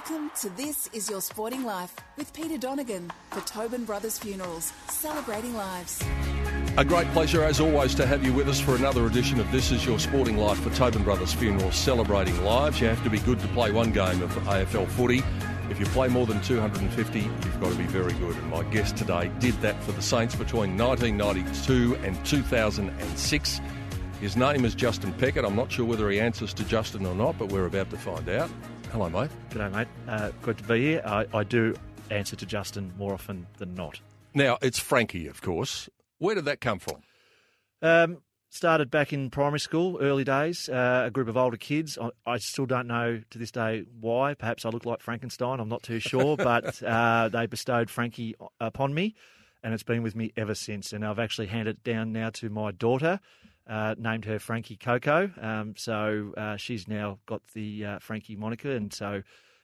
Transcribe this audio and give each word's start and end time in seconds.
Welcome 0.00 0.30
to 0.40 0.48
This 0.56 0.88
Is 0.94 1.10
Your 1.10 1.20
Sporting 1.20 1.62
Life 1.62 1.94
with 2.16 2.32
Peter 2.32 2.56
Donegan 2.56 3.12
for 3.32 3.42
Tobin 3.42 3.84
Brothers 3.84 4.18
Funerals, 4.18 4.72
celebrating 4.88 5.54
lives. 5.54 6.02
A 6.78 6.84
great 6.86 7.06
pleasure, 7.08 7.44
as 7.44 7.60
always, 7.60 7.94
to 7.96 8.06
have 8.06 8.24
you 8.24 8.32
with 8.32 8.48
us 8.48 8.58
for 8.58 8.74
another 8.76 9.04
edition 9.04 9.38
of 9.38 9.52
This 9.52 9.70
Is 9.70 9.84
Your 9.84 9.98
Sporting 9.98 10.38
Life 10.38 10.58
for 10.60 10.70
Tobin 10.70 11.02
Brothers 11.02 11.34
Funerals, 11.34 11.74
celebrating 11.74 12.42
lives. 12.42 12.80
You 12.80 12.86
have 12.86 13.04
to 13.04 13.10
be 13.10 13.18
good 13.18 13.40
to 13.40 13.48
play 13.48 13.72
one 13.72 13.92
game 13.92 14.22
of 14.22 14.30
AFL 14.30 14.88
footy. 14.88 15.22
If 15.68 15.78
you 15.78 15.84
play 15.84 16.08
more 16.08 16.24
than 16.24 16.40
250, 16.40 17.20
you've 17.20 17.60
got 17.60 17.70
to 17.70 17.76
be 17.78 17.84
very 17.84 18.14
good. 18.14 18.34
And 18.34 18.50
my 18.50 18.62
guest 18.64 18.96
today 18.96 19.30
did 19.38 19.52
that 19.60 19.82
for 19.84 19.92
the 19.92 20.02
Saints 20.02 20.34
between 20.34 20.78
1992 20.78 21.96
and 21.96 22.24
2006. 22.24 23.60
His 24.18 24.34
name 24.34 24.64
is 24.64 24.74
Justin 24.74 25.12
Peckett. 25.12 25.44
I'm 25.44 25.56
not 25.56 25.70
sure 25.70 25.84
whether 25.84 26.08
he 26.08 26.18
answers 26.20 26.54
to 26.54 26.64
Justin 26.64 27.04
or 27.04 27.14
not, 27.14 27.38
but 27.38 27.52
we're 27.52 27.66
about 27.66 27.90
to 27.90 27.98
find 27.98 28.26
out. 28.30 28.50
Hello, 28.92 29.08
mate. 29.08 29.30
G'day, 29.50 29.70
mate. 29.72 29.88
Uh, 30.08 30.32
good 30.42 30.58
to 30.58 30.64
be 30.64 30.80
here. 30.80 31.02
I, 31.06 31.24
I 31.32 31.44
do 31.44 31.76
answer 32.10 32.34
to 32.34 32.44
Justin 32.44 32.92
more 32.98 33.14
often 33.14 33.46
than 33.58 33.72
not. 33.76 34.00
Now, 34.34 34.58
it's 34.62 34.80
Frankie, 34.80 35.28
of 35.28 35.42
course. 35.42 35.88
Where 36.18 36.34
did 36.34 36.44
that 36.46 36.60
come 36.60 36.80
from? 36.80 36.96
Um, 37.82 38.18
started 38.48 38.90
back 38.90 39.12
in 39.12 39.30
primary 39.30 39.60
school, 39.60 39.98
early 40.00 40.24
days, 40.24 40.68
uh, 40.68 41.04
a 41.06 41.10
group 41.12 41.28
of 41.28 41.36
older 41.36 41.56
kids. 41.56 41.98
I, 41.98 42.10
I 42.26 42.38
still 42.38 42.66
don't 42.66 42.88
know 42.88 43.20
to 43.30 43.38
this 43.38 43.52
day 43.52 43.84
why. 44.00 44.34
Perhaps 44.34 44.64
I 44.64 44.70
look 44.70 44.84
like 44.84 45.00
Frankenstein, 45.00 45.60
I'm 45.60 45.68
not 45.68 45.84
too 45.84 46.00
sure, 46.00 46.36
but 46.38 46.82
uh, 46.82 47.28
they 47.28 47.46
bestowed 47.46 47.90
Frankie 47.90 48.34
upon 48.58 48.92
me, 48.92 49.14
and 49.62 49.72
it's 49.72 49.84
been 49.84 50.02
with 50.02 50.16
me 50.16 50.32
ever 50.36 50.56
since. 50.56 50.92
And 50.92 51.04
I've 51.04 51.20
actually 51.20 51.46
handed 51.46 51.76
it 51.76 51.84
down 51.84 52.10
now 52.10 52.30
to 52.30 52.50
my 52.50 52.72
daughter. 52.72 53.20
Uh, 53.70 53.94
named 53.96 54.24
her 54.24 54.40
Frankie 54.40 54.76
Coco. 54.76 55.30
Um, 55.40 55.74
so 55.76 56.34
uh, 56.36 56.56
she's 56.56 56.88
now 56.88 57.20
got 57.26 57.40
the 57.54 57.84
uh, 57.84 57.98
Frankie 58.00 58.34
moniker, 58.34 58.72
and 58.72 58.92
so 58.92 59.22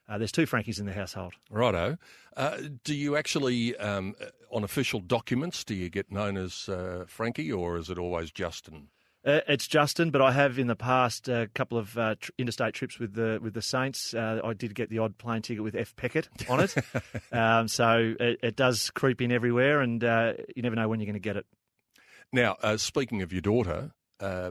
uh, 0.08 0.18
there's 0.18 0.30
two 0.30 0.46
Frankies 0.46 0.78
in 0.78 0.86
the 0.86 0.92
household. 0.92 1.34
Righto. 1.50 1.98
Uh, 2.36 2.58
do 2.84 2.94
you 2.94 3.16
actually, 3.16 3.76
um, 3.78 4.14
on 4.52 4.62
official 4.62 5.00
documents, 5.00 5.64
do 5.64 5.74
you 5.74 5.88
get 5.88 6.12
known 6.12 6.36
as 6.36 6.68
uh, 6.68 7.04
Frankie, 7.08 7.50
or 7.50 7.76
is 7.76 7.90
it 7.90 7.98
always 7.98 8.30
Justin? 8.30 8.88
Uh, 9.24 9.40
it's 9.48 9.66
Justin, 9.66 10.12
but 10.12 10.22
I 10.22 10.30
have 10.30 10.56
in 10.56 10.68
the 10.68 10.76
past 10.76 11.28
a 11.28 11.50
couple 11.52 11.76
of 11.76 11.98
uh, 11.98 12.14
tr- 12.20 12.30
interstate 12.38 12.74
trips 12.74 13.00
with 13.00 13.14
the 13.14 13.40
with 13.42 13.54
the 13.54 13.62
Saints. 13.62 14.14
Uh, 14.14 14.40
I 14.44 14.52
did 14.52 14.72
get 14.76 14.88
the 14.88 15.00
odd 15.00 15.18
plane 15.18 15.42
ticket 15.42 15.64
with 15.64 15.74
F 15.74 15.96
Peckett 15.96 16.28
on 16.48 16.60
it, 16.60 16.76
um, 17.32 17.66
so 17.66 18.14
it, 18.20 18.38
it, 18.40 18.54
does 18.54 18.90
creep 18.90 19.20
in 19.20 19.32
everywhere, 19.32 19.80
and 19.80 20.04
uh, 20.04 20.34
you 20.54 20.62
never 20.62 20.76
know 20.76 20.88
when 20.88 21.00
you're 21.00 21.06
going 21.06 21.14
to 21.14 21.20
get 21.20 21.36
it. 21.36 21.44
Now, 22.32 22.56
uh, 22.62 22.76
speaking 22.76 23.20
of 23.22 23.32
your 23.32 23.40
daughter, 23.40 23.90
uh, 24.20 24.50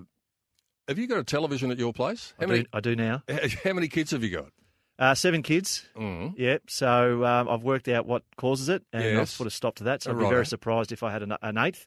have 0.88 1.00
you 1.00 1.08
got 1.08 1.18
a 1.18 1.24
television 1.24 1.72
at 1.72 1.80
your 1.80 1.94
place? 1.94 2.34
How 2.40 2.44
I, 2.44 2.48
many, 2.48 2.64
do, 2.64 2.70
I 2.74 2.80
do 2.80 2.96
now. 2.96 3.24
How 3.64 3.74
many 3.74 3.88
kids 3.88 4.12
have 4.12 4.24
you 4.24 4.30
got? 4.30 4.50
Uh, 4.98 5.16
seven 5.16 5.42
kids. 5.42 5.88
Mm. 5.98 6.34
Yep. 6.38 6.64
So 6.70 7.26
um, 7.26 7.50
I've 7.50 7.64
worked 7.64 7.88
out 7.88 8.06
what 8.06 8.24
causes 8.38 8.70
it, 8.70 8.84
and 8.94 9.03
yes. 9.03 9.34
I've 9.34 9.38
put 9.38 9.48
a 9.48 9.52
stop 9.52 9.76
to 9.76 9.86
that. 9.86 10.03
So 10.03 10.12
I'd 10.12 10.18
right. 10.18 10.24
be 10.26 10.30
very 10.30 10.46
surprised 10.46 10.92
if 10.92 11.03
I 11.03 11.12
had 11.12 11.24
an, 11.24 11.34
an 11.42 11.58
eighth. 11.58 11.86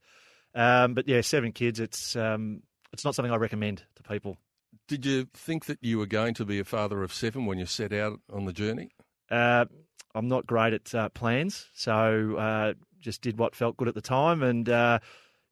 Um, 0.55 0.94
but 0.94 1.09
yeah, 1.09 1.21
seven 1.21 1.53
kids. 1.53 1.81
It's 1.81 2.16
um, 2.16 2.62
it's 2.93 3.05
not 3.05 3.15
something 3.15 3.33
I 3.33 3.37
recommend 3.37 3.84
to 3.97 4.03
people. 4.03 4.37
Did 4.89 5.06
you 5.06 5.28
think 5.33 5.66
that 5.66 5.78
you 5.81 5.99
were 5.99 6.06
going 6.06 6.34
to 6.34 6.45
be 6.45 6.59
a 6.59 6.65
father 6.65 7.03
of 7.03 7.12
seven 7.12 7.47
when 7.47 7.59
you 7.59 7.66
set 7.66 7.93
out 7.93 8.21
on 8.33 8.47
the 8.47 8.53
journey? 8.53 8.91
Uh, 9.31 9.66
I'm 10.15 10.28
not 10.28 10.47
great 10.47 10.72
at 10.72 10.95
uh, 10.95 11.09
plans, 11.10 11.66
so 11.75 12.37
uh, 12.37 12.75
just 13.00 13.22
did 13.22 13.39
what 13.39 13.55
felt 13.55 13.77
good 13.77 13.89
at 13.89 13.95
the 13.95 14.00
time, 14.00 14.43
and 14.43 14.69
uh, 14.69 14.99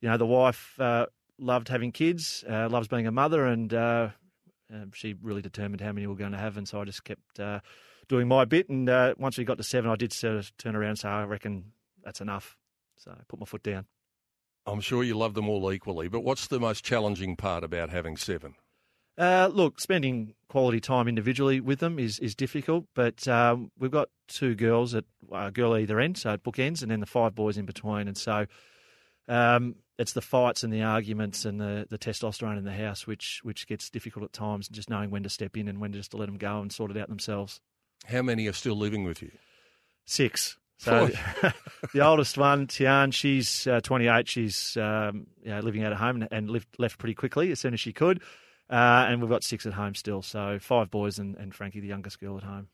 you 0.00 0.08
know 0.08 0.16
the 0.16 0.26
wife 0.26 0.75
uh, 0.78 1.06
loved 1.38 1.69
having 1.69 1.92
kids, 1.92 2.44
uh, 2.48 2.69
loves 2.69 2.88
being 2.88 3.06
a 3.06 3.12
mother, 3.12 3.44
and 3.44 3.72
uh, 3.72 4.08
um, 4.72 4.91
she 4.92 5.14
really 5.20 5.42
determined 5.42 5.80
how 5.80 5.92
many 5.92 6.06
we 6.06 6.12
were 6.12 6.19
going 6.19 6.32
to 6.32 6.38
have. 6.38 6.56
And 6.56 6.69
so 6.69 6.80
I 6.80 6.84
just 6.84 7.04
kept 7.04 7.38
uh, 7.38 7.60
doing 8.08 8.28
my 8.28 8.44
bit. 8.44 8.69
And 8.69 8.88
uh, 8.88 9.14
once 9.19 9.38
we 9.38 9.44
got 9.44 9.58
to 9.58 9.64
seven, 9.64 9.91
I 9.91 9.96
did 9.96 10.12
sort 10.12 10.36
of 10.36 10.56
turn 10.56 10.76
around 10.76 10.91
and 10.91 10.98
say, 10.98 11.08
I 11.08 11.25
reckon 11.25 11.72
that's 12.04 12.20
enough. 12.20 12.56
So 12.98 13.10
I 13.10 13.22
put 13.28 13.41
my 13.41 13.46
foot 13.46 13.62
down. 13.62 13.86
I'm 14.66 14.80
sure 14.80 15.04
you 15.04 15.16
love 15.16 15.34
them 15.34 15.48
all 15.48 15.72
equally, 15.72 16.08
but 16.08 16.25
what's 16.25 16.48
the 16.48 16.58
most 16.58 16.84
challenging 16.84 17.36
part 17.36 17.62
about 17.62 17.91
having 17.91 18.16
seven? 18.16 18.54
Uh, 19.16 19.48
look, 19.52 19.80
spending 19.80 20.34
quality 20.48 20.80
time 20.80 21.08
individually 21.08 21.60
with 21.60 21.78
them 21.78 21.98
is, 21.98 22.19
is 22.19 22.34
difficult, 22.34 22.84
but 22.94 23.26
um, 23.28 23.70
we've 23.78 23.91
got 23.92 24.08
two 24.28 24.54
girls 24.54 24.94
at 24.94 25.04
a 25.32 25.50
girl 25.50 25.76
either 25.76 26.00
end, 26.00 26.19
so 26.19 26.30
at 26.30 26.42
bookends, 26.42 26.82
and 26.82 26.91
then 26.91 27.00
the 27.00 27.06
five 27.06 27.34
boys 27.34 27.56
in 27.56 27.64
between. 27.64 28.08
And 28.08 28.16
so 28.19 28.46
um, 29.28 29.76
it's 29.98 30.12
the 30.12 30.20
fights 30.20 30.62
and 30.62 30.72
the 30.72 30.82
arguments 30.82 31.44
and 31.44 31.60
the, 31.60 31.86
the 31.88 31.98
testosterone 31.98 32.58
in 32.58 32.64
the 32.64 32.72
house 32.72 33.06
which 33.06 33.40
which 33.42 33.66
gets 33.66 33.90
difficult 33.90 34.24
at 34.24 34.32
times, 34.32 34.68
and 34.68 34.74
just 34.74 34.90
knowing 34.90 35.10
when 35.10 35.22
to 35.22 35.30
step 35.30 35.56
in 35.56 35.68
and 35.68 35.80
when 35.80 35.92
just 35.92 36.10
to 36.10 36.16
let 36.16 36.26
them 36.26 36.38
go 36.38 36.60
and 36.60 36.72
sort 36.72 36.90
it 36.90 36.96
out 36.96 37.08
themselves. 37.08 37.60
How 38.06 38.22
many 38.22 38.46
are 38.46 38.52
still 38.52 38.76
living 38.76 39.04
with 39.04 39.22
you? 39.22 39.32
Six. 40.04 40.58
So 40.78 41.08
the 41.94 42.00
oldest 42.00 42.36
one, 42.36 42.66
Tian, 42.66 43.10
she's 43.10 43.66
uh, 43.66 43.80
28. 43.80 44.28
She's 44.28 44.76
um, 44.76 45.26
you 45.42 45.50
know, 45.50 45.60
living 45.60 45.82
out 45.82 45.92
of 45.92 45.98
home 45.98 46.22
and, 46.22 46.28
and 46.30 46.50
lived, 46.50 46.68
left 46.78 46.98
pretty 46.98 47.14
quickly 47.14 47.50
as 47.50 47.60
soon 47.60 47.72
as 47.72 47.80
she 47.80 47.92
could. 47.92 48.20
Uh, 48.68 49.06
and 49.08 49.20
we've 49.20 49.30
got 49.30 49.44
six 49.44 49.64
at 49.64 49.72
home 49.72 49.94
still. 49.94 50.22
So 50.22 50.58
five 50.60 50.90
boys 50.90 51.18
and, 51.18 51.36
and 51.36 51.54
Frankie, 51.54 51.80
the 51.80 51.86
youngest 51.86 52.20
girl, 52.20 52.36
at 52.36 52.42
home. 52.42 52.68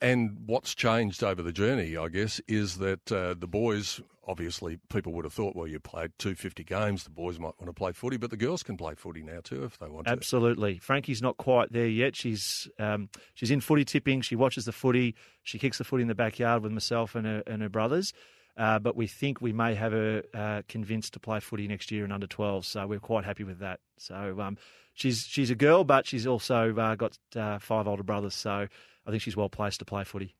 And 0.00 0.38
what's 0.46 0.74
changed 0.74 1.22
over 1.22 1.42
the 1.42 1.52
journey, 1.52 1.96
I 1.96 2.08
guess, 2.08 2.40
is 2.48 2.78
that 2.78 3.10
uh, 3.12 3.34
the 3.38 3.46
boys, 3.46 4.00
obviously, 4.30 4.78
people 4.88 5.12
would 5.12 5.24
have 5.24 5.32
thought, 5.32 5.56
well, 5.56 5.66
you 5.66 5.80
played 5.80 6.12
250 6.18 6.62
games, 6.62 7.02
the 7.02 7.10
boys 7.10 7.38
might 7.38 7.58
want 7.58 7.66
to 7.66 7.72
play 7.72 7.90
footy, 7.90 8.16
but 8.16 8.30
the 8.30 8.36
girls 8.36 8.62
can 8.62 8.76
play 8.76 8.94
footy 8.94 9.22
now 9.22 9.40
too 9.42 9.64
if 9.64 9.78
they 9.78 9.88
want 9.88 10.06
to. 10.06 10.12
Absolutely. 10.12 10.78
Frankie's 10.78 11.20
not 11.20 11.36
quite 11.36 11.72
there 11.72 11.88
yet. 11.88 12.14
She's 12.14 12.68
um, 12.78 13.08
she's 13.34 13.50
in 13.50 13.60
footy 13.60 13.84
tipping. 13.84 14.20
She 14.20 14.36
watches 14.36 14.64
the 14.64 14.72
footy. 14.72 15.16
She 15.42 15.58
kicks 15.58 15.78
the 15.78 15.84
footy 15.84 16.02
in 16.02 16.08
the 16.08 16.14
backyard 16.14 16.62
with 16.62 16.72
myself 16.72 17.14
and 17.16 17.26
her, 17.26 17.42
and 17.46 17.60
her 17.60 17.68
brothers. 17.68 18.12
Uh, 18.56 18.78
but 18.78 18.94
we 18.94 19.06
think 19.06 19.40
we 19.40 19.52
may 19.52 19.74
have 19.74 19.92
her 19.92 20.22
uh, 20.34 20.62
convinced 20.68 21.14
to 21.14 21.20
play 21.20 21.40
footy 21.40 21.66
next 21.66 21.90
year 21.90 22.04
in 22.04 22.12
under 22.12 22.26
12. 22.26 22.66
So 22.66 22.86
we're 22.86 23.00
quite 23.00 23.24
happy 23.24 23.44
with 23.44 23.58
that. 23.60 23.80
So 23.98 24.40
um, 24.40 24.58
she's 24.94 25.26
she's 25.26 25.50
a 25.50 25.54
girl, 25.54 25.82
but 25.82 26.06
she's 26.06 26.26
also 26.26 26.76
uh, 26.76 26.94
got 26.94 27.18
uh, 27.34 27.58
five 27.58 27.88
older 27.88 28.02
brothers. 28.02 28.34
So 28.34 28.68
I 29.06 29.10
think 29.10 29.22
she's 29.22 29.36
well 29.36 29.48
placed 29.48 29.80
to 29.80 29.84
play 29.84 30.04
footy. 30.04 30.36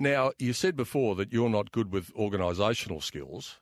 Now, 0.00 0.32
you 0.38 0.52
said 0.52 0.76
before 0.76 1.14
that 1.16 1.32
you're 1.32 1.50
not 1.50 1.72
good 1.72 1.92
with 1.92 2.14
organisational 2.14 3.02
skills, 3.02 3.58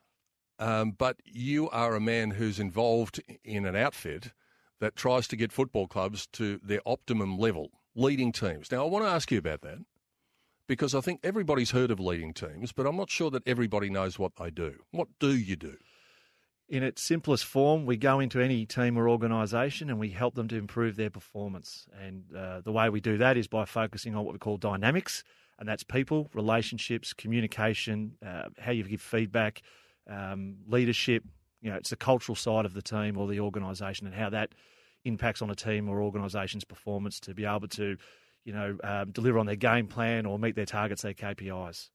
um, 0.58 0.92
but 0.92 1.16
you 1.24 1.70
are 1.70 1.94
a 1.94 2.00
man 2.00 2.32
who's 2.32 2.58
involved 2.58 3.22
in 3.44 3.64
an 3.64 3.76
outfit 3.76 4.32
that 4.80 4.96
tries 4.96 5.26
to 5.28 5.36
get 5.36 5.52
football 5.52 5.86
clubs 5.86 6.26
to 6.34 6.60
their 6.62 6.80
optimum 6.84 7.38
level, 7.38 7.70
leading 7.94 8.32
teams. 8.32 8.70
Now, 8.70 8.84
I 8.84 8.88
want 8.88 9.04
to 9.04 9.10
ask 9.10 9.30
you 9.30 9.38
about 9.38 9.62
that 9.62 9.78
because 10.68 10.94
I 10.94 11.00
think 11.00 11.20
everybody's 11.22 11.70
heard 11.70 11.90
of 11.90 12.00
leading 12.00 12.34
teams, 12.34 12.72
but 12.72 12.86
I'm 12.86 12.96
not 12.96 13.10
sure 13.10 13.30
that 13.30 13.46
everybody 13.46 13.88
knows 13.88 14.18
what 14.18 14.36
they 14.36 14.50
do. 14.50 14.80
What 14.90 15.08
do 15.18 15.34
you 15.34 15.56
do? 15.56 15.76
in 16.68 16.82
its 16.82 17.02
simplest 17.02 17.44
form, 17.44 17.86
we 17.86 17.96
go 17.96 18.18
into 18.18 18.40
any 18.40 18.66
team 18.66 18.98
or 18.98 19.08
organisation 19.08 19.88
and 19.88 19.98
we 19.98 20.10
help 20.10 20.34
them 20.34 20.48
to 20.48 20.56
improve 20.56 20.96
their 20.96 21.10
performance. 21.10 21.86
And 22.00 22.24
uh, 22.36 22.60
the 22.60 22.72
way 22.72 22.88
we 22.88 23.00
do 23.00 23.18
that 23.18 23.36
is 23.36 23.46
by 23.46 23.64
focusing 23.64 24.14
on 24.16 24.24
what 24.24 24.32
we 24.32 24.38
call 24.38 24.56
dynamics, 24.56 25.22
and 25.58 25.68
that's 25.68 25.82
people, 25.82 26.28
relationships, 26.34 27.12
communication, 27.12 28.12
uh, 28.24 28.44
how 28.58 28.72
you 28.72 28.84
give 28.84 29.00
feedback, 29.00 29.62
um, 30.08 30.56
leadership. 30.68 31.24
You 31.62 31.70
know, 31.70 31.76
it's 31.76 31.90
the 31.90 31.96
cultural 31.96 32.36
side 32.36 32.66
of 32.66 32.74
the 32.74 32.82
team 32.82 33.16
or 33.16 33.26
the 33.26 33.40
organisation 33.40 34.06
and 34.06 34.14
how 34.14 34.30
that 34.30 34.50
impacts 35.04 35.40
on 35.40 35.50
a 35.50 35.54
team 35.54 35.88
or 35.88 36.02
organisation's 36.02 36.64
performance 36.64 37.20
to 37.20 37.34
be 37.34 37.44
able 37.44 37.68
to, 37.68 37.96
you 38.44 38.52
know, 38.52 38.76
um, 38.84 39.10
deliver 39.12 39.38
on 39.38 39.46
their 39.46 39.56
game 39.56 39.86
plan 39.86 40.26
or 40.26 40.38
meet 40.38 40.56
their 40.56 40.66
targets, 40.66 41.02
their 41.02 41.14
KPIs. 41.14 41.88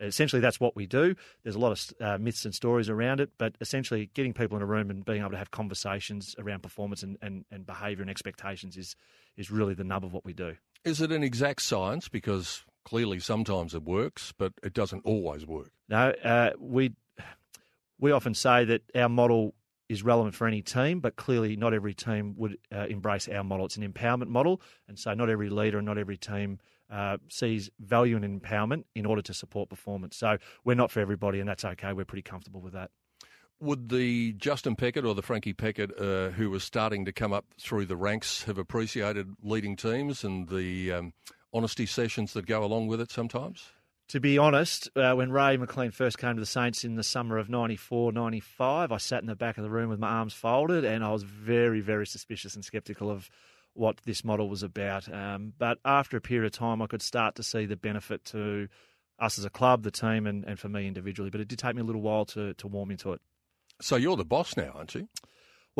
essentially 0.00 0.40
that's 0.40 0.60
what 0.60 0.76
we 0.76 0.86
do. 0.86 1.14
There's 1.42 1.56
a 1.56 1.58
lot 1.58 1.72
of 1.72 1.94
uh, 2.00 2.18
myths 2.18 2.44
and 2.44 2.54
stories 2.54 2.88
around 2.88 3.20
it, 3.20 3.30
but 3.38 3.56
essentially 3.60 4.10
getting 4.14 4.32
people 4.32 4.56
in 4.56 4.62
a 4.62 4.66
room 4.66 4.90
and 4.90 5.04
being 5.04 5.20
able 5.20 5.30
to 5.30 5.38
have 5.38 5.50
conversations 5.50 6.36
around 6.38 6.62
performance 6.62 7.02
and, 7.02 7.18
and, 7.20 7.44
and 7.50 7.66
behaviour 7.66 8.02
and 8.02 8.10
expectations 8.10 8.76
is 8.76 8.94
is 9.36 9.50
really 9.50 9.74
the 9.74 9.84
nub 9.84 10.04
of 10.04 10.12
what 10.12 10.24
we 10.24 10.32
do. 10.32 10.56
Is 10.84 11.00
it 11.00 11.12
an 11.12 11.22
exact 11.22 11.62
science? 11.62 12.08
Because 12.08 12.64
clearly 12.90 13.20
sometimes 13.20 13.72
it 13.72 13.84
works, 13.84 14.34
but 14.36 14.52
it 14.64 14.74
doesn't 14.74 15.02
always 15.04 15.46
work. 15.46 15.70
No, 15.88 16.12
uh, 16.24 16.50
we 16.58 16.92
we 18.00 18.10
often 18.10 18.34
say 18.34 18.64
that 18.64 18.82
our 18.96 19.08
model 19.08 19.54
is 19.88 20.02
relevant 20.02 20.34
for 20.34 20.46
any 20.46 20.60
team, 20.60 20.98
but 20.98 21.14
clearly 21.14 21.54
not 21.54 21.72
every 21.72 21.94
team 21.94 22.34
would 22.36 22.58
uh, 22.74 22.86
embrace 22.88 23.28
our 23.28 23.44
model. 23.44 23.66
It's 23.66 23.76
an 23.76 23.90
empowerment 23.90 24.26
model, 24.26 24.60
and 24.88 24.98
so 24.98 25.14
not 25.14 25.30
every 25.30 25.50
leader 25.50 25.78
and 25.78 25.86
not 25.86 25.98
every 25.98 26.16
team 26.16 26.58
uh, 26.90 27.18
sees 27.28 27.70
value 27.78 28.16
in 28.16 28.40
empowerment 28.40 28.84
in 28.96 29.06
order 29.06 29.22
to 29.22 29.32
support 29.32 29.68
performance. 29.68 30.16
So 30.16 30.38
we're 30.64 30.74
not 30.74 30.90
for 30.90 30.98
everybody, 30.98 31.38
and 31.38 31.48
that's 31.48 31.64
okay. 31.64 31.92
We're 31.92 32.04
pretty 32.04 32.22
comfortable 32.22 32.60
with 32.60 32.72
that. 32.72 32.90
Would 33.60 33.90
the 33.90 34.32
Justin 34.32 34.74
Peckett 34.74 35.06
or 35.06 35.14
the 35.14 35.22
Frankie 35.22 35.52
Peckett, 35.52 35.92
uh, 36.00 36.30
who 36.30 36.50
was 36.50 36.64
starting 36.64 37.04
to 37.04 37.12
come 37.12 37.32
up 37.32 37.44
through 37.60 37.86
the 37.86 37.96
ranks, 37.96 38.44
have 38.44 38.58
appreciated 38.58 39.34
leading 39.42 39.76
teams 39.76 40.24
and 40.24 40.48
the 40.48 40.92
um, 40.92 41.12
honesty 41.52 41.86
sessions 41.86 42.32
that 42.34 42.46
go 42.46 42.64
along 42.64 42.86
with 42.86 43.00
it 43.00 43.10
sometimes? 43.10 43.70
To 44.08 44.20
be 44.20 44.38
honest, 44.38 44.90
uh, 44.96 45.14
when 45.14 45.30
Ray 45.30 45.56
McLean 45.56 45.92
first 45.92 46.18
came 46.18 46.34
to 46.34 46.40
the 46.40 46.46
Saints 46.46 46.82
in 46.82 46.96
the 46.96 47.04
summer 47.04 47.38
of 47.38 47.48
94, 47.48 48.12
95, 48.12 48.90
I 48.90 48.96
sat 48.96 49.22
in 49.22 49.28
the 49.28 49.36
back 49.36 49.56
of 49.56 49.62
the 49.62 49.70
room 49.70 49.88
with 49.88 50.00
my 50.00 50.08
arms 50.08 50.34
folded 50.34 50.84
and 50.84 51.04
I 51.04 51.12
was 51.12 51.22
very, 51.22 51.80
very 51.80 52.06
suspicious 52.06 52.56
and 52.56 52.64
sceptical 52.64 53.08
of 53.08 53.30
what 53.74 53.98
this 54.04 54.24
model 54.24 54.48
was 54.48 54.64
about. 54.64 55.12
Um, 55.12 55.52
but 55.56 55.78
after 55.84 56.16
a 56.16 56.20
period 56.20 56.46
of 56.46 56.58
time, 56.58 56.82
I 56.82 56.88
could 56.88 57.02
start 57.02 57.36
to 57.36 57.44
see 57.44 57.66
the 57.66 57.76
benefit 57.76 58.24
to 58.26 58.68
us 59.20 59.38
as 59.38 59.44
a 59.44 59.50
club, 59.50 59.84
the 59.84 59.92
team, 59.92 60.26
and, 60.26 60.44
and 60.44 60.58
for 60.58 60.68
me 60.68 60.88
individually. 60.88 61.30
But 61.30 61.40
it 61.40 61.46
did 61.46 61.60
take 61.60 61.76
me 61.76 61.82
a 61.82 61.84
little 61.84 62.02
while 62.02 62.24
to, 62.26 62.54
to 62.54 62.66
warm 62.66 62.90
into 62.90 63.12
it. 63.12 63.20
So 63.80 63.94
you're 63.96 64.16
the 64.16 64.24
boss 64.24 64.56
now, 64.56 64.72
aren't 64.74 64.94
you? 64.94 65.08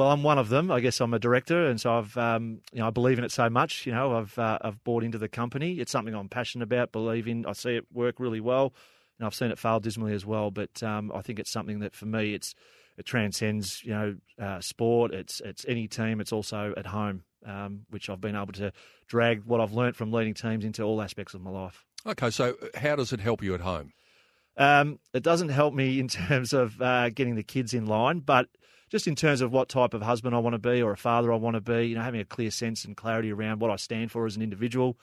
Well, 0.00 0.12
I'm 0.12 0.22
one 0.22 0.38
of 0.38 0.48
them. 0.48 0.70
I 0.70 0.80
guess 0.80 0.98
I'm 1.02 1.12
a 1.12 1.18
director, 1.18 1.66
and 1.66 1.78
so 1.78 1.98
I've, 1.98 2.16
um, 2.16 2.62
you 2.72 2.78
know, 2.78 2.86
I 2.86 2.90
believe 2.90 3.18
in 3.18 3.24
it 3.24 3.30
so 3.30 3.50
much. 3.50 3.84
You 3.84 3.92
know, 3.92 4.16
I've, 4.16 4.38
uh, 4.38 4.56
I've 4.62 4.82
bought 4.82 5.04
into 5.04 5.18
the 5.18 5.28
company. 5.28 5.74
It's 5.74 5.92
something 5.92 6.14
I'm 6.14 6.30
passionate 6.30 6.64
about, 6.64 6.90
believe 6.90 7.28
in. 7.28 7.44
I 7.44 7.52
see 7.52 7.76
it 7.76 7.84
work 7.92 8.18
really 8.18 8.40
well, 8.40 8.72
and 9.18 9.26
I've 9.26 9.34
seen 9.34 9.50
it 9.50 9.58
fail 9.58 9.78
dismally 9.78 10.14
as 10.14 10.24
well. 10.24 10.50
But 10.50 10.82
um, 10.82 11.12
I 11.14 11.20
think 11.20 11.38
it's 11.38 11.50
something 11.50 11.80
that 11.80 11.94
for 11.94 12.06
me, 12.06 12.32
it's 12.32 12.54
it 12.96 13.04
transcends, 13.04 13.84
you 13.84 13.90
know, 13.90 14.16
uh, 14.40 14.62
sport. 14.62 15.12
It's 15.12 15.42
it's 15.44 15.66
any 15.68 15.86
team. 15.86 16.18
It's 16.18 16.32
also 16.32 16.72
at 16.78 16.86
home, 16.86 17.24
um, 17.44 17.82
which 17.90 18.08
I've 18.08 18.22
been 18.22 18.36
able 18.36 18.54
to 18.54 18.72
drag 19.06 19.44
what 19.44 19.60
I've 19.60 19.74
learnt 19.74 19.96
from 19.96 20.12
leading 20.12 20.32
teams 20.32 20.64
into 20.64 20.82
all 20.82 21.02
aspects 21.02 21.34
of 21.34 21.42
my 21.42 21.50
life. 21.50 21.84
Okay, 22.06 22.30
so 22.30 22.54
how 22.74 22.96
does 22.96 23.12
it 23.12 23.20
help 23.20 23.42
you 23.42 23.52
at 23.54 23.60
home? 23.60 23.92
Um, 24.56 24.98
it 25.12 25.22
doesn't 25.22 25.50
help 25.50 25.74
me 25.74 26.00
in 26.00 26.08
terms 26.08 26.54
of 26.54 26.80
uh, 26.80 27.10
getting 27.10 27.34
the 27.34 27.42
kids 27.42 27.74
in 27.74 27.84
line, 27.84 28.20
but 28.20 28.48
just 28.90 29.06
in 29.06 29.14
terms 29.14 29.40
of 29.40 29.52
what 29.52 29.68
type 29.68 29.94
of 29.94 30.02
husband 30.02 30.34
I 30.34 30.38
want 30.38 30.54
to 30.54 30.58
be 30.58 30.82
or 30.82 30.90
a 30.92 30.96
father 30.96 31.32
I 31.32 31.36
want 31.36 31.54
to 31.54 31.60
be, 31.60 31.88
you 31.88 31.94
know, 31.94 32.02
having 32.02 32.20
a 32.20 32.24
clear 32.24 32.50
sense 32.50 32.84
and 32.84 32.96
clarity 32.96 33.32
around 33.32 33.60
what 33.60 33.70
I 33.70 33.76
stand 33.76 34.10
for 34.10 34.26
as 34.26 34.36
an 34.36 34.42
individual. 34.42 34.98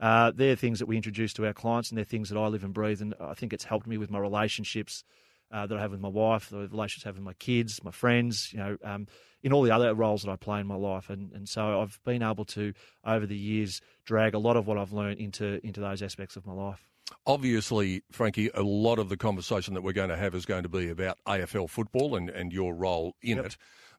Uh, 0.00 0.32
they're 0.34 0.56
things 0.56 0.80
that 0.80 0.86
we 0.86 0.96
introduce 0.96 1.32
to 1.34 1.46
our 1.46 1.52
clients, 1.52 1.90
and 1.90 1.98
they're 1.98 2.04
things 2.04 2.28
that 2.28 2.38
I 2.38 2.46
live 2.48 2.64
and 2.64 2.74
breathe. 2.74 3.00
And 3.00 3.14
I 3.20 3.34
think 3.34 3.52
it's 3.52 3.64
helped 3.64 3.86
me 3.86 3.96
with 3.96 4.10
my 4.10 4.18
relationships 4.18 5.04
uh, 5.50 5.66
that 5.66 5.78
I 5.78 5.80
have 5.80 5.92
with 5.92 6.00
my 6.00 6.08
wife, 6.08 6.50
the 6.50 6.68
relationships 6.68 7.06
I 7.06 7.08
have 7.08 7.16
with 7.16 7.24
my 7.24 7.32
kids, 7.34 7.82
my 7.82 7.90
friends, 7.90 8.52
you 8.52 8.58
know, 8.58 8.76
um, 8.84 9.06
in 9.42 9.52
all 9.52 9.62
the 9.62 9.70
other 9.70 9.94
roles 9.94 10.22
that 10.22 10.30
I 10.30 10.36
play 10.36 10.60
in 10.60 10.66
my 10.66 10.74
life. 10.74 11.10
And, 11.10 11.32
and 11.32 11.48
so 11.48 11.80
I've 11.80 11.98
been 12.04 12.22
able 12.22 12.44
to, 12.46 12.74
over 13.04 13.24
the 13.24 13.36
years, 13.36 13.80
drag 14.04 14.34
a 14.34 14.38
lot 14.38 14.56
of 14.56 14.66
what 14.66 14.78
I've 14.78 14.92
learned 14.92 15.20
into 15.20 15.64
into 15.64 15.80
those 15.80 16.02
aspects 16.02 16.36
of 16.36 16.46
my 16.46 16.52
life. 16.52 16.88
Obviously, 17.26 18.02
Frankie, 18.10 18.50
a 18.54 18.62
lot 18.62 18.98
of 18.98 19.08
the 19.08 19.16
conversation 19.16 19.74
that 19.74 19.82
we're 19.82 19.92
going 19.92 20.08
to 20.08 20.16
have 20.16 20.34
is 20.34 20.46
going 20.46 20.62
to 20.62 20.68
be 20.68 20.88
about 20.88 21.18
AFL 21.26 21.68
football 21.68 22.16
and, 22.16 22.30
and 22.30 22.52
your 22.52 22.74
role 22.74 23.14
in 23.22 23.36
Yep. 23.36 23.46
it. 23.46 23.56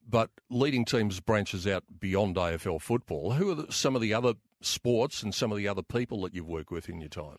But 0.07 0.31
leading 0.49 0.85
teams 0.85 1.19
branches 1.19 1.67
out 1.67 1.83
beyond 1.99 2.35
AFL 2.35 2.81
football. 2.81 3.33
Who 3.33 3.51
are 3.51 3.55
the, 3.55 3.71
some 3.71 3.95
of 3.95 4.01
the 4.01 4.13
other 4.13 4.33
sports 4.61 5.21
and 5.21 5.33
some 5.35 5.51
of 5.51 5.57
the 5.57 5.67
other 5.67 5.83
people 5.83 6.21
that 6.21 6.33
you've 6.33 6.47
worked 6.47 6.71
with 6.71 6.89
in 6.89 6.99
your 6.99 7.09
time? 7.09 7.37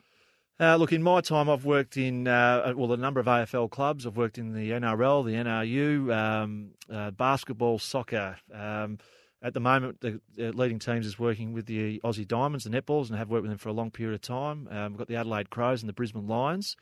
Uh, 0.61 0.77
look, 0.77 0.93
in 0.93 1.03
my 1.03 1.23
time, 1.23 1.49
I've 1.49 1.65
worked 1.65 1.97
in 1.97 2.29
uh, 2.29 2.75
well 2.77 2.93
a 2.93 2.97
number 2.97 3.19
of 3.19 3.27
AFL 3.27 3.71
clubs. 3.71 4.07
I've 4.07 4.17
worked 4.19 4.37
in 4.39 4.53
the 4.53 4.71
NRL, 4.73 5.25
the 5.25 5.33
NRU, 5.33 6.15
um, 6.15 6.71
uh, 6.93 7.11
basketball, 7.13 7.79
soccer. 7.79 8.37
Um, 8.53 8.99
at 9.43 9.55
the 9.55 9.61
moment, 9.61 10.01
the, 10.01 10.21
leading 10.37 10.79
teams 10.79 11.07
is 11.07 11.19
working 11.19 11.53
with 11.53 11.67
the 11.67 12.01
Aussie 12.01 12.29
Diamonds, 12.29 12.65
the 12.65 12.71
Netballs, 12.71 13.09
and 13.09 13.19
have 13.19 13.31
worked 13.31 13.43
with 13.43 13.51
them 13.51 13.59
for 13.59 13.71
a 13.71 13.73
long 13.73 13.91
period 13.91 14.15
of 14.15 14.21
time. 14.21 14.69
Um, 14.71 14.93
we've 14.93 14.99
got 14.99 15.09
the 15.09 15.17
Adelaide 15.17 15.51
Crows 15.51 15.83
and 15.83 15.89
the 15.89 15.95
Brisbane 15.95 16.29
Lions. 16.29 16.77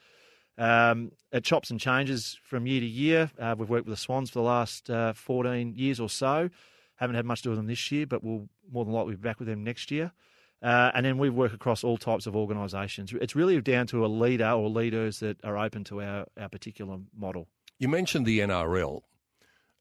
Um, 0.56 1.12
it 1.31 1.44
chops 1.44 1.70
and 1.70 1.78
changes 1.78 2.37
from 2.43 2.66
year 2.66 2.81
to 2.81 2.87
year. 2.87 3.31
Uh, 3.38 3.55
we've 3.56 3.69
worked 3.69 3.87
with 3.87 3.96
the 3.96 4.00
Swans 4.00 4.31
for 4.31 4.40
the 4.40 4.44
last 4.44 4.90
uh, 4.90 5.12
14 5.12 5.75
years 5.76 6.00
or 6.00 6.08
so. 6.08 6.50
Haven't 6.96 7.14
had 7.14 7.25
much 7.25 7.43
to 7.43 7.44
do 7.44 7.50
with 7.50 7.60
them 7.60 7.69
this 7.69 7.93
year, 7.93 8.06
but 8.06 8.25
we'll 8.25 8.49
more 8.70 8.84
than 8.84 8.93
likely 8.93 9.14
be 9.14 9.22
back 9.22 9.38
with 9.38 9.46
them 9.46 9.62
next 9.62 9.93
year. 9.93 10.11
Uh, 10.61 10.90
and 10.94 11.06
then 11.06 11.19
we 11.19 11.31
work 11.31 11.52
across 11.52 11.84
all 11.84 11.96
types 11.96 12.26
of 12.26 12.34
organisations. 12.34 13.12
It's 13.20 13.37
really 13.37 13.61
down 13.61 13.87
to 13.88 14.04
a 14.04 14.08
leader 14.08 14.50
or 14.50 14.69
leaders 14.69 15.20
that 15.20 15.43
are 15.44 15.56
open 15.56 15.84
to 15.84 16.02
our, 16.02 16.26
our 16.37 16.49
particular 16.49 16.99
model. 17.16 17.46
You 17.78 17.87
mentioned 17.87 18.26
the 18.26 18.40
NRL. 18.40 19.02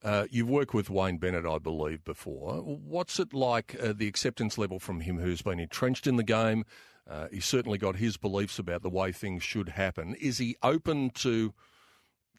Uh, 0.03 0.25
you've 0.29 0.49
worked 0.49 0.73
with 0.73 0.89
Wayne 0.89 1.17
Bennett, 1.17 1.45
I 1.45 1.57
believe, 1.57 2.03
before. 2.03 2.57
What's 2.61 3.19
it 3.19 3.33
like, 3.33 3.75
uh, 3.81 3.93
the 3.95 4.07
acceptance 4.07 4.57
level 4.57 4.79
from 4.79 5.01
him 5.01 5.19
who's 5.19 5.41
been 5.41 5.59
entrenched 5.59 6.05
in 6.05 6.17
the 6.17 6.23
game? 6.23 6.65
Uh, 7.09 7.27
he's 7.31 7.45
certainly 7.45 7.77
got 7.77 7.95
his 7.95 8.17
beliefs 8.17 8.59
about 8.59 8.83
the 8.83 8.89
way 8.89 9.11
things 9.11 9.41
should 9.41 9.69
happen. 9.69 10.15
Is 10.15 10.37
he 10.37 10.55
open 10.61 11.09
to 11.11 11.53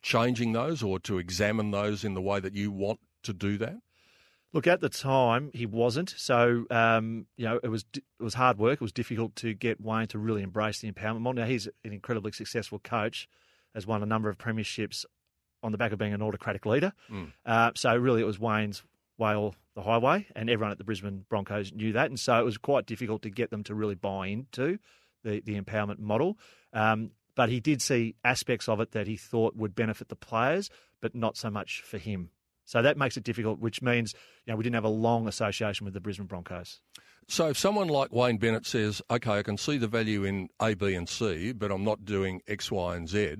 changing 0.02 0.52
those 0.52 0.82
or 0.82 0.98
to 1.00 1.18
examine 1.18 1.70
those 1.70 2.04
in 2.04 2.14
the 2.14 2.20
way 2.20 2.38
that 2.38 2.54
you 2.54 2.70
want 2.70 3.00
to 3.24 3.32
do 3.32 3.58
that? 3.58 3.76
Look, 4.52 4.66
at 4.66 4.80
the 4.80 4.88
time 4.88 5.50
he 5.52 5.66
wasn't. 5.66 6.14
So 6.16 6.64
um, 6.70 7.26
you 7.36 7.44
know, 7.44 7.60
it 7.62 7.68
was 7.68 7.84
it 7.94 8.02
was 8.18 8.34
hard 8.34 8.58
work. 8.58 8.74
It 8.74 8.80
was 8.80 8.92
difficult 8.92 9.36
to 9.36 9.52
get 9.52 9.80
Wayne 9.80 10.06
to 10.08 10.18
really 10.18 10.42
embrace 10.42 10.80
the 10.80 10.90
empowerment 10.90 11.20
model. 11.20 11.42
Now 11.42 11.48
he's 11.48 11.66
an 11.84 11.92
incredibly 11.92 12.32
successful 12.32 12.78
coach, 12.78 13.28
has 13.74 13.86
won 13.86 14.02
a 14.02 14.06
number 14.06 14.30
of 14.30 14.38
premierships 14.38 15.04
on 15.62 15.72
the 15.72 15.78
back 15.78 15.92
of 15.92 15.98
being 15.98 16.14
an 16.14 16.22
autocratic 16.22 16.66
leader. 16.66 16.92
Uh, 17.46 17.70
so 17.74 17.96
really, 17.96 18.20
it 18.20 18.26
was 18.26 18.38
Wayne's 18.38 18.82
way 19.16 19.34
or 19.34 19.52
the 19.74 19.82
highway, 19.82 20.26
and 20.36 20.48
everyone 20.48 20.70
at 20.70 20.78
the 20.78 20.84
Brisbane 20.84 21.24
Broncos 21.28 21.72
knew 21.72 21.92
that, 21.92 22.06
and 22.06 22.18
so 22.18 22.38
it 22.38 22.44
was 22.44 22.58
quite 22.58 22.86
difficult 22.86 23.22
to 23.22 23.30
get 23.30 23.50
them 23.50 23.64
to 23.64 23.74
really 23.74 23.94
buy 23.94 24.28
into 24.28 24.78
the 25.24 25.40
the 25.44 25.60
empowerment 25.60 25.98
model. 25.98 26.38
Um, 26.72 27.10
but 27.34 27.48
he 27.48 27.60
did 27.60 27.80
see 27.80 28.16
aspects 28.24 28.68
of 28.68 28.80
it 28.80 28.90
that 28.92 29.06
he 29.06 29.16
thought 29.16 29.54
would 29.54 29.74
benefit 29.74 30.08
the 30.08 30.16
players, 30.16 30.70
but 31.00 31.14
not 31.14 31.36
so 31.36 31.50
much 31.50 31.82
for 31.82 31.98
him. 31.98 32.30
So 32.64 32.82
that 32.82 32.98
makes 32.98 33.16
it 33.16 33.24
difficult, 33.24 33.60
which 33.60 33.80
means 33.80 34.12
you 34.44 34.52
know 34.52 34.56
we 34.56 34.64
didn't 34.64 34.74
have 34.74 34.84
a 34.84 34.88
long 34.88 35.26
association 35.28 35.84
with 35.84 35.94
the 35.94 36.00
Brisbane 36.00 36.26
Broncos. 36.26 36.80
So 37.28 37.48
if 37.48 37.58
someone 37.58 37.88
like 37.88 38.12
Wayne 38.12 38.38
Bennett 38.38 38.66
says, 38.66 39.02
okay, 39.10 39.38
I 39.38 39.42
can 39.42 39.58
see 39.58 39.76
the 39.76 39.86
value 39.86 40.24
in 40.24 40.48
A, 40.60 40.74
B, 40.74 40.94
and 40.94 41.08
C, 41.08 41.52
but 41.52 41.70
I'm 41.70 41.84
not 41.84 42.06
doing 42.06 42.40
X, 42.48 42.70
Y, 42.70 42.96
and 42.96 43.06
Z, 43.08 43.36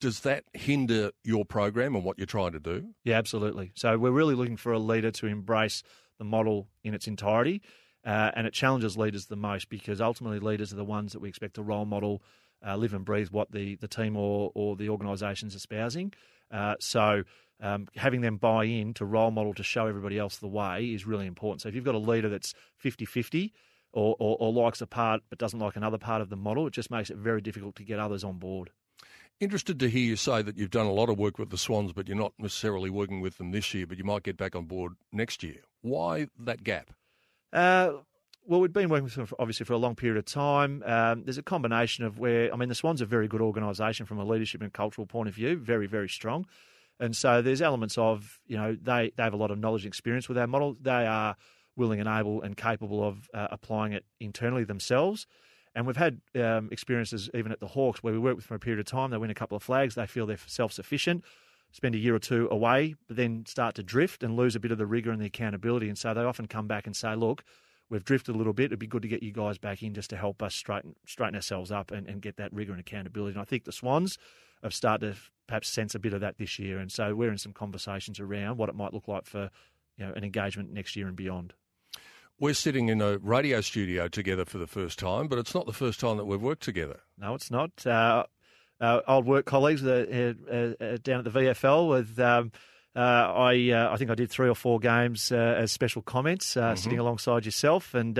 does 0.00 0.20
that 0.20 0.44
hinder 0.52 1.10
your 1.24 1.44
program 1.44 1.94
and 1.94 2.04
what 2.04 2.18
you're 2.18 2.26
trying 2.26 2.52
to 2.52 2.60
do? 2.60 2.88
Yeah, 3.04 3.16
absolutely. 3.16 3.72
So 3.74 3.98
we're 3.98 4.10
really 4.10 4.34
looking 4.34 4.56
for 4.56 4.72
a 4.72 4.78
leader 4.78 5.10
to 5.10 5.26
embrace 5.26 5.82
the 6.18 6.24
model 6.24 6.68
in 6.82 6.94
its 6.94 7.06
entirety, 7.06 7.62
uh, 8.04 8.30
and 8.34 8.46
it 8.46 8.52
challenges 8.52 8.96
leaders 8.96 9.26
the 9.26 9.36
most 9.36 9.68
because 9.68 10.00
ultimately 10.00 10.38
leaders 10.38 10.72
are 10.72 10.76
the 10.76 10.84
ones 10.84 11.12
that 11.12 11.20
we 11.20 11.28
expect 11.28 11.54
to 11.54 11.62
role 11.62 11.84
model, 11.84 12.22
uh, 12.66 12.76
live 12.76 12.94
and 12.94 13.04
breathe 13.04 13.28
what 13.30 13.52
the, 13.52 13.76
the 13.76 13.88
team 13.88 14.16
or, 14.16 14.50
or 14.54 14.76
the 14.76 14.88
organisation's 14.88 15.54
espousing. 15.54 16.12
Uh, 16.50 16.74
so 16.80 17.22
um, 17.60 17.86
having 17.96 18.20
them 18.20 18.36
buy 18.36 18.64
in 18.64 18.94
to 18.94 19.04
role 19.04 19.30
model 19.30 19.54
to 19.54 19.62
show 19.62 19.86
everybody 19.86 20.18
else 20.18 20.38
the 20.38 20.48
way 20.48 20.86
is 20.86 21.06
really 21.06 21.26
important. 21.26 21.62
So 21.62 21.68
if 21.68 21.74
you've 21.74 21.84
got 21.84 21.94
a 21.94 21.98
leader 21.98 22.28
that's 22.28 22.54
50-50 22.84 23.52
or, 23.92 24.16
or, 24.18 24.36
or 24.40 24.52
likes 24.52 24.80
a 24.80 24.86
part 24.86 25.22
but 25.28 25.38
doesn't 25.38 25.58
like 25.58 25.76
another 25.76 25.98
part 25.98 26.22
of 26.22 26.30
the 26.30 26.36
model, 26.36 26.66
it 26.66 26.72
just 26.72 26.90
makes 26.90 27.10
it 27.10 27.16
very 27.16 27.40
difficult 27.40 27.76
to 27.76 27.84
get 27.84 27.98
others 27.98 28.24
on 28.24 28.38
board. 28.38 28.70
Interested 29.40 29.78
to 29.78 29.88
hear 29.88 30.02
you 30.02 30.16
say 30.16 30.42
that 30.42 30.56
you've 30.56 30.70
done 30.70 30.86
a 30.86 30.92
lot 30.92 31.08
of 31.08 31.16
work 31.16 31.38
with 31.38 31.50
the 31.50 31.58
Swans, 31.58 31.92
but 31.92 32.08
you're 32.08 32.16
not 32.16 32.32
necessarily 32.38 32.90
working 32.90 33.20
with 33.20 33.38
them 33.38 33.52
this 33.52 33.72
year, 33.72 33.86
but 33.86 33.96
you 33.96 34.02
might 34.02 34.24
get 34.24 34.36
back 34.36 34.56
on 34.56 34.64
board 34.64 34.94
next 35.12 35.44
year. 35.44 35.62
Why 35.80 36.26
that 36.40 36.64
gap? 36.64 36.90
Uh, 37.52 37.92
well, 38.44 38.60
we've 38.60 38.72
been 38.72 38.88
working 38.88 39.04
with 39.04 39.14
them 39.14 39.28
obviously 39.38 39.64
for 39.64 39.74
a 39.74 39.78
long 39.78 39.94
period 39.94 40.18
of 40.18 40.24
time. 40.24 40.82
Um, 40.84 41.22
there's 41.22 41.38
a 41.38 41.42
combination 41.42 42.04
of 42.04 42.18
where, 42.18 42.52
I 42.52 42.56
mean, 42.56 42.68
the 42.68 42.74
Swans 42.74 43.00
are 43.00 43.04
a 43.04 43.08
very 43.08 43.28
good 43.28 43.40
organisation 43.40 44.06
from 44.06 44.18
a 44.18 44.24
leadership 44.24 44.60
and 44.60 44.72
cultural 44.72 45.06
point 45.06 45.28
of 45.28 45.36
view, 45.36 45.56
very, 45.56 45.86
very 45.86 46.08
strong. 46.08 46.44
And 46.98 47.14
so 47.14 47.40
there's 47.40 47.62
elements 47.62 47.96
of, 47.96 48.40
you 48.48 48.56
know, 48.56 48.76
they, 48.82 49.12
they 49.16 49.22
have 49.22 49.34
a 49.34 49.36
lot 49.36 49.52
of 49.52 49.58
knowledge 49.60 49.84
and 49.84 49.90
experience 49.90 50.28
with 50.28 50.36
our 50.36 50.48
model. 50.48 50.76
They 50.80 51.06
are 51.06 51.36
willing 51.76 52.00
and 52.00 52.08
able 52.08 52.42
and 52.42 52.56
capable 52.56 53.06
of 53.06 53.30
uh, 53.32 53.46
applying 53.52 53.92
it 53.92 54.04
internally 54.18 54.64
themselves. 54.64 55.28
And 55.78 55.86
we've 55.86 55.96
had 55.96 56.20
um, 56.34 56.70
experiences 56.72 57.30
even 57.34 57.52
at 57.52 57.60
the 57.60 57.68
Hawks 57.68 58.02
where 58.02 58.12
we 58.12 58.18
work 58.18 58.34
with 58.34 58.46
them 58.46 58.48
for 58.48 58.54
a 58.56 58.58
period 58.58 58.80
of 58.80 58.86
time. 58.86 59.12
They 59.12 59.16
win 59.16 59.30
a 59.30 59.34
couple 59.34 59.56
of 59.56 59.62
flags. 59.62 59.94
They 59.94 60.08
feel 60.08 60.26
they're 60.26 60.36
self 60.44 60.72
sufficient, 60.72 61.22
spend 61.70 61.94
a 61.94 61.98
year 61.98 62.16
or 62.16 62.18
two 62.18 62.48
away, 62.50 62.96
but 63.06 63.16
then 63.16 63.44
start 63.46 63.76
to 63.76 63.84
drift 63.84 64.24
and 64.24 64.36
lose 64.36 64.56
a 64.56 64.60
bit 64.60 64.72
of 64.72 64.78
the 64.78 64.86
rigour 64.86 65.12
and 65.12 65.22
the 65.22 65.26
accountability. 65.26 65.88
And 65.88 65.96
so 65.96 66.12
they 66.12 66.22
often 66.22 66.48
come 66.48 66.66
back 66.66 66.88
and 66.88 66.96
say, 66.96 67.14
look, 67.14 67.44
we've 67.88 68.02
drifted 68.02 68.34
a 68.34 68.38
little 68.38 68.52
bit. 68.52 68.64
It'd 68.64 68.80
be 68.80 68.88
good 68.88 69.02
to 69.02 69.08
get 69.08 69.22
you 69.22 69.30
guys 69.30 69.56
back 69.56 69.80
in 69.84 69.94
just 69.94 70.10
to 70.10 70.16
help 70.16 70.42
us 70.42 70.52
straighten 70.56 70.96
straighten 71.06 71.36
ourselves 71.36 71.70
up 71.70 71.92
and, 71.92 72.08
and 72.08 72.20
get 72.20 72.38
that 72.38 72.52
rigour 72.52 72.72
and 72.72 72.80
accountability. 72.80 73.34
And 73.34 73.40
I 73.40 73.44
think 73.44 73.62
the 73.62 73.70
Swans 73.70 74.18
have 74.64 74.74
started 74.74 75.14
to 75.14 75.20
perhaps 75.46 75.68
sense 75.68 75.94
a 75.94 76.00
bit 76.00 76.12
of 76.12 76.20
that 76.22 76.38
this 76.38 76.58
year, 76.58 76.78
and 76.78 76.90
so 76.90 77.14
we're 77.14 77.30
in 77.30 77.38
some 77.38 77.52
conversations 77.52 78.18
around 78.18 78.56
what 78.56 78.68
it 78.68 78.74
might 78.74 78.92
look 78.92 79.06
like 79.06 79.26
for 79.26 79.48
you 79.96 80.04
know 80.04 80.12
an 80.14 80.24
engagement 80.24 80.72
next 80.72 80.96
year 80.96 81.06
and 81.06 81.14
beyond. 81.14 81.54
We're 82.40 82.54
sitting 82.54 82.88
in 82.88 83.00
a 83.00 83.18
radio 83.18 83.60
studio 83.60 84.06
together 84.06 84.44
for 84.44 84.58
the 84.58 84.68
first 84.68 84.98
time, 84.98 85.26
but 85.26 85.40
it's 85.40 85.54
not 85.54 85.66
the 85.66 85.72
first 85.72 85.98
time 85.98 86.18
that 86.18 86.24
we've 86.24 86.40
worked 86.40 86.62
together. 86.62 87.00
No, 87.18 87.34
it's 87.34 87.50
not. 87.50 87.84
Uh, 87.84 88.26
uh, 88.80 89.00
old 89.08 89.26
work 89.26 89.44
colleagues 89.44 89.84
uh, 89.84 90.34
uh, 90.48 90.84
uh 90.84 90.98
down 91.02 91.18
at 91.18 91.24
the 91.24 91.40
VFL 91.40 91.88
with. 91.88 92.18
Um, 92.20 92.52
uh, 92.94 93.00
I 93.00 93.90
I 93.92 93.96
think 93.96 94.10
I 94.10 94.14
did 94.14 94.30
three 94.30 94.48
or 94.48 94.54
four 94.54 94.78
games 94.78 95.30
as 95.32 95.72
special 95.72 96.02
comments, 96.02 96.54
mm-hmm. 96.54 96.76
sitting 96.76 96.98
alongside 96.98 97.44
yourself, 97.44 97.94
and 97.94 98.16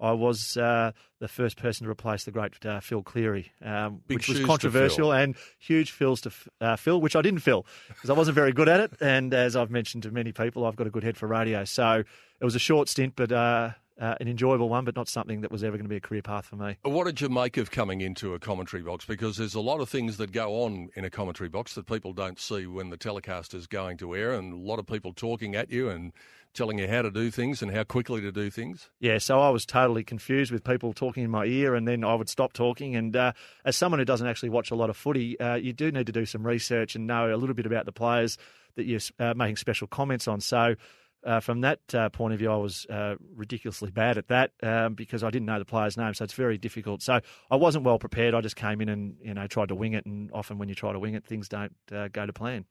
I 0.00 0.12
was 0.12 0.56
uh, 0.56 0.92
the 1.18 1.28
first 1.28 1.56
person 1.56 1.84
to 1.84 1.90
replace 1.90 2.24
the 2.24 2.30
great 2.30 2.64
uh, 2.64 2.80
Phil 2.80 3.02
Cleary, 3.02 3.52
um, 3.62 4.00
which 4.06 4.28
was 4.28 4.40
controversial 4.40 5.12
and 5.12 5.36
huge 5.58 5.90
fills 5.90 6.22
to 6.22 6.32
uh, 6.60 6.76
fill, 6.76 7.00
which 7.00 7.14
I 7.14 7.22
didn't 7.22 7.40
fill 7.40 7.66
because 7.88 8.08
I 8.08 8.14
wasn't 8.14 8.34
very 8.34 8.52
good 8.52 8.68
at 8.68 8.80
it. 8.80 8.92
And 9.00 9.34
as 9.34 9.56
I've 9.56 9.70
mentioned 9.70 10.04
to 10.04 10.10
many 10.10 10.32
people, 10.32 10.64
I've 10.64 10.76
got 10.76 10.86
a 10.86 10.90
good 10.90 11.04
head 11.04 11.16
for 11.16 11.26
radio. 11.26 11.64
So 11.64 12.02
it 12.40 12.44
was 12.44 12.54
a 12.54 12.60
short 12.60 12.88
stint, 12.88 13.14
but 13.16 13.76
uh, 14.00 14.14
an 14.20 14.28
enjoyable 14.28 14.68
one, 14.68 14.84
but 14.84 14.96
not 14.96 15.08
something 15.08 15.42
that 15.42 15.52
was 15.52 15.62
ever 15.62 15.76
going 15.76 15.84
to 15.84 15.90
be 15.90 15.96
a 15.96 16.00
career 16.00 16.22
path 16.22 16.46
for 16.46 16.56
me. 16.56 16.76
What 16.82 17.04
did 17.04 17.20
you 17.20 17.28
make 17.28 17.56
of 17.56 17.70
coming 17.70 18.00
into 18.00 18.34
a 18.34 18.38
commentary 18.38 18.82
box? 18.82 19.04
Because 19.04 19.36
there's 19.36 19.54
a 19.54 19.60
lot 19.60 19.80
of 19.80 19.88
things 19.88 20.16
that 20.16 20.32
go 20.32 20.64
on 20.64 20.88
in 20.96 21.04
a 21.04 21.10
commentary 21.10 21.50
box 21.50 21.74
that 21.74 21.86
people 21.86 22.12
don't 22.12 22.40
see 22.40 22.66
when 22.66 22.90
the 22.90 22.96
telecast 22.96 23.54
is 23.54 23.66
going 23.66 23.98
to 23.98 24.16
air, 24.16 24.32
and 24.32 24.52
a 24.52 24.56
lot 24.56 24.78
of 24.78 24.86
people 24.86 25.12
talking 25.12 25.54
at 25.54 25.70
you 25.70 25.90
and 25.90 26.12
telling 26.52 26.78
you 26.78 26.88
how 26.88 27.02
to 27.02 27.10
do 27.10 27.30
things 27.30 27.62
and 27.62 27.70
how 27.70 27.84
quickly 27.84 28.20
to 28.20 28.32
do 28.32 28.50
things? 28.50 28.90
Yeah, 28.98 29.18
so 29.18 29.40
I 29.40 29.50
was 29.50 29.64
totally 29.64 30.02
confused 30.02 30.50
with 30.50 30.64
people 30.64 30.92
talking 30.92 31.22
in 31.22 31.30
my 31.30 31.44
ear, 31.44 31.74
and 31.74 31.86
then 31.86 32.02
I 32.02 32.14
would 32.14 32.28
stop 32.28 32.52
talking. 32.52 32.96
And 32.96 33.14
uh, 33.14 33.32
as 33.64 33.76
someone 33.76 33.98
who 33.98 34.04
doesn't 34.04 34.26
actually 34.26 34.48
watch 34.48 34.70
a 34.70 34.74
lot 34.74 34.90
of 34.90 34.96
footy, 34.96 35.38
uh, 35.38 35.54
you 35.54 35.72
do 35.72 35.92
need 35.92 36.06
to 36.06 36.12
do 36.12 36.26
some 36.26 36.44
research 36.44 36.96
and 36.96 37.06
know 37.06 37.32
a 37.32 37.36
little 37.36 37.54
bit 37.54 37.66
about 37.66 37.86
the 37.86 37.92
players 37.92 38.38
that 38.76 38.84
you're 38.84 39.00
uh, 39.18 39.34
making 39.34 39.56
special 39.56 39.86
comments 39.86 40.26
on. 40.26 40.40
So. 40.40 40.76
Uh, 41.24 41.40
from 41.40 41.60
that 41.60 41.80
uh, 41.94 42.08
point 42.08 42.32
of 42.32 42.38
view, 42.38 42.50
I 42.50 42.56
was 42.56 42.86
uh, 42.86 43.16
ridiculously 43.34 43.90
bad 43.90 44.18
at 44.18 44.28
that 44.28 44.52
um, 44.62 44.94
because 44.94 45.22
I 45.22 45.30
didn't 45.30 45.46
know 45.46 45.58
the 45.58 45.64
player's 45.64 45.96
name, 45.96 46.14
so 46.14 46.24
it's 46.24 46.34
very 46.34 46.58
difficult. 46.58 47.02
So 47.02 47.20
I 47.50 47.56
wasn't 47.56 47.84
well 47.84 47.98
prepared. 47.98 48.34
I 48.34 48.40
just 48.40 48.56
came 48.56 48.80
in 48.80 48.88
and 48.88 49.16
you 49.22 49.34
know 49.34 49.46
tried 49.46 49.68
to 49.68 49.74
wing 49.74 49.92
it, 49.92 50.06
and 50.06 50.30
often 50.32 50.58
when 50.58 50.68
you 50.68 50.74
try 50.74 50.92
to 50.92 50.98
wing 50.98 51.14
it, 51.14 51.24
things 51.24 51.48
don't 51.48 51.74
go 51.88 52.26
to 52.26 52.32
plan. 52.32 52.64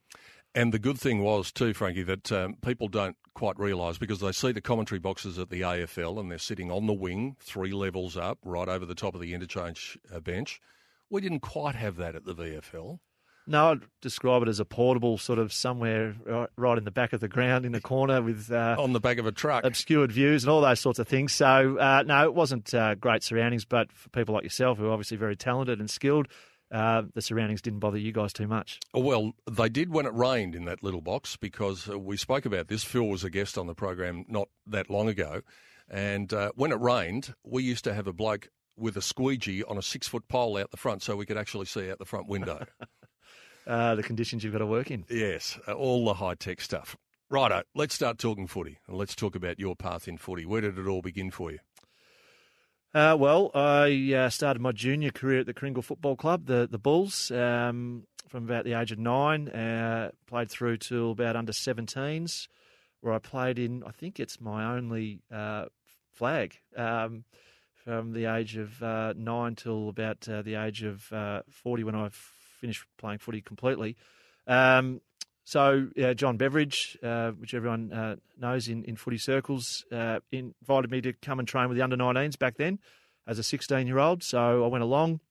And 0.55 0.73
the 0.73 0.79
good 0.79 0.99
thing 0.99 1.21
was, 1.21 1.51
too, 1.51 1.73
Frankie, 1.73 2.03
that 2.03 2.31
um, 2.31 2.55
people 2.61 2.87
don't 2.87 3.15
quite 3.35 3.59
realise 3.59 3.99
because 3.99 4.19
they 4.19 4.31
see 4.31 4.51
the 4.51 4.61
commentary 4.61 4.99
boxes 4.99 5.37
at 5.37 5.51
the 5.51 5.61
AFL 5.61 6.19
and 6.19 6.31
they're 6.31 6.39
sitting 6.39 6.71
on 6.71 6.87
the 6.87 6.93
wing, 6.93 7.35
three 7.39 7.71
levels 7.71 8.17
up, 8.17 8.39
right 8.43 8.67
over 8.67 8.85
the 8.85 8.95
top 8.95 9.13
of 9.13 9.21
the 9.21 9.33
interchange 9.35 9.99
uh, 10.13 10.19
bench. 10.19 10.59
We 11.09 11.21
didn't 11.21 11.41
quite 11.41 11.75
have 11.75 11.97
that 11.97 12.15
at 12.15 12.25
the 12.25 12.33
VFL. 12.33 12.99
No, 13.49 13.71
I'd 13.71 13.81
describe 13.99 14.43
it 14.43 14.47
as 14.47 14.59
a 14.59 14.65
portable 14.65 15.17
sort 15.17 15.39
of 15.39 15.51
somewhere 15.51 16.15
right 16.55 16.77
in 16.77 16.83
the 16.83 16.91
back 16.91 17.13
of 17.13 17.19
the 17.19 17.27
ground 17.27 17.65
in 17.65 17.71
the 17.71 17.81
corner 17.81 18.21
with. 18.21 18.51
Uh, 18.51 18.75
on 18.77 18.93
the 18.93 18.99
back 18.99 19.17
of 19.17 19.25
a 19.25 19.31
truck. 19.31 19.65
Obscured 19.65 20.11
views 20.11 20.43
and 20.43 20.51
all 20.51 20.61
those 20.61 20.79
sorts 20.79 20.99
of 20.99 21.07
things. 21.07 21.33
So, 21.33 21.79
uh, 21.79 22.03
no, 22.05 22.23
it 22.25 22.35
wasn't 22.35 22.71
uh, 22.75 22.93
great 22.93 23.23
surroundings, 23.23 23.65
but 23.65 23.91
for 23.91 24.07
people 24.09 24.35
like 24.35 24.43
yourself 24.43 24.77
who 24.77 24.85
are 24.85 24.91
obviously 24.91 25.17
very 25.17 25.35
talented 25.35 25.79
and 25.79 25.89
skilled, 25.89 26.27
uh, 26.71 27.01
the 27.15 27.23
surroundings 27.23 27.63
didn't 27.63 27.79
bother 27.79 27.97
you 27.97 28.11
guys 28.11 28.33
too 28.33 28.47
much. 28.47 28.79
Well, 28.93 29.33
they 29.49 29.67
did 29.67 29.91
when 29.91 30.05
it 30.05 30.13
rained 30.13 30.53
in 30.53 30.65
that 30.65 30.83
little 30.83 31.01
box 31.01 31.35
because 31.35 31.89
uh, 31.89 31.97
we 31.97 32.17
spoke 32.17 32.45
about 32.45 32.67
this. 32.67 32.83
Phil 32.83 33.07
was 33.07 33.23
a 33.23 33.31
guest 33.31 33.57
on 33.57 33.65
the 33.65 33.73
program 33.73 34.25
not 34.27 34.49
that 34.67 34.91
long 34.91 35.09
ago. 35.09 35.41
And 35.89 36.31
uh, 36.31 36.51
when 36.53 36.71
it 36.71 36.79
rained, 36.79 37.33
we 37.43 37.63
used 37.63 37.83
to 37.85 37.95
have 37.95 38.05
a 38.05 38.13
bloke 38.13 38.49
with 38.77 38.95
a 38.95 39.01
squeegee 39.01 39.63
on 39.63 39.79
a 39.79 39.81
six 39.81 40.07
foot 40.07 40.27
pole 40.27 40.55
out 40.57 40.69
the 40.69 40.77
front 40.77 41.01
so 41.01 41.15
we 41.15 41.25
could 41.25 41.37
actually 41.37 41.65
see 41.65 41.89
out 41.89 41.97
the 41.97 42.05
front 42.05 42.27
window. 42.27 42.63
Uh, 43.69 43.93
the 43.93 44.01
conditions 44.01 44.43
you've 44.43 44.51
got 44.51 44.59
to 44.59 44.65
work 44.65 44.89
in. 44.89 45.05
Yes, 45.11 45.59
uh, 45.67 45.73
all 45.73 46.03
the 46.03 46.15
high 46.15 46.33
tech 46.33 46.59
stuff. 46.59 46.97
Righto, 47.29 47.61
let's 47.75 47.93
start 47.93 48.17
talking 48.17 48.47
footy 48.47 48.79
and 48.87 48.97
let's 48.97 49.13
talk 49.13 49.35
about 49.35 49.59
your 49.59 49.75
path 49.75 50.07
in 50.07 50.17
footy. 50.17 50.43
Where 50.43 50.61
did 50.61 50.79
it 50.79 50.87
all 50.87 51.03
begin 51.03 51.29
for 51.29 51.51
you? 51.51 51.59
Uh, 52.95 53.15
well, 53.19 53.51
I 53.53 54.13
uh, 54.15 54.29
started 54.31 54.59
my 54.59 54.71
junior 54.71 55.11
career 55.11 55.41
at 55.41 55.45
the 55.45 55.53
Karingal 55.53 55.83
Football 55.83 56.15
Club, 56.15 56.47
the 56.47 56.67
the 56.69 56.79
Bulls, 56.79 57.29
um, 57.29 58.07
from 58.27 58.45
about 58.45 58.65
the 58.65 58.73
age 58.73 58.91
of 58.91 58.97
nine. 58.97 59.49
Uh, 59.49 60.09
played 60.25 60.49
through 60.49 60.77
to 60.77 61.11
about 61.11 61.35
under 61.35 61.51
17s, 61.51 62.47
where 63.01 63.13
I 63.13 63.19
played 63.19 63.59
in. 63.59 63.83
I 63.85 63.91
think 63.91 64.19
it's 64.19 64.41
my 64.41 64.75
only 64.75 65.21
uh, 65.31 65.65
flag 66.11 66.57
um, 66.75 67.25
from 67.75 68.13
the 68.13 68.25
age 68.25 68.57
of 68.57 68.81
uh, 68.81 69.13
nine 69.15 69.53
till 69.53 69.89
about 69.89 70.27
uh, 70.27 70.41
the 70.41 70.55
age 70.55 70.81
of 70.81 71.03
40 71.51 71.83
when 71.83 71.93
I 71.93 72.09
finished 72.59 72.85
playing 72.97 73.19
footy 73.19 73.41
completely. 73.41 73.95
Um, 74.47 75.01
so 75.49 75.87
uh, 75.99 76.13
John 76.13 76.37
Beveridge, 76.37 76.95
uh, 77.01 77.31
which 77.31 77.55
everyone 77.55 77.91
uh, 77.91 78.17
knows 78.37 78.67
in, 78.67 78.83
in 78.83 78.95
footy 78.95 79.17
circles, 79.17 79.83
uh, 79.91 80.19
invited 80.31 80.91
me 80.91 81.01
to 81.01 81.13
come 81.13 81.39
and 81.39 81.47
train 81.47 81.69
with 81.69 81.75
the 81.75 81.83
under 81.83 81.97
19s 81.97 82.37
back 82.37 82.57
then 82.57 82.77
as 83.25 83.39
a 83.39 83.43
16 83.43 83.87
year 83.87 83.97
old. 83.97 84.21
So 84.21 84.63
I 84.63 84.67
went 84.67 84.83
along. 84.83 85.21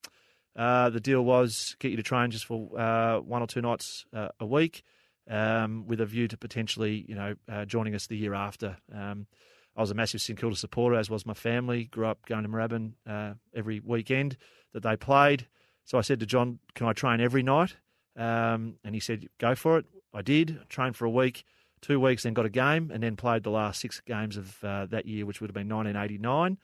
Uh, 0.57 0.91
the 0.91 0.99
deal 0.99 1.25
was 1.25 1.77
get 1.79 1.93
you 1.93 1.97
to 1.97 2.03
train 2.03 2.33
just 2.33 2.47
for 2.47 2.77
uh, 2.77 3.21
one 3.21 3.43
or 3.43 3.47
two 3.47 3.61
nights 3.61 4.07
a 4.13 4.45
week, 4.45 4.83
um, 5.31 5.87
with 5.87 6.01
a 6.01 6.07
view 6.07 6.27
to 6.27 6.37
potentially, 6.37 7.05
you 7.09 7.15
know, 7.15 7.37
joining 7.67 7.95
us 7.95 8.09
the 8.09 8.17
year 8.17 8.35
after. 8.35 8.77
Um, 8.93 9.29
I 9.77 9.81
was 9.83 9.93
a 9.93 9.95
massive 9.95 10.21
St 10.21 10.37
Kilda 10.37 10.57
supporter, 10.57 10.97
as 10.97 11.09
was 11.09 11.25
my 11.25 11.35
family. 11.35 11.85
Grew 11.85 12.07
up 12.07 12.27
going 12.27 12.43
to 12.43 12.49
Moorabbin 12.49 13.37
every 13.55 13.79
weekend 13.79 14.37
that 14.73 14.83
they 14.83 14.97
played. 14.97 15.47
So 15.89 15.97
I 15.97 16.03
said 16.03 16.21
to 16.21 16.27
John, 16.27 16.59
"Can 16.75 16.87
I 16.87 16.93
train 16.93 17.19
every 17.19 17.43
night?" 17.43 17.77
Um, 18.15 18.75
and 18.85 18.95
he 18.95 19.01
said, 19.01 19.31
"Go 19.39 19.55
for 19.55 19.79
it." 19.79 19.87
I 20.13 20.21
did, 20.21 20.61
trained 20.69 20.97
for 20.97 21.07
a 21.07 21.11
week, 21.11 21.45
two 21.81 21.99
weeks, 21.99 22.25
then 22.25 22.35
got 22.35 22.45
a 22.45 22.51
game, 22.51 22.91
and 22.93 23.03
then 23.03 23.17
played 23.17 23.43
the 23.43 23.51
last 23.51 23.81
six 23.81 23.99
games 24.01 24.37
of 24.37 24.63
uh, 24.63 24.85
that 24.87 25.07
year, 25.07 25.25
which 25.25 25.41
would 25.41 25.49
have 25.49 25.55
been 25.55 25.67
1989, 25.67 26.59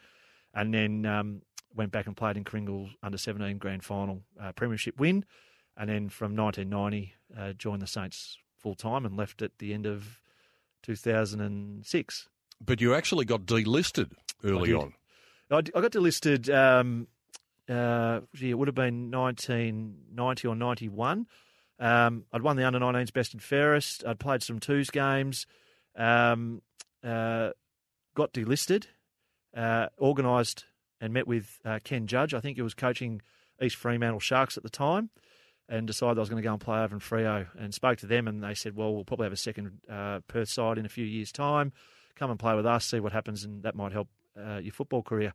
and 0.52 0.74
then 0.74 1.06
um, 1.06 1.40
went 1.74 1.90
back 1.90 2.06
and 2.06 2.14
played 2.14 2.36
in 2.36 2.44
Karingal 2.44 2.90
under 3.02 3.16
17 3.16 3.56
grand 3.56 3.82
final 3.82 4.20
uh, 4.38 4.52
premiership 4.52 5.00
win, 5.00 5.24
and 5.74 5.88
then 5.88 6.10
from 6.10 6.36
1990 6.36 7.14
uh, 7.34 7.54
joined 7.54 7.80
the 7.80 7.86
Saints 7.86 8.36
full 8.58 8.74
time 8.74 9.06
and 9.06 9.16
left 9.16 9.40
at 9.40 9.58
the 9.58 9.72
end 9.72 9.86
of 9.86 10.20
2006. 10.82 12.28
But 12.60 12.82
you 12.82 12.94
actually 12.94 13.24
got 13.24 13.46
delisted 13.46 14.10
early 14.44 14.74
I 14.74 14.76
on. 14.76 14.92
I, 15.50 15.56
I 15.56 15.80
got 15.80 15.92
delisted. 15.92 16.54
Um, 16.54 17.08
uh, 17.68 18.21
it 18.40 18.54
would 18.54 18.68
have 18.68 18.75
been 18.75 19.11
1990 19.11 20.49
or 20.49 20.54
91. 20.54 21.26
Um, 21.78 22.25
I'd 22.33 22.42
won 22.42 22.56
the 22.56 22.66
under 22.66 22.78
19s 22.78 23.12
best 23.12 23.33
and 23.33 23.42
fairest. 23.42 24.04
I'd 24.06 24.18
played 24.18 24.42
some 24.42 24.61
twos 24.61 24.90
games. 24.90 25.47
Um, 25.97 26.62
uh, 27.02 27.50
got 28.14 28.33
delisted. 28.33 28.87
Uh, 29.56 29.87
organised 30.00 30.64
and 31.00 31.12
met 31.12 31.26
with 31.26 31.61
uh, 31.64 31.78
Ken 31.85 32.06
Judge. 32.06 32.35
I 32.35 32.40
think 32.40 32.56
he 32.56 32.62
was 32.62 32.75
coaching 32.75 33.23
East 33.62 33.76
Fremantle 33.76 34.21
Sharks 34.21 34.56
at 34.56 34.62
the 34.62 34.71
time, 34.71 35.11
and 35.68 35.87
decided 35.87 36.18
I 36.18 36.21
was 36.21 36.28
going 36.28 36.42
to 36.42 36.47
go 36.47 36.52
and 36.52 36.61
play 36.61 36.80
over 36.80 36.94
in 36.94 37.00
Freo. 37.00 37.47
And 37.59 37.73
spoke 37.73 37.99
to 37.99 38.06
them, 38.06 38.26
and 38.26 38.42
they 38.42 38.54
said, 38.54 38.75
"Well, 38.75 38.94
we'll 38.94 39.04
probably 39.04 39.26
have 39.26 39.33
a 39.33 39.37
second 39.37 39.78
uh, 39.88 40.21
Perth 40.26 40.49
side 40.49 40.78
in 40.78 40.87
a 40.87 40.88
few 40.88 41.04
years' 41.04 41.30
time. 41.30 41.73
Come 42.16 42.30
and 42.30 42.38
play 42.38 42.54
with 42.54 42.66
us, 42.66 42.85
see 42.85 43.00
what 43.00 43.12
happens, 43.12 43.44
and 43.44 43.62
that 43.62 43.76
might 43.76 43.92
help 43.92 44.09
uh, 44.37 44.56
your 44.56 44.73
football 44.73 45.02
career." 45.02 45.35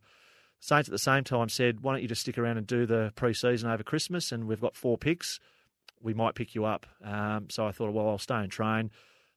Saints 0.60 0.88
at 0.88 0.92
the 0.92 0.98
same 0.98 1.24
time 1.24 1.48
said, 1.48 1.80
"Why 1.80 1.92
don't 1.92 2.02
you 2.02 2.08
just 2.08 2.20
stick 2.20 2.38
around 2.38 2.58
and 2.58 2.66
do 2.66 2.86
the 2.86 3.12
pre-season 3.16 3.68
over 3.70 3.82
Christmas? 3.82 4.30
And 4.30 4.46
we've 4.46 4.60
got 4.60 4.76
four 4.76 4.98
picks." 4.98 5.40
we 6.00 6.14
might 6.14 6.34
pick 6.34 6.54
you 6.54 6.64
up. 6.64 6.86
Um, 7.04 7.48
so 7.50 7.66
I 7.66 7.72
thought, 7.72 7.92
well, 7.92 8.08
I'll 8.08 8.18
stay 8.18 8.36
and 8.36 8.50
train. 8.50 8.90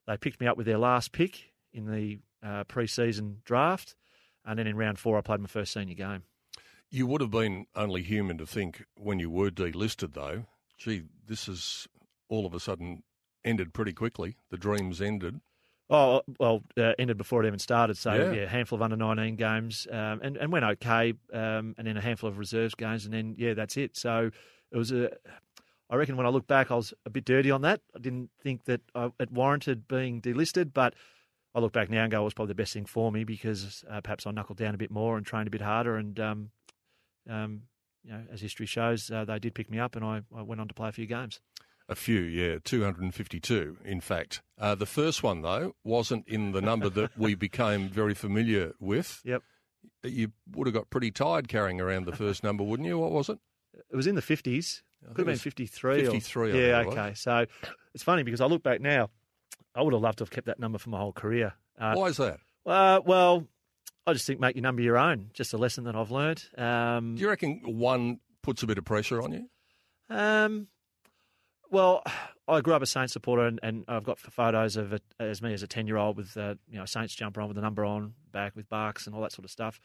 They 0.08 0.18
picked 0.18 0.42
me 0.42 0.48
up 0.48 0.58
with 0.58 0.66
their 0.66 0.78
last 0.78 1.12
pick 1.12 1.52
in 1.74 1.92
the 1.92 2.20
uh, 2.46 2.64
pre-season 2.66 3.42
draft, 3.46 3.96
and 4.46 4.60
then 4.60 4.68
in 4.68 4.76
round 4.76 5.00
four, 5.00 5.18
I 5.18 5.22
played 5.22 5.40
my 5.40 5.48
first 5.48 5.74
senior 5.74 5.96
game. 5.96 6.24
You 6.90 7.08
would 7.08 7.22
have 7.22 7.32
been 7.32 7.66
only 7.76 8.04
human 8.04 8.38
to 8.38 8.46
think 8.46 8.86
when 8.96 9.20
you 9.20 9.30
were 9.30 9.50
delisted, 9.50 10.14
though. 10.14 10.46
Gee, 10.78 11.04
this 11.26 11.48
is 11.48 11.88
all 12.30 12.46
of 12.46 12.54
a 12.54 12.60
sudden 12.60 13.04
ended 13.44 13.74
pretty 13.74 13.94
quickly. 13.94 14.38
The 14.50 14.58
dreams 14.58 15.02
ended. 15.02 15.42
Oh 15.94 16.22
well, 16.40 16.64
uh, 16.76 16.94
ended 16.98 17.18
before 17.18 17.44
it 17.44 17.48
even 17.48 17.60
started. 17.60 17.98
So 17.98 18.14
yeah, 18.14 18.42
a 18.42 18.48
handful 18.48 18.78
of 18.78 18.82
under 18.82 18.98
nineteen 18.98 19.36
games, 19.36 19.88
um, 19.92 20.20
and 20.24 20.38
and 20.38 20.52
went 20.52 20.66
okay, 20.66 21.14
um, 21.32 21.76
and 21.78 21.86
then 21.86 21.98
a 21.98 22.02
handful 22.02 22.28
of 22.30 22.40
reserves 22.40 22.74
games, 22.74 23.06
and 23.06 23.14
then 23.14 23.36
yeah, 23.38 23.54
that's 23.54 23.78
it. 23.78 23.96
So 23.96 24.32
it 24.72 24.78
was 24.78 24.92
a 24.92 25.12
I 25.94 25.96
reckon 25.96 26.18
when 26.18 26.26
I 26.26 26.30
look 26.30 26.48
back, 26.48 26.72
I 26.72 26.76
was 26.76 26.92
a 27.06 27.12
bit 27.12 27.24
dirty 27.24 27.52
on 27.52 27.62
that. 27.62 27.82
I 27.96 28.00
didn't 28.00 28.32
think 28.42 28.66
that 28.66 28.82
I, 28.96 29.12
it 29.20 29.32
warranted 29.32 29.88
being 29.88 30.22
delisted, 30.22 30.74
but 30.74 30.96
I 31.54 31.60
look 31.60 31.72
back 31.72 31.92
now 31.92 32.02
and 32.02 32.12
go, 32.12 32.22
it 32.22 32.24
was 32.24 32.34
probably 32.34 32.54
the 32.54 32.56
best 32.56 32.74
thing 32.74 32.86
for 32.86 33.12
me 33.12 33.24
because 33.24 33.86
uh, 33.88 34.02
perhaps 34.02 34.26
I 34.26 34.32
knuckled 34.32 34.58
down 34.58 34.74
a 34.74 34.78
bit 34.78 34.90
more 34.90 35.18
and 35.18 35.26
trained 35.26 35.48
a 35.48 35.52
bit 35.52 35.62
harder. 35.62 35.98
And, 35.98 36.20
um, 36.20 36.50
um, 37.30 37.62
you 38.04 38.12
know, 38.12 38.24
as 38.32 38.42
history 38.42 38.66
shows, 38.66 39.12
uh, 39.12 39.26
they 39.26 39.38
did 39.38 39.54
pick 39.54 39.70
me 39.70 39.78
up 39.78 39.96
and 39.96 40.04
I, 40.04 40.22
I, 40.36 40.42
went 40.42 40.60
on 40.60 40.68
to 40.68 40.74
play 40.74 40.90
a 40.90 40.92
few 40.92 41.06
games. 41.06 41.40
A 41.90 41.96
few, 41.96 42.22
yeah, 42.22 42.58
252, 42.64 43.78
in 43.84 44.00
fact. 44.02 44.42
Uh, 44.58 44.74
the 44.76 44.86
first 44.86 45.22
one, 45.24 45.42
though, 45.42 45.76
wasn't 45.84 46.28
in 46.28 46.52
the 46.54 46.62
number 46.62 46.90
that 46.90 47.18
we 47.18 47.36
became 47.48 47.90
very 47.90 48.14
familiar 48.14 48.74
with. 48.80 49.22
Yep. 49.26 49.44
you 50.04 50.32
would 50.56 50.68
have 50.68 50.74
got 50.74 50.90
pretty 50.90 51.12
tired 51.12 51.48
carrying 51.50 51.82
around 51.82 52.06
the 52.06 52.16
first 52.16 52.44
number, 52.44 52.64
wouldn't 52.64 52.88
you? 52.88 52.98
What 52.98 53.12
was 53.12 53.28
it? 53.30 53.38
It 53.92 53.96
was 53.96 54.08
in 54.08 54.16
the 54.16 54.22
50s. 54.22 54.82
I 55.04 55.08
Could 55.08 55.18
have 55.18 55.26
been 55.26 55.34
was 55.34 55.42
53. 55.42 55.94
or- 56.08 56.12
53, 56.12 56.52
I 56.52 56.56
yeah, 56.56 56.78
think 56.84 56.86
it 56.86 56.90
was. 56.90 56.98
okay. 56.98 57.14
So 57.16 57.46
it's 57.94 58.04
funny 58.04 58.24
because 58.24 58.40
I 58.40 58.46
look 58.46 58.64
back 58.64 58.80
now, 58.80 59.10
I 59.76 59.82
would 59.82 59.94
have 59.94 60.02
loved 60.02 60.20
to 60.20 60.24
have 60.24 60.32
kept 60.32 60.48
that 60.48 60.60
number 60.60 60.78
for 60.78 60.90
my 60.90 61.00
whole 61.00 61.12
career. 61.14 61.54
Uh, 61.78 61.96
Why 61.96 62.06
is 62.08 62.18
that? 62.18 62.40
uh, 62.66 63.02
well, 63.06 63.46
I 64.08 64.14
just 64.14 64.26
think 64.26 64.40
make 64.40 64.56
your 64.56 64.64
number 64.64 64.82
your 64.82 64.98
own. 64.98 65.32
Just 65.34 65.54
a 65.54 65.58
lesson 65.58 65.84
that 65.86 65.96
I've 65.98 66.12
learned. 66.12 66.44
Um, 66.58 67.16
Do 67.16 67.22
you 67.22 67.28
reckon 67.30 67.60
one 67.66 68.20
puts 68.42 68.64
a 68.64 68.68
bit 68.68 68.78
of 68.78 68.86
pressure 68.86 69.22
on 69.22 69.34
you? 69.34 69.50
Um, 70.10 70.68
well, 71.74 72.04
I 72.48 72.62
grew 72.62 72.76
up 72.76 72.84
a 72.84 72.86
Saints 72.86 73.14
supporter, 73.14 73.48
and, 73.48 73.60
and 73.64 73.84
I've 73.88 74.04
got 74.04 74.20
photos 74.20 74.78
of 74.78 74.94
it 74.94 75.02
as 75.20 75.42
me 75.42 75.54
as 75.54 75.64
a 75.64 75.68
ten-year-old 75.68 76.16
with 76.16 76.38
uh, 76.38 76.56
you 76.70 76.78
know 76.78 76.86
Saints 76.86 77.16
jumper 77.16 77.42
on 77.42 77.48
with 77.48 77.56
the 77.56 77.62
number 77.62 77.84
on 77.84 78.14
back 78.32 78.56
with 78.56 78.70
Barks 78.70 79.08
and 79.08 79.16
all 79.16 79.22
that 79.24 79.32
sort 79.32 79.44
of 79.44 79.52
stuff. 79.52 79.80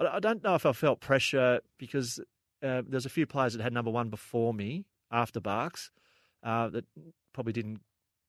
I, 0.00 0.16
I 0.16 0.20
don't 0.20 0.42
know 0.42 0.56
if 0.56 0.66
I 0.66 0.72
felt 0.72 1.00
pressure 1.00 1.60
because 1.78 2.18
uh, 2.62 2.82
there's 2.86 3.06
a 3.06 3.10
few 3.10 3.26
players 3.26 3.54
that 3.54 3.62
had 3.62 3.72
number 3.72 3.90
one 3.90 4.10
before 4.10 4.52
me 4.52 4.84
after 5.12 5.40
Barks 5.40 5.90
uh, 6.42 6.68
that 6.70 6.84
probably 7.32 7.52
didn't 7.52 7.80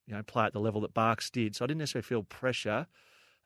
you 0.06 0.14
know 0.14 0.22
play 0.22 0.46
at 0.46 0.54
the 0.54 0.60
level 0.60 0.82
that 0.82 0.94
Barks 0.94 1.32
did, 1.32 1.56
so 1.56 1.66
I 1.66 1.68
didn't 1.68 1.80
necessarily 1.80 2.04
feel 2.04 2.24
pressure. 2.24 2.86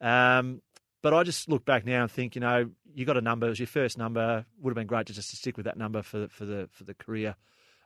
Um, 0.02 0.62
but 1.02 1.14
I 1.14 1.24
just 1.24 1.48
look 1.48 1.64
back 1.64 1.86
now 1.86 2.02
and 2.02 2.12
think, 2.12 2.36
you 2.36 2.42
know, 2.42 2.70
you 2.94 3.06
got 3.06 3.16
a 3.16 3.22
number. 3.22 3.46
It 3.46 3.52
was 3.52 3.60
your 3.60 3.68
first 3.68 3.98
number. 3.98 4.46
Would 4.60 4.72
have 4.72 4.76
been 4.76 4.88
great 4.88 5.06
just 5.06 5.30
to 5.30 5.36
stick 5.38 5.56
with 5.56 5.66
that 5.66 5.78
number 5.78 6.02
for 6.02 6.28
for 6.28 6.44
the 6.44 6.68
for 6.70 6.84
the 6.84 6.94
career. 6.94 7.38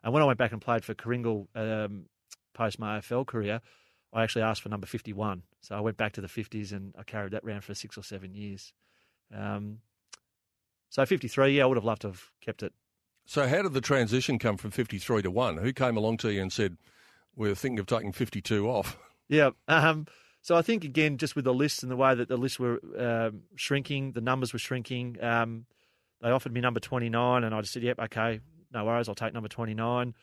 And 0.02 0.12
when 0.12 0.22
I 0.22 0.26
went 0.26 0.38
back 0.38 0.52
and 0.52 0.60
played 0.60 0.84
for 0.84 0.94
Karingal 0.94 1.46
um, 1.54 2.06
post 2.54 2.78
my 2.78 2.98
AFL 2.98 3.26
career, 3.26 3.60
I 4.12 4.22
actually 4.22 4.42
asked 4.42 4.62
for 4.62 4.68
number 4.68 4.86
51. 4.86 5.42
So 5.60 5.76
I 5.76 5.80
went 5.80 5.96
back 5.96 6.12
to 6.14 6.20
the 6.20 6.28
50s 6.28 6.72
and 6.72 6.94
I 6.98 7.02
carried 7.02 7.32
that 7.32 7.44
round 7.44 7.64
for 7.64 7.74
six 7.74 7.96
or 7.96 8.02
seven 8.02 8.34
years. 8.34 8.72
Um, 9.34 9.78
so 10.90 11.06
53, 11.06 11.56
yeah, 11.56 11.62
I 11.62 11.66
would 11.66 11.76
have 11.78 11.84
loved 11.84 12.02
to 12.02 12.08
have 12.08 12.22
kept 12.40 12.62
it. 12.62 12.72
So, 13.24 13.46
how 13.46 13.62
did 13.62 13.72
the 13.72 13.80
transition 13.80 14.38
come 14.38 14.56
from 14.56 14.72
53 14.72 15.22
to 15.22 15.30
1? 15.30 15.58
Who 15.58 15.72
came 15.72 15.96
along 15.96 16.18
to 16.18 16.32
you 16.32 16.42
and 16.42 16.52
said, 16.52 16.76
We're 17.36 17.54
thinking 17.54 17.78
of 17.78 17.86
taking 17.86 18.12
52 18.12 18.68
off? 18.68 18.98
Yeah. 19.28 19.50
Um, 19.68 20.06
so 20.42 20.56
I 20.56 20.62
think 20.62 20.84
again, 20.84 21.18
just 21.18 21.36
with 21.36 21.44
the 21.44 21.54
lists 21.54 21.82
and 21.82 21.90
the 21.90 21.96
way 21.96 22.14
that 22.14 22.28
the 22.28 22.36
lists 22.36 22.58
were 22.58 22.80
um, 22.98 23.42
shrinking, 23.54 24.12
the 24.12 24.20
numbers 24.20 24.52
were 24.52 24.58
shrinking. 24.58 25.16
Um, 25.22 25.66
they 26.20 26.30
offered 26.30 26.52
me 26.52 26.60
number 26.60 26.80
twenty 26.80 27.08
nine, 27.08 27.44
and 27.44 27.54
I 27.54 27.60
just 27.60 27.72
said, 27.72 27.84
"Yep, 27.84 28.00
okay, 28.00 28.40
no 28.72 28.84
worries, 28.84 29.08
I'll 29.08 29.14
take 29.14 29.34
number 29.34 29.48
twenty 29.48 29.74
nine. 29.74 30.14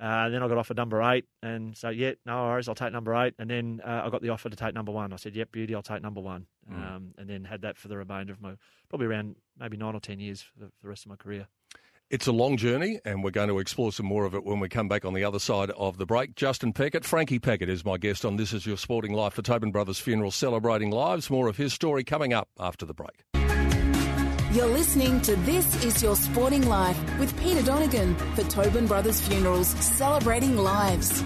Uh, 0.00 0.28
then 0.28 0.42
I 0.42 0.48
got 0.48 0.58
offered 0.58 0.76
number 0.76 1.00
eight, 1.02 1.24
and 1.40 1.76
so 1.76 1.88
yeah, 1.88 2.12
no 2.26 2.42
worries, 2.44 2.68
I'll 2.68 2.74
take 2.74 2.92
number 2.92 3.14
eight. 3.14 3.34
And 3.38 3.48
then 3.48 3.80
uh, 3.84 4.02
I 4.04 4.10
got 4.10 4.22
the 4.22 4.30
offer 4.30 4.50
to 4.50 4.56
take 4.56 4.74
number 4.74 4.90
one. 4.90 5.12
I 5.12 5.16
said, 5.16 5.36
"Yep, 5.36 5.52
beauty, 5.52 5.74
I'll 5.74 5.82
take 5.82 6.02
number 6.02 6.20
one." 6.20 6.46
Um, 6.68 7.14
and 7.18 7.28
then 7.28 7.44
had 7.44 7.62
that 7.62 7.76
for 7.76 7.88
the 7.88 7.96
remainder 7.96 8.32
of 8.32 8.40
my 8.40 8.54
probably 8.88 9.06
around 9.06 9.36
maybe 9.58 9.76
nine 9.76 9.94
or 9.94 10.00
ten 10.00 10.18
years 10.18 10.42
for 10.42 10.58
the, 10.58 10.66
for 10.66 10.82
the 10.82 10.88
rest 10.88 11.04
of 11.04 11.10
my 11.10 11.16
career. 11.16 11.46
It's 12.10 12.26
a 12.26 12.32
long 12.32 12.56
journey, 12.56 13.00
and 13.04 13.24
we're 13.24 13.30
going 13.30 13.48
to 13.48 13.58
explore 13.58 13.90
some 13.90 14.06
more 14.06 14.24
of 14.24 14.34
it 14.34 14.44
when 14.44 14.60
we 14.60 14.68
come 14.68 14.88
back 14.88 15.04
on 15.04 15.14
the 15.14 15.24
other 15.24 15.38
side 15.38 15.70
of 15.70 15.96
the 15.96 16.06
break. 16.06 16.34
Justin 16.36 16.72
Peckett, 16.72 17.04
Frankie 17.04 17.38
Peckett 17.38 17.68
is 17.68 17.84
my 17.84 17.96
guest 17.96 18.24
on 18.24 18.36
This 18.36 18.52
Is 18.52 18.66
Your 18.66 18.76
Sporting 18.76 19.14
Life 19.14 19.34
for 19.34 19.42
Tobin 19.42 19.72
Brothers 19.72 19.98
Funeral, 19.98 20.30
celebrating 20.30 20.90
lives. 20.90 21.30
More 21.30 21.48
of 21.48 21.56
his 21.56 21.72
story 21.72 22.04
coming 22.04 22.32
up 22.32 22.48
after 22.58 22.84
the 22.84 22.94
break. 22.94 23.24
You're 24.54 24.68
listening 24.68 25.20
to 25.22 25.34
This 25.34 25.82
Is 25.82 26.00
Your 26.00 26.14
Sporting 26.14 26.68
Life 26.68 26.96
with 27.18 27.36
Peter 27.40 27.60
Donegan 27.60 28.14
for 28.36 28.44
Tobin 28.44 28.86
Brothers 28.86 29.20
Funerals, 29.26 29.66
celebrating 29.66 30.56
lives. 30.56 31.24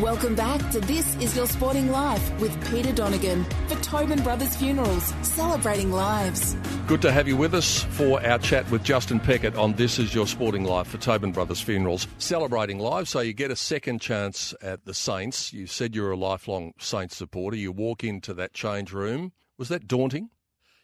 Welcome 0.00 0.34
back 0.34 0.70
to 0.70 0.80
This 0.80 1.14
Is 1.16 1.36
Your 1.36 1.46
Sporting 1.46 1.90
Life 1.90 2.40
with 2.40 2.70
Peter 2.70 2.90
Donegan 2.90 3.44
for 3.68 3.74
Tobin 3.82 4.22
Brothers 4.22 4.56
Funerals, 4.56 5.12
celebrating 5.20 5.92
lives. 5.92 6.56
Good 6.86 7.02
to 7.02 7.12
have 7.12 7.28
you 7.28 7.36
with 7.36 7.52
us 7.52 7.82
for 7.82 8.24
our 8.26 8.38
chat 8.38 8.70
with 8.70 8.82
Justin 8.82 9.20
Peckett 9.20 9.58
on 9.58 9.74
This 9.74 9.98
Is 9.98 10.14
Your 10.14 10.26
Sporting 10.26 10.64
Life 10.64 10.86
for 10.86 10.96
Tobin 10.96 11.32
Brothers 11.32 11.60
Funerals, 11.60 12.08
celebrating 12.16 12.78
lives. 12.78 13.10
So 13.10 13.20
you 13.20 13.34
get 13.34 13.50
a 13.50 13.56
second 13.56 14.00
chance 14.00 14.54
at 14.62 14.86
the 14.86 14.94
Saints. 14.94 15.52
You 15.52 15.66
said 15.66 15.94
you're 15.94 16.12
a 16.12 16.16
lifelong 16.16 16.72
Saints 16.78 17.14
supporter. 17.14 17.58
You 17.58 17.72
walk 17.72 18.04
into 18.04 18.32
that 18.32 18.54
change 18.54 18.94
room. 18.94 19.32
Was 19.58 19.68
that 19.68 19.88
daunting? 19.88 20.30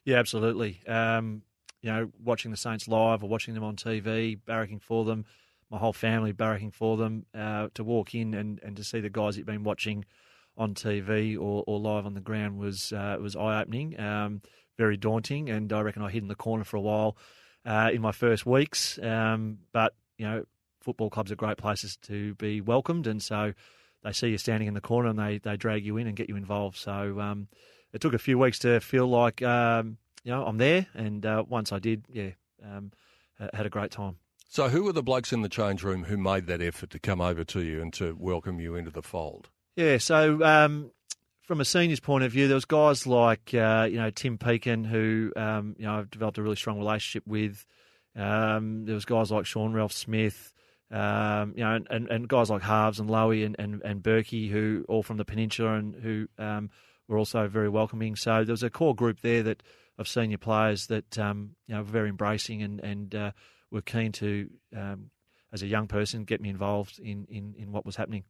Yeah, 0.05 0.17
absolutely. 0.19 0.83
Um, 0.87 1.43
you 1.81 1.91
know, 1.91 2.11
watching 2.23 2.51
the 2.51 2.57
Saints 2.57 2.89
live 2.89 3.23
or 3.23 3.29
watching 3.29 3.55
them 3.55 3.65
on 3.65 3.77
TV, 3.77 4.39
barracking 4.47 4.83
for 4.83 5.05
them, 5.05 5.25
my 5.71 5.79
whole 5.79 5.93
family 5.93 6.33
barracking 6.33 6.73
for 6.73 6.97
them, 6.97 7.27
uh, 7.35 7.69
to 7.75 7.85
walk 7.85 8.15
in 8.15 8.35
and, 8.35 8.61
and 8.63 8.77
to 8.77 8.85
see 8.85 9.01
the 9.01 9.11
guys 9.11 9.37
you've 9.37 9.47
been 9.47 9.65
watching 9.65 10.05
on 10.57 10.75
TV 10.75 11.37
or, 11.37 11.65
or 11.67 11.79
live 11.79 12.07
on 12.07 12.15
the 12.15 12.21
ground 12.21 12.59
was 12.59 12.93
uh, 12.93 13.17
was 13.21 13.35
eye 13.37 13.61
opening, 13.61 13.99
um, 13.99 14.41
very 14.77 14.97
daunting, 14.97 15.51
and 15.51 15.73
I 15.73 15.81
reckon 15.81 16.03
I 16.03 16.11
hid 16.11 16.23
in 16.23 16.29
the 16.29 16.35
corner 16.35 16.65
for 16.65 16.77
a 16.77 16.81
while 16.81 17.17
uh, 17.65 17.91
in 17.93 18.01
my 18.01 18.13
first 18.13 18.47
weeks. 18.47 18.99
Um, 19.03 19.59
but 19.73 19.95
you 20.17 20.27
know, 20.27 20.45
football 20.81 21.11
clubs 21.11 21.33
are 21.33 21.37
great 21.37 21.57
places 21.57 21.97
to 22.03 22.35
be 22.35 22.61
welcomed, 22.61 23.07
and 23.07 23.23
so 23.23 23.53
they 24.05 24.13
see 24.13 24.29
you 24.29 24.39
standing 24.39 24.69
in 24.69 24.75
the 24.75 24.81
corner 24.81 25.09
and 25.09 25.19
they, 25.19 25.39
they 25.39 25.57
drag 25.57 25.85
you 25.85 25.97
in 25.97 26.07
and 26.07 26.15
get 26.15 26.29
you 26.29 26.37
involved. 26.37 26.77
So 26.77 27.19
um, 27.21 27.49
it 27.95 28.01
took 28.01 28.13
a 28.13 28.19
few 28.19 28.39
weeks 28.39 28.59
to 28.59 28.81
feel 28.81 29.07
like 29.07 29.41
um, 29.41 29.97
you 30.25 30.33
know 30.33 30.45
I'm 30.45 30.59
there, 30.59 30.87
and 30.95 31.25
uh, 31.25 31.45
once 31.49 31.73
I 31.73 31.79
did, 31.79 32.05
yeah, 32.13 32.31
um, 32.63 32.93
had 33.39 33.65
a 33.65 33.71
great 33.71 33.91
time. 33.91 34.19
So 34.49 34.69
who 34.69 34.85
were 34.85 34.93
the 34.93 35.03
blokes 35.03 35.33
in 35.33 35.43
the 35.43 35.49
change 35.49 35.83
room 35.83 36.05
who 36.05 36.17
made 36.17 36.47
that 36.47 36.61
effort 36.61 36.91
to 36.91 36.99
come 36.99 37.21
over 37.21 37.45
to 37.45 37.61
you 37.61 37.81
and 37.81 37.93
to 37.95 38.15
welcome 38.19 38.61
you 38.61 38.75
into 38.75 38.91
the 38.91 39.03
fold? 39.03 39.49
Yeah, 39.77 39.99
so 39.99 40.43
um, 40.45 40.91
from 41.43 41.61
a 41.61 41.65
seniors 41.65 42.01
point 42.01 42.25
of 42.25 42.33
view, 42.33 42.49
there 42.49 42.55
was 42.55 42.65
guys 42.65 43.07
like 43.07 43.55
uh, 43.55 43.89
you 43.91 43.97
know 43.97 44.11
Tim 44.11 44.39
Pekin 44.39 44.85
who 44.85 45.33
um, 45.37 45.77
you 45.79 45.87
know 45.87 45.95
I've 45.99 46.11
developed 46.11 46.39
a 46.39 46.43
really 46.43 46.57
strong 46.57 46.79
relationship 46.79 47.27
with. 47.27 47.65
Um, 48.17 48.85
there 48.85 48.95
was 48.95 49.05
guys 49.05 49.31
like 49.31 49.47
Sean 49.47 49.73
Ralph 49.73 49.93
Smith, 49.93 50.53
um, 50.91 51.55
you 51.57 51.65
know, 51.65 51.75
and, 51.75 51.87
and, 51.91 52.09
and 52.09 52.29
guys 52.29 52.51
like 52.51 52.63
Harves 52.63 53.01
and 53.01 53.11
Lowy 53.11 53.45
and, 53.45 53.57
and, 53.59 53.83
and 53.83 54.01
Burkey, 54.01 54.49
who 54.49 54.85
all 54.89 55.03
from 55.03 55.17
the 55.17 55.25
peninsula 55.25 55.75
and 55.75 55.97
who 55.97 56.29
um, 56.39 56.71
were 57.09 57.19
also 57.19 57.47
very 57.49 57.69
welcoming. 57.69 58.17
So 58.17 58.45
there 58.45 58.53
was 58.53 58.63
a 58.63 58.71
core 58.71 58.95
group 58.95 59.21
there 59.21 59.43
that 59.43 59.63
of 59.97 60.09
senior 60.09 60.39
players 60.39 60.89
that 60.89 61.19
um, 61.19 61.55
you 61.67 61.75
know 61.75 61.81
were 61.83 61.89
very 61.89 62.09
embracing 62.09 62.63
and 62.63 62.81
and 62.81 63.15
uh, 63.15 63.31
were 63.75 63.83
keen 63.83 64.13
to, 64.13 64.49
um, 64.75 65.11
as 65.53 65.63
a 65.63 65.67
young 65.67 65.87
person, 65.87 66.25
get 66.25 66.41
me 66.41 66.49
involved 66.49 66.99
in, 66.99 67.27
in, 67.29 67.55
in 67.59 67.73
what 67.73 67.85
was 67.85 67.97
happening. 67.97 68.25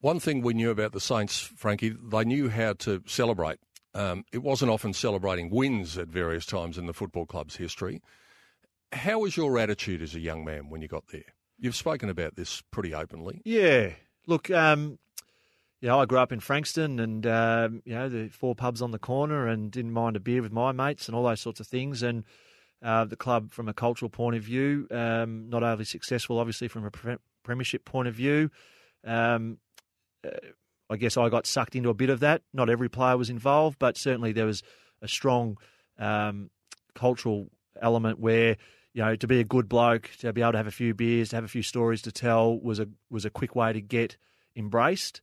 One 0.00 0.20
thing 0.20 0.42
we 0.42 0.54
knew 0.54 0.70
about 0.70 0.92
the 0.92 1.00
Saints, 1.00 1.40
Frankie, 1.40 1.96
they 2.02 2.24
knew 2.24 2.48
how 2.48 2.74
to 2.74 3.02
celebrate. 3.06 3.58
Um, 3.94 4.24
it 4.32 4.42
wasn't 4.42 4.70
often 4.70 4.92
celebrating 4.92 5.50
wins 5.50 5.96
at 5.98 6.08
various 6.08 6.46
times 6.46 6.78
in 6.78 6.86
the 6.86 6.92
football 6.92 7.26
club's 7.26 7.56
history. 7.56 8.02
How 8.92 9.20
was 9.20 9.36
your 9.36 9.58
attitude 9.58 10.02
as 10.02 10.14
a 10.14 10.20
young 10.20 10.44
man 10.44 10.68
when 10.68 10.82
you 10.82 10.88
got 10.88 11.04
there? 11.12 11.24
You've 11.58 11.76
spoken 11.76 12.08
about 12.08 12.36
this 12.36 12.62
pretty 12.70 12.94
openly. 12.94 13.40
Yeah. 13.44 13.90
Look, 14.26 14.50
um, 14.50 14.98
know, 15.88 16.00
I 16.00 16.06
grew 16.06 16.18
up 16.18 16.32
in 16.32 16.40
Frankston 16.40 17.00
and, 17.00 17.26
um, 17.26 17.82
you 17.84 17.94
know, 17.94 18.08
the 18.08 18.28
four 18.28 18.54
pubs 18.54 18.82
on 18.82 18.92
the 18.92 18.98
corner 18.98 19.48
and 19.48 19.70
didn't 19.70 19.92
mind 19.92 20.16
a 20.16 20.20
beer 20.20 20.40
with 20.40 20.52
my 20.52 20.72
mates 20.72 21.08
and 21.08 21.16
all 21.16 21.24
those 21.24 21.40
sorts 21.40 21.60
of 21.60 21.66
things. 21.66 22.02
And 22.02 22.24
uh, 22.82 23.04
the 23.04 23.16
club, 23.16 23.52
from 23.52 23.68
a 23.68 23.74
cultural 23.74 24.08
point 24.08 24.36
of 24.36 24.42
view, 24.42 24.86
um, 24.90 25.48
not 25.48 25.62
overly 25.62 25.84
successful, 25.84 26.38
obviously, 26.38 26.68
from 26.68 26.84
a 26.84 26.90
pre- 26.90 27.16
premiership 27.42 27.84
point 27.84 28.08
of 28.08 28.14
view. 28.14 28.50
Um, 29.04 29.58
uh, 30.24 30.30
I 30.90 30.96
guess 30.96 31.16
I 31.16 31.28
got 31.28 31.46
sucked 31.46 31.74
into 31.74 31.88
a 31.88 31.94
bit 31.94 32.10
of 32.10 32.20
that. 32.20 32.42
Not 32.52 32.68
every 32.68 32.88
player 32.88 33.16
was 33.16 33.30
involved, 33.30 33.78
but 33.78 33.96
certainly 33.96 34.32
there 34.32 34.46
was 34.46 34.62
a 35.00 35.08
strong 35.08 35.56
um, 35.98 36.50
cultural 36.94 37.50
element 37.80 38.18
where 38.18 38.56
you 38.92 39.02
know 39.02 39.16
to 39.16 39.26
be 39.26 39.40
a 39.40 39.44
good 39.44 39.68
bloke, 39.68 40.10
to 40.18 40.32
be 40.32 40.42
able 40.42 40.52
to 40.52 40.58
have 40.58 40.66
a 40.66 40.72
few 40.72 40.92
beers, 40.92 41.30
to 41.30 41.36
have 41.36 41.44
a 41.44 41.48
few 41.48 41.62
stories 41.62 42.02
to 42.02 42.12
tell 42.12 42.58
was 42.60 42.78
a 42.78 42.88
was 43.10 43.24
a 43.24 43.30
quick 43.30 43.56
way 43.56 43.72
to 43.72 43.80
get 43.80 44.16
embraced. 44.54 45.22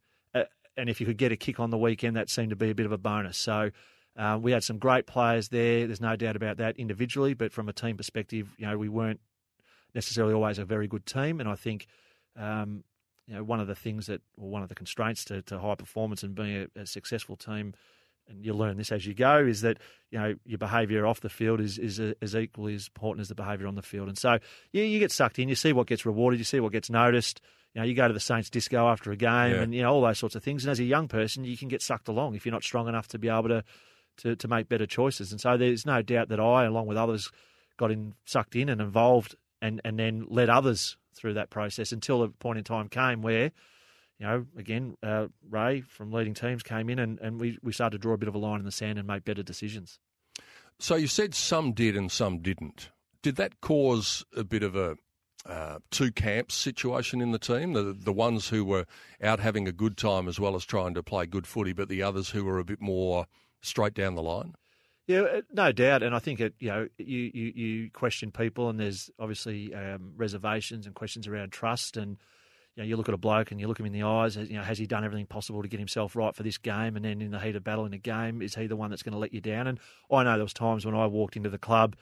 And 0.80 0.90
if 0.90 1.00
you 1.00 1.06
could 1.06 1.18
get 1.18 1.32
a 1.32 1.38
kick 1.38 1.60
on 1.60 1.70
the 1.70 1.78
weekend, 1.78 2.16
that 2.16 2.30
seemed 2.30 2.50
to 2.52 2.56
be 2.56 2.70
a 2.70 2.76
bit 2.76 2.86
of 2.86 2.92
a 2.92 2.98
bonus. 2.98 3.38
So. 3.38 3.72
Uh, 4.18 4.38
we 4.38 4.52
had 4.52 4.64
some 4.64 4.80
great 4.80 5.08
players 5.08 5.48
there. 5.48 5.88
There's 5.88 6.02
no 6.02 6.18
doubt 6.18 6.36
about 6.36 6.58
that 6.58 6.76
individually, 6.78 7.36
but 7.36 7.54
from 7.54 7.70
a 7.70 7.74
team 7.74 7.96
perspective, 7.96 8.54
you 8.58 8.66
know, 8.66 8.78
we 8.78 8.90
weren't 8.90 9.22
necessarily 9.96 10.34
always 10.34 10.60
a 10.60 10.66
very 10.66 10.88
good 10.88 11.06
team. 11.06 11.40
And 11.40 11.48
I 11.48 11.56
think, 11.56 11.88
um, 12.36 12.84
you 13.28 13.36
know, 13.36 13.44
one 13.44 13.60
of 13.60 13.68
the 13.68 13.76
things 13.76 14.08
that, 14.08 14.22
or 14.38 14.50
one 14.50 14.64
of 14.64 14.70
the 14.70 14.76
constraints 14.76 15.24
to, 15.26 15.42
to 15.44 15.60
high 15.60 15.76
performance 15.76 16.24
and 16.24 16.36
being 16.36 16.68
a, 16.76 16.82
a 16.82 16.86
successful 16.86 17.38
team, 17.38 17.74
and 18.28 18.46
you 18.46 18.54
learn 18.54 18.78
this 18.78 18.92
as 18.92 19.06
you 19.06 19.14
go, 19.14 19.38
is 19.40 19.62
that 19.62 19.78
you 20.12 20.20
know 20.20 20.36
your 20.46 20.60
behaviour 20.60 21.08
off 21.08 21.20
the 21.22 21.30
field 21.30 21.60
is 21.60 21.80
is 21.80 22.00
as 22.22 22.36
equally 22.36 22.76
as 22.76 22.88
important 22.88 23.22
as 23.22 23.28
the 23.28 23.36
behaviour 23.36 23.68
on 23.68 23.76
the 23.76 23.82
field. 23.82 24.08
And 24.08 24.18
so, 24.18 24.38
yeah, 24.72 24.84
you 24.84 25.00
get 25.00 25.12
sucked 25.12 25.40
in. 25.40 25.50
You 25.50 25.56
see 25.56 25.74
what 25.74 25.88
gets 25.88 26.06
rewarded. 26.06 26.40
You 26.40 26.44
see 26.44 26.60
what 26.60 26.72
gets 26.72 26.90
noticed. 26.90 27.42
You 27.74 27.82
know, 27.82 27.88
you 27.88 27.94
go 27.94 28.08
to 28.08 28.14
the 28.14 28.20
Saints 28.20 28.50
disco 28.50 28.88
after 28.88 29.12
a 29.12 29.16
game, 29.16 29.52
Yeah. 29.56 29.62
and 29.62 29.74
you 29.76 29.82
know 29.82 29.94
all 29.94 30.02
those 30.02 30.18
sorts 30.18 30.36
of 30.36 30.44
things. 30.44 30.64
And 30.66 30.72
as 30.72 30.80
a 30.80 30.84
young 30.84 31.08
person, 31.08 31.44
you 31.44 31.58
can 31.58 31.68
get 31.68 31.82
sucked 31.82 32.08
along 32.08 32.36
if 32.36 32.46
you're 32.46 32.54
not 32.54 32.64
strong 32.64 32.88
enough 32.88 33.08
to 33.10 33.20
be 33.20 33.30
able 33.30 33.50
to 33.50 33.64
to, 34.18 34.36
to 34.36 34.48
make 34.48 34.68
better 34.68 34.86
choices. 34.86 35.32
And 35.32 35.40
so 35.40 35.56
there's 35.56 35.86
no 35.86 36.02
doubt 36.02 36.28
that 36.30 36.40
I, 36.42 36.66
along 36.66 36.88
with 36.88 36.98
others, 36.98 37.32
got 37.78 37.92
in 37.92 38.16
sucked 38.26 38.56
in 38.56 38.70
and 38.70 38.82
involved, 38.82 39.36
and 39.62 39.80
and 39.86 39.98
then 40.00 40.26
led 40.30 40.50
others 40.50 40.98
through 41.16 41.36
that 41.36 41.50
process 41.50 41.92
until 41.92 42.24
a 42.24 42.30
point 42.30 42.58
in 42.58 42.64
time 42.64 42.88
came 42.90 43.22
where, 43.22 43.52
you 44.20 44.26
know, 44.26 44.46
again, 44.58 44.96
uh, 45.04 45.28
Ray 45.50 45.82
from 45.82 46.12
leading 46.12 46.34
teams 46.34 46.64
came 46.64 46.90
in 46.90 46.98
and, 46.98 47.20
and 47.20 47.42
we, 47.42 47.58
we 47.62 47.74
started 47.74 47.98
to 47.98 48.02
draw 48.02 48.14
a 48.14 48.18
bit 48.18 48.30
of 48.30 48.36
a 48.36 48.38
line 48.38 48.60
in 48.60 48.66
the 48.66 48.72
sand 48.72 48.98
and 48.98 49.06
make 49.08 49.26
better 49.26 49.44
decisions. 49.44 50.00
So 50.80 50.96
you 50.96 51.08
said 51.08 51.36
some 51.36 51.74
did 51.74 51.98
and 51.98 52.10
some 52.10 52.40
didn't. 52.40 52.90
Did 53.22 53.36
that 53.36 53.60
cause 53.60 54.24
a 54.34 54.46
bit 54.46 54.64
of 54.64 54.78
a 54.78 54.96
uh, 55.46 55.80
two 55.92 56.12
camps 56.12 56.56
situation 56.56 57.22
in 57.22 57.32
the 57.32 57.40
team? 57.40 57.74
The 57.74 57.96
the 57.98 58.14
ones 58.14 58.50
who 58.50 58.66
were 58.66 58.86
out 59.22 59.40
having 59.40 59.68
a 59.68 59.72
good 59.72 59.98
time 59.98 60.28
as 60.28 60.40
well 60.40 60.56
as 60.56 60.66
trying 60.66 60.94
to 60.96 61.04
play 61.04 61.26
good 61.26 61.48
footy, 61.48 61.74
but 61.74 61.90
the 61.90 62.04
others 62.04 62.30
who 62.30 62.46
were 62.46 62.60
a 62.60 62.66
bit 62.66 62.82
more 62.82 63.26
straight 63.62 63.94
down 63.94 64.16
the 64.16 64.24
line. 64.24 64.56
Yeah, 65.08 65.22
uh, 65.22 65.42
no 65.52 65.72
doubt, 65.72 66.04
and 66.04 66.14
I 66.14 66.20
think 66.20 66.40
it. 66.40 66.54
You 66.60 66.70
know, 66.70 66.88
you 66.98 67.32
you, 67.34 67.54
you 67.56 67.92
question 67.92 68.32
people, 68.32 68.70
and 68.70 68.80
there's 68.80 69.10
obviously 69.18 69.74
um, 69.74 70.14
reservations 70.16 70.86
and 70.86 70.94
questions 70.94 71.28
around 71.28 71.52
trust, 71.52 71.98
and 71.98 72.18
you 72.76 72.84
know, 72.84 72.88
you 72.88 72.96
look 72.96 73.10
at 73.10 73.16
a 73.16 73.18
bloke 73.18 73.52
and 73.52 73.60
you 73.60 73.68
look 73.68 73.80
him 73.80 73.86
in 73.88 73.92
the 73.92 74.04
eyes. 74.04 74.36
You 74.36 74.58
know, 74.58 74.64
has 74.64 74.78
he 74.78 74.86
done 74.86 75.04
everything 75.04 75.26
possible 75.26 75.62
to 75.62 75.68
get 75.68 75.80
himself 75.80 76.16
right 76.16 76.36
for 76.36 76.44
this 76.44 76.58
game? 76.58 76.96
And 76.96 77.04
then 77.04 77.22
in 77.22 77.32
the 77.32 77.40
heat 77.40 77.56
of 77.56 77.64
battle 77.64 77.86
in 77.86 77.94
a 77.94 77.98
game, 77.98 78.42
is 78.42 78.56
he 78.56 78.68
the 78.68 78.76
one 78.76 78.90
that's 78.90 79.04
going 79.04 79.14
to 79.14 79.20
let 79.20 79.34
you 79.34 79.42
down? 79.42 79.68
And 79.68 79.80
I 80.12 80.24
know 80.24 80.36
there 80.36 80.44
was 80.44 80.54
times 80.54 80.86
when 80.86 80.96
I 80.96 81.08
walked 81.08 81.36
into 81.36 81.50
the 81.50 81.58
club 81.58 81.96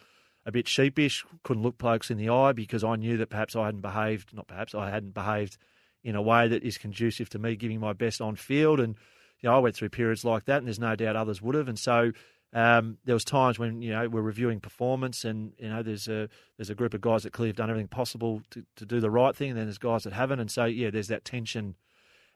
a 0.48 0.52
bit 0.52 0.68
sheepish, 0.68 1.26
couldn't 1.44 1.62
look 1.62 1.78
blokes 1.78 2.10
in 2.10 2.18
the 2.18 2.30
eye 2.30 2.54
because 2.54 2.84
I 2.84 2.96
knew 2.96 3.18
that 3.18 3.30
perhaps 3.30 3.56
I 3.56 3.66
hadn't 3.66 3.82
behaved, 3.82 4.34
not 4.34 4.48
perhaps 4.48 4.74
I 4.74 4.90
hadn't 4.90 5.14
behaved 5.14 5.58
in 6.04 6.16
a 6.16 6.22
way 6.22 6.48
that 6.48 6.64
is 6.64 6.78
conducive 6.78 7.30
to 7.32 7.38
me 7.38 7.58
giving 7.58 7.82
my 7.82 7.92
best 7.92 8.22
on 8.22 8.38
field. 8.38 8.80
And 8.80 8.96
you 9.42 9.50
know, 9.50 9.56
I 9.56 9.60
went 9.60 9.76
through 9.76 9.90
periods 9.90 10.24
like 10.24 10.46
that, 10.46 10.60
and 10.60 10.68
there's 10.68 10.80
no 10.80 10.96
doubt 10.96 11.18
others 11.18 11.42
would 11.42 11.56
have. 11.56 11.68
And 11.68 11.78
so 11.78 12.14
um, 12.54 12.98
there 13.04 13.14
was 13.14 13.26
times 13.26 13.60
when 13.60 13.82
you 13.82 13.92
know 13.92 14.08
we're 14.08 14.22
reviewing 14.22 14.62
performance, 14.62 15.26
and 15.26 15.52
you 15.60 15.68
know 15.68 15.84
there's 15.84 16.08
a 16.08 16.30
there's 16.58 16.70
a 16.70 16.76
group 16.76 16.94
of 16.94 17.02
guys 17.02 17.24
that 17.24 17.34
clearly 17.34 17.50
have 17.50 17.58
done 17.58 17.70
everything 17.70 17.90
possible 17.90 18.42
to, 18.52 18.64
to 18.78 18.86
do 18.86 19.02
the 19.02 19.12
right 19.12 19.36
thing, 19.36 19.50
and 19.50 19.60
then 19.60 19.66
there's 19.66 19.78
guys 19.78 20.06
that 20.06 20.14
haven't, 20.14 20.40
and 20.40 20.50
so 20.50 20.64
yeah, 20.64 20.90
there's 20.90 21.10
that 21.10 21.26
tension, 21.26 21.76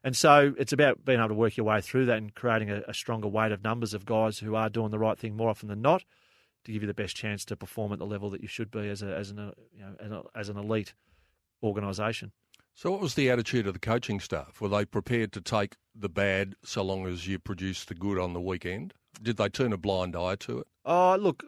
and 0.04 0.18
so 0.18 0.54
it's 0.58 0.74
about 0.74 1.06
being 1.06 1.20
able 1.20 1.30
to 1.30 1.34
work 1.34 1.56
your 1.56 1.66
way 1.66 1.80
through 1.80 2.08
that 2.08 2.18
and 2.18 2.36
creating 2.36 2.70
a, 2.70 2.82
a 2.90 2.94
stronger 2.94 3.30
weight 3.30 3.54
of 3.54 3.64
numbers 3.64 3.94
of 3.94 4.06
guys 4.06 4.40
who 4.40 4.54
are 4.54 4.70
doing 4.70 4.92
the 4.92 5.00
right 5.00 5.18
thing 5.18 5.38
more 5.38 5.50
often 5.50 5.70
than 5.70 5.82
not, 5.82 6.04
to 6.66 6.72
give 6.72 6.84
you 6.84 6.88
the 6.88 6.94
best 6.94 7.16
chance 7.16 7.46
to 7.46 7.56
perform 7.56 7.92
at 7.94 8.00
the 8.00 8.06
level 8.06 8.30
that 8.30 8.42
you 8.42 8.48
should 8.48 8.72
be 8.72 8.90
as 8.90 9.02
a 9.02 9.16
as 9.16 9.32
an 9.32 9.40
uh, 9.40 9.52
you 9.74 10.10
know 10.10 10.28
as 10.36 10.50
an 10.50 10.58
elite 10.58 10.94
organisation. 11.64 12.32
So, 12.74 12.92
what 12.92 13.02
was 13.02 13.16
the 13.16 13.30
attitude 13.30 13.68
of 13.68 13.74
the 13.74 13.80
coaching 13.80 14.20
staff? 14.20 14.62
Were 14.62 14.70
they 14.70 14.86
prepared 14.86 15.34
to 15.34 15.42
take 15.42 15.76
the 15.94 16.10
bad 16.10 16.56
so 16.64 16.82
long 16.82 17.06
as 17.06 17.28
you 17.28 17.38
produced 17.38 17.88
the 17.88 17.96
good 17.96 18.18
on 18.18 18.34
the 18.34 18.42
weekend? 18.42 18.94
Did 19.22 19.38
they 19.38 19.50
turn 19.50 19.74
a 19.74 19.78
blind 19.78 20.16
eye 20.16 20.36
to 20.38 20.60
it? 20.60 20.68
Oh, 20.86 21.18
look, 21.20 21.44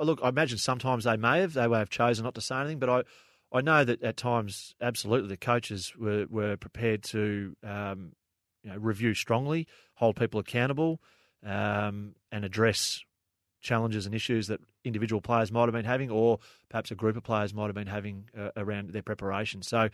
look. 0.00 0.20
I 0.22 0.28
imagine 0.28 0.58
sometimes 0.58 1.04
they 1.04 1.16
may 1.16 1.40
have. 1.40 1.54
They 1.54 1.66
may 1.66 1.78
have 1.78 1.90
chosen 1.90 2.24
not 2.24 2.34
to 2.34 2.40
say 2.40 2.56
anything, 2.56 2.80
but 2.80 2.90
I, 2.90 3.02
I 3.56 3.60
know 3.60 3.84
that 3.84 4.02
at 4.02 4.16
times, 4.16 4.74
absolutely, 4.80 5.28
the 5.28 5.36
coaches 5.36 5.92
were 5.96 6.26
were 6.28 6.56
prepared 6.56 7.02
to, 7.04 7.56
um, 7.62 8.12
you 8.62 8.70
know, 8.70 8.76
review 8.78 9.14
strongly, 9.14 9.68
hold 9.94 10.16
people 10.16 10.40
accountable, 10.40 11.00
um, 11.44 12.14
and 12.32 12.44
address 12.44 13.04
challenges 13.60 14.06
and 14.06 14.14
issues 14.14 14.46
that 14.48 14.60
individual 14.84 15.20
players 15.20 15.52
might 15.52 15.64
have 15.64 15.72
been 15.72 15.84
having, 15.84 16.10
or 16.10 16.38
perhaps 16.68 16.90
a 16.90 16.94
group 16.94 17.16
of 17.16 17.22
players 17.22 17.52
might 17.54 17.66
have 17.66 17.74
been 17.74 17.86
having 17.86 18.28
uh, 18.36 18.50
around 18.56 18.90
their 18.90 19.02
preparation. 19.02 19.62
So, 19.62 19.88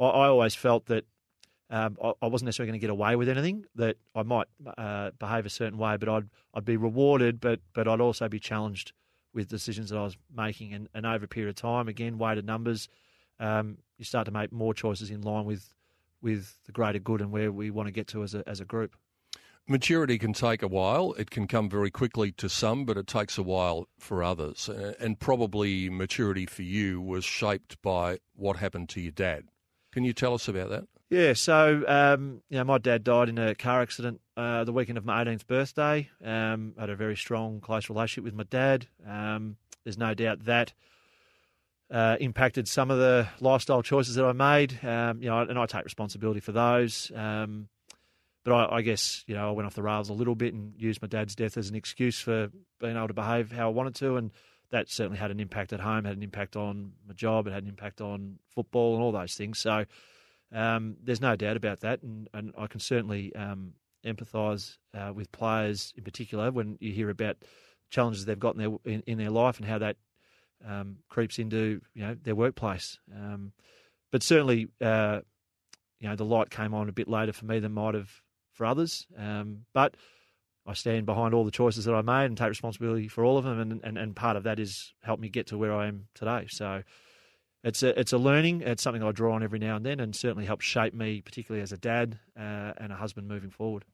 I, 0.00 0.04
I 0.04 0.28
always 0.28 0.54
felt 0.54 0.86
that 0.86 1.04
um, 1.70 1.96
I, 2.04 2.12
I, 2.20 2.26
wasn't 2.26 2.46
necessarily 2.46 2.70
going 2.70 2.80
to 2.80 2.84
get 2.86 2.90
away 2.90 3.16
with 3.16 3.30
anything. 3.30 3.64
That 3.76 3.96
I 4.14 4.22
might 4.22 4.46
uh, 4.76 5.12
behave 5.18 5.46
a 5.46 5.50
certain 5.50 5.78
way, 5.78 5.96
but 5.96 6.08
I'd 6.08 6.28
I'd 6.52 6.66
be 6.66 6.76
rewarded, 6.76 7.40
but 7.40 7.60
but 7.72 7.88
I'd 7.88 8.00
also 8.00 8.28
be 8.28 8.38
challenged 8.38 8.92
with 9.32 9.48
decisions 9.48 9.88
that 9.90 9.98
I 9.98 10.02
was 10.02 10.16
making. 10.34 10.74
And, 10.74 10.88
and 10.94 11.06
over 11.06 11.24
a 11.24 11.28
period 11.28 11.48
of 11.48 11.56
time, 11.56 11.88
again, 11.88 12.18
weighted 12.18 12.44
numbers, 12.44 12.88
um, 13.40 13.78
you 13.96 14.04
start 14.04 14.26
to 14.26 14.30
make 14.30 14.52
more 14.52 14.74
choices 14.74 15.10
in 15.10 15.22
line 15.22 15.46
with 15.46 15.74
with 16.20 16.58
the 16.66 16.72
greater 16.72 16.98
good 16.98 17.20
and 17.20 17.32
where 17.32 17.50
we 17.50 17.70
want 17.70 17.86
to 17.86 17.92
get 17.92 18.06
to 18.08 18.22
as 18.22 18.34
a 18.34 18.46
as 18.46 18.60
a 18.60 18.66
group. 18.66 18.94
Maturity 19.68 20.18
can 20.18 20.32
take 20.32 20.62
a 20.62 20.68
while. 20.68 21.12
It 21.12 21.30
can 21.30 21.46
come 21.46 21.70
very 21.70 21.90
quickly 21.90 22.32
to 22.32 22.48
some, 22.48 22.84
but 22.84 22.96
it 22.96 23.06
takes 23.06 23.38
a 23.38 23.42
while 23.42 23.86
for 23.98 24.22
others. 24.22 24.68
And 24.98 25.20
probably 25.20 25.88
maturity 25.88 26.46
for 26.46 26.62
you 26.62 27.00
was 27.00 27.24
shaped 27.24 27.80
by 27.80 28.18
what 28.34 28.56
happened 28.56 28.88
to 28.90 29.00
your 29.00 29.12
dad. 29.12 29.44
Can 29.92 30.04
you 30.04 30.12
tell 30.12 30.34
us 30.34 30.48
about 30.48 30.70
that? 30.70 30.84
Yeah, 31.10 31.34
so 31.34 31.84
um, 31.86 32.42
you 32.48 32.56
know, 32.56 32.64
my 32.64 32.78
dad 32.78 33.04
died 33.04 33.28
in 33.28 33.36
a 33.36 33.54
car 33.54 33.82
accident 33.82 34.20
uh, 34.36 34.64
the 34.64 34.72
weekend 34.72 34.96
of 34.96 35.04
my 35.04 35.22
18th 35.22 35.46
birthday. 35.46 36.08
Um, 36.24 36.74
I 36.78 36.82
had 36.82 36.90
a 36.90 36.96
very 36.96 37.16
strong, 37.16 37.60
close 37.60 37.90
relationship 37.90 38.24
with 38.24 38.34
my 38.34 38.44
dad. 38.44 38.86
Um, 39.06 39.56
there's 39.84 39.98
no 39.98 40.14
doubt 40.14 40.46
that 40.46 40.72
uh, 41.90 42.16
impacted 42.18 42.66
some 42.66 42.90
of 42.90 42.98
the 42.98 43.28
lifestyle 43.40 43.82
choices 43.82 44.14
that 44.14 44.24
I 44.24 44.32
made. 44.32 44.82
Um, 44.82 45.22
you 45.22 45.28
know, 45.28 45.40
and 45.40 45.58
I 45.58 45.66
take 45.66 45.84
responsibility 45.84 46.40
for 46.40 46.52
those. 46.52 47.12
Um, 47.14 47.68
but 48.44 48.52
I, 48.52 48.76
I, 48.76 48.82
guess 48.82 49.24
you 49.26 49.34
know 49.34 49.48
I 49.48 49.52
went 49.52 49.66
off 49.66 49.74
the 49.74 49.82
rails 49.82 50.08
a 50.08 50.14
little 50.14 50.34
bit 50.34 50.54
and 50.54 50.74
used 50.76 51.00
my 51.02 51.08
dad's 51.08 51.34
death 51.34 51.56
as 51.56 51.68
an 51.68 51.76
excuse 51.76 52.20
for 52.20 52.50
being 52.80 52.96
able 52.96 53.08
to 53.08 53.14
behave 53.14 53.52
how 53.52 53.68
I 53.68 53.72
wanted 53.72 53.94
to, 53.96 54.16
and 54.16 54.30
that 54.70 54.90
certainly 54.90 55.18
had 55.18 55.30
an 55.30 55.40
impact 55.40 55.72
at 55.72 55.80
home, 55.80 56.04
had 56.04 56.16
an 56.16 56.22
impact 56.22 56.56
on 56.56 56.92
my 57.06 57.14
job, 57.14 57.46
it 57.46 57.52
had 57.52 57.62
an 57.62 57.68
impact 57.68 58.00
on 58.00 58.38
football 58.54 58.94
and 58.94 59.02
all 59.02 59.12
those 59.12 59.34
things. 59.34 59.58
So 59.58 59.84
um, 60.52 60.96
there's 61.02 61.20
no 61.20 61.36
doubt 61.36 61.56
about 61.56 61.80
that, 61.80 62.02
and, 62.02 62.28
and 62.34 62.52
I 62.58 62.66
can 62.66 62.80
certainly 62.80 63.34
um, 63.34 63.74
empathise 64.04 64.78
uh, 64.94 65.12
with 65.14 65.30
players 65.32 65.92
in 65.96 66.04
particular 66.04 66.50
when 66.50 66.78
you 66.80 66.92
hear 66.92 67.10
about 67.10 67.36
challenges 67.90 68.24
they've 68.24 68.38
got 68.38 68.56
in 68.56 68.60
their 68.60 68.92
in, 68.92 69.02
in 69.06 69.18
their 69.18 69.30
life 69.30 69.58
and 69.58 69.68
how 69.68 69.78
that 69.78 69.96
um, 70.66 70.96
creeps 71.08 71.38
into 71.38 71.80
you 71.94 72.02
know 72.02 72.16
their 72.22 72.34
workplace. 72.34 72.98
Um, 73.14 73.52
but 74.10 74.22
certainly, 74.22 74.68
uh, 74.80 75.20
you 76.00 76.08
know, 76.08 76.16
the 76.16 76.24
light 76.24 76.50
came 76.50 76.74
on 76.74 76.88
a 76.88 76.92
bit 76.92 77.08
later 77.08 77.32
for 77.32 77.46
me 77.46 77.60
than 77.60 77.72
might 77.72 77.94
have 77.94 78.10
for 78.52 78.66
others. 78.66 79.06
Um, 79.18 79.64
but 79.72 79.96
I 80.66 80.74
stand 80.74 81.06
behind 81.06 81.34
all 81.34 81.44
the 81.44 81.50
choices 81.50 81.84
that 81.86 81.94
I 81.94 82.02
made 82.02 82.26
and 82.26 82.36
take 82.36 82.48
responsibility 82.48 83.08
for 83.08 83.24
all 83.24 83.36
of 83.36 83.44
them, 83.44 83.58
and, 83.58 83.80
and, 83.82 83.98
and 83.98 84.14
part 84.14 84.36
of 84.36 84.44
that 84.44 84.58
is 84.58 84.94
helped 85.02 85.20
me 85.20 85.28
get 85.28 85.48
to 85.48 85.58
where 85.58 85.74
I 85.74 85.88
am 85.88 86.06
today. 86.14 86.46
So 86.48 86.82
it's 87.64 87.82
a 87.82 87.98
it's 87.98 88.12
a 88.12 88.18
learning. 88.18 88.62
It's 88.62 88.82
something 88.82 89.02
I 89.02 89.12
draw 89.12 89.34
on 89.34 89.42
every 89.42 89.58
now 89.58 89.76
and 89.76 89.84
then, 89.84 90.00
and 90.00 90.14
certainly 90.14 90.46
helps 90.46 90.64
shape 90.64 90.94
me, 90.94 91.20
particularly 91.20 91.62
as 91.62 91.72
a 91.72 91.76
dad 91.76 92.18
uh, 92.38 92.72
and 92.76 92.92
a 92.92 92.96
husband 92.96 93.28
moving 93.28 93.50
forward. 93.50 93.84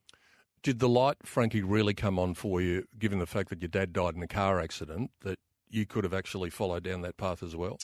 Did 0.62 0.81
the 0.81 0.88
light, 0.88 1.18
Frankie, 1.23 1.62
really 1.62 1.94
come 1.94 2.18
on 2.18 2.35
for 2.35 2.61
you, 2.61 2.85
given 2.99 3.21
the 3.21 3.27
fact 3.27 3.49
that 3.51 3.62
your 3.62 3.68
dad 3.68 3.92
died 3.92 4.16
in 4.16 4.23
a 4.23 4.29
car 4.29 4.59
accident, 4.59 5.12
that 5.23 5.38
you 5.71 5.87
could 5.87 6.03
have 6.03 6.14
actually 6.14 6.51
followed 6.51 6.83
down 6.83 7.03
that 7.03 7.16
path 7.16 7.42
as 7.42 7.55
well? 7.55 7.79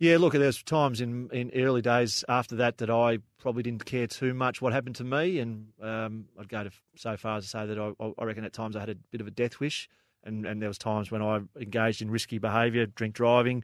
Yeah, 0.00 0.18
look, 0.18 0.32
there's 0.32 0.62
times 0.62 1.00
in, 1.00 1.30
in 1.32 1.52
early 1.54 1.80
days 1.80 2.24
after 2.28 2.56
that 2.56 2.78
that 2.78 2.90
I 2.90 3.18
probably 3.38 3.62
didn't 3.62 3.84
care 3.84 4.08
too 4.08 4.34
much 4.34 4.60
what 4.60 4.72
happened 4.72 4.96
to 4.96 5.04
me, 5.04 5.38
and 5.38 5.68
um, 5.80 6.26
I'd 6.38 6.48
go 6.48 6.64
to 6.64 6.70
so 6.96 7.16
far 7.16 7.38
as 7.38 7.44
to 7.44 7.50
say 7.50 7.66
that 7.66 7.78
I, 7.78 8.12
I 8.18 8.24
reckon 8.24 8.44
at 8.44 8.52
times 8.52 8.74
I 8.74 8.80
had 8.80 8.88
a 8.88 8.96
bit 9.12 9.20
of 9.20 9.28
a 9.28 9.30
death 9.30 9.60
wish, 9.60 9.88
and, 10.24 10.46
and 10.46 10.60
there 10.60 10.68
was 10.68 10.78
times 10.78 11.12
when 11.12 11.22
I 11.22 11.40
engaged 11.58 12.02
in 12.02 12.10
risky 12.10 12.38
behaviour, 12.38 12.86
drink 12.86 13.14
driving, 13.14 13.62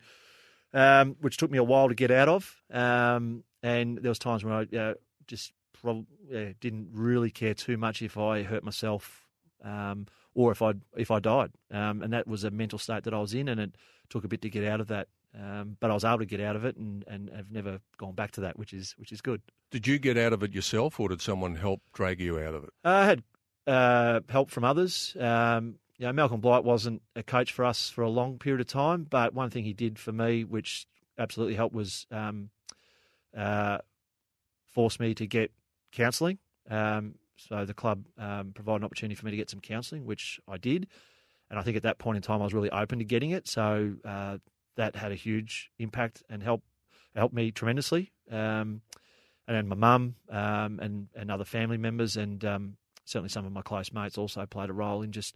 um, 0.72 1.16
which 1.20 1.36
took 1.36 1.50
me 1.50 1.58
a 1.58 1.64
while 1.64 1.88
to 1.88 1.94
get 1.94 2.12
out 2.12 2.28
of. 2.28 2.56
Um, 2.70 3.42
and 3.62 3.98
there 3.98 4.10
was 4.10 4.18
times 4.18 4.44
when 4.44 4.54
I 4.54 4.76
uh, 4.76 4.94
just 5.26 5.52
probably 5.72 6.06
yeah, 6.30 6.52
didn't 6.60 6.90
really 6.92 7.30
care 7.30 7.54
too 7.54 7.76
much 7.76 8.02
if 8.02 8.16
I 8.16 8.42
hurt 8.42 8.62
myself 8.62 9.26
um, 9.64 10.06
or 10.34 10.52
if 10.52 10.62
I 10.62 10.74
if 10.96 11.10
I 11.10 11.18
died. 11.18 11.50
Um, 11.72 12.02
and 12.02 12.12
that 12.12 12.28
was 12.28 12.44
a 12.44 12.50
mental 12.50 12.78
state 12.78 13.04
that 13.04 13.14
I 13.14 13.20
was 13.20 13.34
in, 13.34 13.48
and 13.48 13.60
it 13.60 13.74
took 14.08 14.24
a 14.24 14.28
bit 14.28 14.42
to 14.42 14.50
get 14.50 14.64
out 14.64 14.80
of 14.80 14.88
that. 14.88 15.08
Um, 15.38 15.76
but 15.78 15.90
I 15.90 15.94
was 15.94 16.04
able 16.04 16.18
to 16.18 16.26
get 16.26 16.40
out 16.40 16.56
of 16.56 16.64
it, 16.64 16.76
and, 16.76 17.04
and 17.06 17.30
have 17.30 17.50
never 17.50 17.80
gone 17.98 18.14
back 18.14 18.32
to 18.32 18.40
that, 18.42 18.58
which 18.58 18.72
is 18.72 18.94
which 18.98 19.12
is 19.12 19.20
good. 19.20 19.40
Did 19.70 19.86
you 19.86 19.98
get 19.98 20.18
out 20.18 20.32
of 20.32 20.42
it 20.42 20.52
yourself, 20.52 20.98
or 20.98 21.08
did 21.08 21.22
someone 21.22 21.54
help 21.54 21.82
drag 21.92 22.20
you 22.20 22.38
out 22.38 22.54
of 22.54 22.64
it? 22.64 22.70
I 22.84 23.04
had 23.04 23.22
uh, 23.66 24.20
help 24.28 24.50
from 24.50 24.64
others. 24.64 25.16
Um, 25.18 25.76
you 25.98 26.06
know, 26.06 26.12
Malcolm 26.12 26.40
Blight 26.40 26.64
wasn't 26.64 27.02
a 27.14 27.22
coach 27.22 27.52
for 27.52 27.64
us 27.64 27.90
for 27.90 28.02
a 28.02 28.08
long 28.08 28.38
period 28.38 28.60
of 28.60 28.66
time, 28.66 29.06
but 29.08 29.34
one 29.34 29.50
thing 29.50 29.64
he 29.64 29.74
did 29.74 29.98
for 29.98 30.12
me, 30.12 30.44
which 30.44 30.86
absolutely 31.18 31.54
helped, 31.54 31.74
was 31.74 32.06
um, 32.10 32.50
uh, 33.36 33.78
force 34.72 34.98
me 34.98 35.14
to 35.14 35.26
get 35.26 35.52
counselling. 35.92 36.38
Um, 36.68 37.16
so 37.36 37.64
the 37.64 37.74
club 37.74 38.06
um, 38.18 38.52
provided 38.54 38.80
an 38.82 38.84
opportunity 38.84 39.14
for 39.14 39.26
me 39.26 39.30
to 39.32 39.36
get 39.36 39.50
some 39.50 39.60
counselling, 39.60 40.06
which 40.06 40.40
I 40.48 40.56
did. 40.56 40.86
And 41.50 41.58
I 41.58 41.62
think 41.62 41.76
at 41.76 41.82
that 41.82 41.98
point 41.98 42.16
in 42.16 42.22
time, 42.22 42.40
I 42.40 42.44
was 42.44 42.54
really 42.54 42.70
open 42.70 42.98
to 43.00 43.04
getting 43.04 43.30
it. 43.30 43.48
So 43.48 43.94
uh, 44.04 44.38
that 44.76 44.96
had 44.96 45.12
a 45.12 45.16
huge 45.16 45.70
impact 45.78 46.22
and 46.28 46.42
helped 46.42 46.64
helped 47.14 47.34
me 47.34 47.50
tremendously. 47.50 48.12
Um, 48.30 48.82
and 49.48 49.56
then 49.56 49.68
my 49.68 49.76
mum 49.76 50.14
um, 50.30 50.78
and 50.80 51.08
and 51.14 51.30
other 51.30 51.44
family 51.44 51.78
members, 51.78 52.16
and 52.16 52.44
um, 52.44 52.76
certainly 53.04 53.28
some 53.28 53.44
of 53.44 53.52
my 53.52 53.62
close 53.62 53.92
mates 53.92 54.16
also 54.16 54.46
played 54.46 54.70
a 54.70 54.72
role 54.72 55.02
in 55.02 55.12
just 55.12 55.34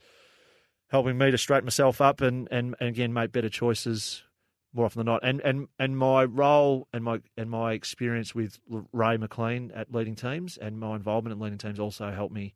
helping 0.88 1.18
me 1.18 1.31
to 1.31 1.38
straighten 1.38 1.64
myself 1.64 2.01
up 2.01 2.20
and, 2.20 2.47
and, 2.51 2.77
and 2.79 2.88
again 2.88 3.12
make 3.12 3.33
better 3.33 3.49
choices 3.49 4.23
more 4.73 4.87
often 4.87 5.01
than 5.01 5.07
not. 5.07 5.25
And 5.25 5.40
and 5.40 5.68
and 5.79 5.97
my 5.97 6.25
role 6.25 6.88
and 6.92 7.05
my 7.05 7.20
and 7.37 7.51
my 7.51 7.73
experience 7.73 8.35
with 8.35 8.59
Ray 8.92 9.16
McLean 9.16 9.73
at 9.75 9.92
leading 9.92 10.14
teams 10.14 10.57
and 10.57 10.79
my 10.79 10.97
involvement 10.97 11.33
in 11.33 11.40
leading 11.40 11.59
teams 11.59 11.79
also 11.79 12.11
helped 12.11 12.35
me 12.35 12.55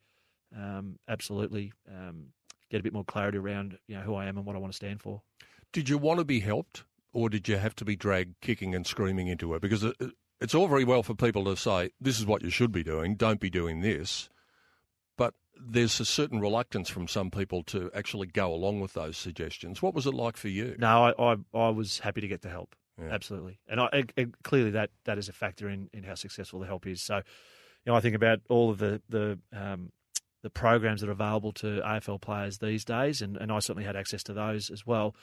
um, 0.57 0.99
absolutely 1.09 1.73
um, 1.89 2.27
get 2.71 2.81
a 2.81 2.83
bit 2.83 2.93
more 2.93 3.05
clarity 3.05 3.39
around 3.39 3.79
you 3.87 3.97
know 3.97 4.03
who 4.03 4.15
I 4.15 4.27
am 4.27 4.37
and 4.37 4.47
what 4.47 4.57
I 4.57 4.59
want 4.59 4.73
to 4.73 4.77
stand 4.77 5.01
for. 5.01 5.23
Did 5.73 5.89
you 5.89 5.99
want 5.99 6.19
to 6.19 6.25
be 6.25 6.41
helped, 6.41 6.85
or 7.13 7.29
did 7.29 7.49
you 7.49 7.57
have 7.57 7.75
to 7.77 7.85
be 7.85 7.97
dragged 7.97 8.41
kicking 8.41 8.75
and 8.75 8.87
screaming 8.87 9.29
into 9.29 9.55
it? 9.55 9.63
Because 9.63 9.85
uh, 9.85 9.93
it's 10.41 10.55
all 10.55 10.69
very 10.69 10.85
well 10.85 11.03
for 11.03 11.15
people 11.15 11.45
to 11.45 11.57
say, 11.57 11.91
this 12.01 12.19
is 12.19 12.27
what 12.27 12.43
you 12.43 12.51
should 12.51 12.73
be 12.73 12.83
doing, 12.83 13.15
don't 13.17 13.41
be 13.41 13.51
doing 13.51 13.81
this. 13.81 14.29
But 15.17 15.35
there's 15.61 15.99
a 16.01 16.05
certain 16.05 16.41
reluctance 16.41 16.89
from 16.89 17.09
some 17.09 17.31
people 17.31 17.63
to 17.65 17.91
actually 17.95 18.29
go 18.29 18.53
along 18.53 18.81
with 18.81 18.93
those 18.95 19.17
suggestions. 19.17 19.83
What 19.83 19.95
was 19.95 20.07
it 20.07 20.15
like 20.15 20.37
for 20.37 20.49
you? 20.49 20.77
No, 20.79 21.05
I, 21.19 21.33
I, 21.33 21.37
I 21.59 21.69
was 21.71 21.99
happy 21.99 22.21
to 22.21 22.29
get 22.29 22.43
the 22.43 22.51
help. 22.51 22.75
Yeah. 23.01 23.11
Absolutely. 23.11 23.59
And 23.69 23.81
I, 23.81 23.89
it, 23.93 24.13
it- 24.17 24.43
clearly 24.43 24.71
that, 24.71 24.91
that 25.05 25.19
is 25.19 25.29
a 25.29 25.33
factor 25.33 25.69
in, 25.69 25.89
in 25.93 26.03
how 26.05 26.15
successful 26.15 26.61
the 26.61 26.67
help 26.67 26.87
is. 26.87 27.03
So, 27.03 27.17
you 27.17 27.23
know, 27.93 27.95
I 27.95 28.01
think 28.01 28.15
about 28.17 28.41
all 28.49 28.71
of 28.71 28.79
the, 28.79 29.03
the, 29.09 29.39
um, 29.53 29.93
the 30.43 30.51
programs 30.51 31.01
that 31.01 31.09
are 31.09 31.13
available 31.13 31.53
to 31.53 31.81
AFL 31.85 32.21
players 32.21 32.59
these 32.59 32.85
days, 32.85 33.21
and, 33.23 33.37
and 33.37 33.51
I 33.53 33.59
certainly 33.59 33.85
had 33.85 33.97
access 33.97 34.23
to 34.25 34.33
those 34.33 34.71
as 34.71 34.87
well. 34.87 35.15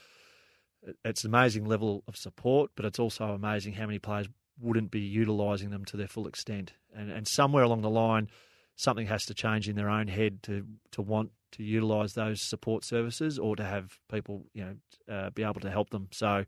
It- 0.85 0.97
It's 1.03 1.23
an 1.23 1.29
amazing 1.31 1.65
level 1.65 2.03
of 2.07 2.15
support, 2.15 2.71
but 2.75 2.85
it's 2.85 2.99
also 2.99 3.31
amazing 3.31 3.73
how 3.73 3.85
many 3.85 3.99
players 3.99 4.27
wouldn't 4.59 4.91
be 4.91 5.01
utilising 5.01 5.69
them 5.71 5.83
to 5.85 5.97
their 5.97 6.07
full 6.07 6.27
extent. 6.27 6.73
And, 6.95 7.11
and 7.11 7.27
somewhere 7.27 7.63
along 7.63 7.81
the 7.81 7.89
line, 7.89 8.29
something 8.75 9.07
has 9.07 9.25
to 9.25 9.33
change 9.33 9.67
in 9.67 9.75
their 9.75 9.89
own 9.89 10.07
head 10.07 10.41
to, 10.43 10.65
to 10.91 11.01
want 11.01 11.31
to 11.53 11.63
utilise 11.63 12.13
those 12.13 12.41
support 12.41 12.83
services 12.85 13.37
or 13.39 13.55
to 13.55 13.63
have 13.63 13.99
people, 14.11 14.45
you 14.53 14.63
know, 14.63 15.13
uh, 15.13 15.29
be 15.31 15.43
able 15.43 15.59
to 15.61 15.69
help 15.69 15.89
them. 15.89 16.07
So 16.11 16.45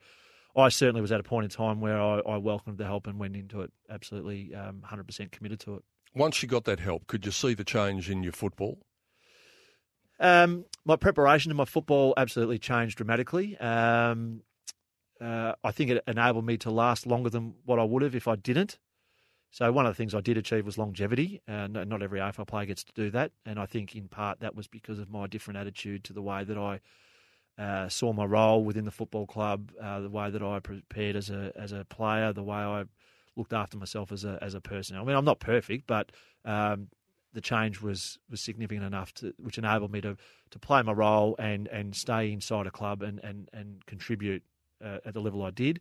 I 0.56 0.70
certainly 0.70 1.02
was 1.02 1.12
at 1.12 1.20
a 1.20 1.24
point 1.24 1.46
in 1.46 1.50
time 1.50 1.80
where 1.82 2.00
I, 2.02 2.20
I 2.20 2.38
welcomed 2.38 2.78
the 2.78 2.86
help 2.86 3.08
and 3.08 3.20
went 3.20 3.36
into 3.36 3.62
it 3.62 3.72
absolutely 3.90 4.54
um, 4.56 4.82
100% 4.86 5.32
committed 5.32 5.60
to 5.62 5.76
it. 5.76 5.84
Once 6.16 6.42
you 6.42 6.48
got 6.50 6.64
that 6.66 6.80
help, 6.80 7.08
could 7.08 7.26
you 7.26 7.32
see 7.32 7.54
the 7.54 7.64
change 7.64 8.10
in 8.10 8.24
your 8.24 8.32
football? 8.34 8.80
Um, 10.20 10.66
my 10.88 10.96
preparation 10.96 11.50
to 11.50 11.56
my 11.56 11.66
football 11.66 12.14
absolutely 12.16 12.58
changed 12.58 12.96
dramatically. 12.96 13.58
Um, 13.58 14.42
uh, 15.20 15.54
I 15.62 15.72
think 15.72 15.92
it 15.92 16.02
enabled 16.08 16.46
me 16.46 16.58
to 16.60 16.72
last 16.72 17.06
longer 17.06 17.30
than 17.30 17.56
what 17.66 17.78
I 17.78 17.84
would 17.84 18.04
have 18.04 18.16
if 18.16 18.28
I 18.28 18.38
didn't. 18.38 18.80
So 19.52 19.70
one 19.72 19.86
of 19.86 19.92
the 19.92 19.96
things 19.96 20.16
I 20.16 20.22
did 20.22 20.38
achieve 20.38 20.66
was 20.66 20.78
longevity. 20.78 21.42
Uh, 21.48 21.68
no, 21.68 21.84
not 21.84 22.02
every 22.02 22.20
AFL 22.20 22.48
player 22.48 22.66
gets 22.68 22.86
to 22.86 22.94
do 22.94 23.10
that, 23.12 23.32
and 23.46 23.60
I 23.60 23.66
think 23.66 23.96
in 23.96 24.08
part 24.08 24.40
that 24.40 24.56
was 24.56 24.68
because 24.68 25.00
of 25.00 25.10
my 25.10 25.28
different 25.28 25.58
attitude 25.58 26.04
to 26.06 26.14
the 26.14 26.22
way 26.22 26.44
that 26.46 26.58
I 26.58 26.80
uh, 27.62 27.90
saw 27.90 28.14
my 28.14 28.26
role 28.26 28.64
within 28.64 28.86
the 28.86 28.92
football 28.92 29.26
club, 29.26 29.72
uh, 29.82 30.00
the 30.00 30.10
way 30.10 30.30
that 30.30 30.44
I 30.44 30.60
prepared 30.60 31.16
as 31.16 31.30
a 31.30 31.52
as 31.56 31.72
a 31.72 31.86
player, 31.86 32.32
the 32.32 32.44
way 32.44 32.58
I 32.58 32.86
looked 33.36 33.54
after 33.54 33.78
myself 33.78 34.12
as 34.12 34.24
a 34.24 34.38
as 34.42 34.54
a 34.54 34.62
person. 34.62 34.96
I 34.96 35.04
mean, 35.04 35.16
I'm 35.16 35.26
not 35.26 35.40
perfect, 35.40 35.88
but 35.88 36.12
um, 36.46 36.90
the 37.38 37.42
change 37.42 37.84
was 37.84 38.18
was 38.32 38.42
significant 38.42 38.84
enough 38.84 39.14
to 39.14 39.32
which 39.38 39.60
enabled 39.60 39.92
me 39.92 40.02
to 40.02 40.18
to 40.50 40.58
play 40.58 40.82
my 40.82 40.92
role 40.92 41.36
and 41.38 41.68
and 41.68 41.96
stay 41.96 42.32
inside 42.32 42.66
a 42.66 42.72
club 42.72 43.04
and 43.04 43.20
and 43.24 43.48
and 43.54 43.86
contribute 43.86 44.42
uh, 44.84 44.98
at 45.06 45.14
the 45.14 45.20
level 45.20 45.44
I 45.44 45.52
did. 45.52 45.80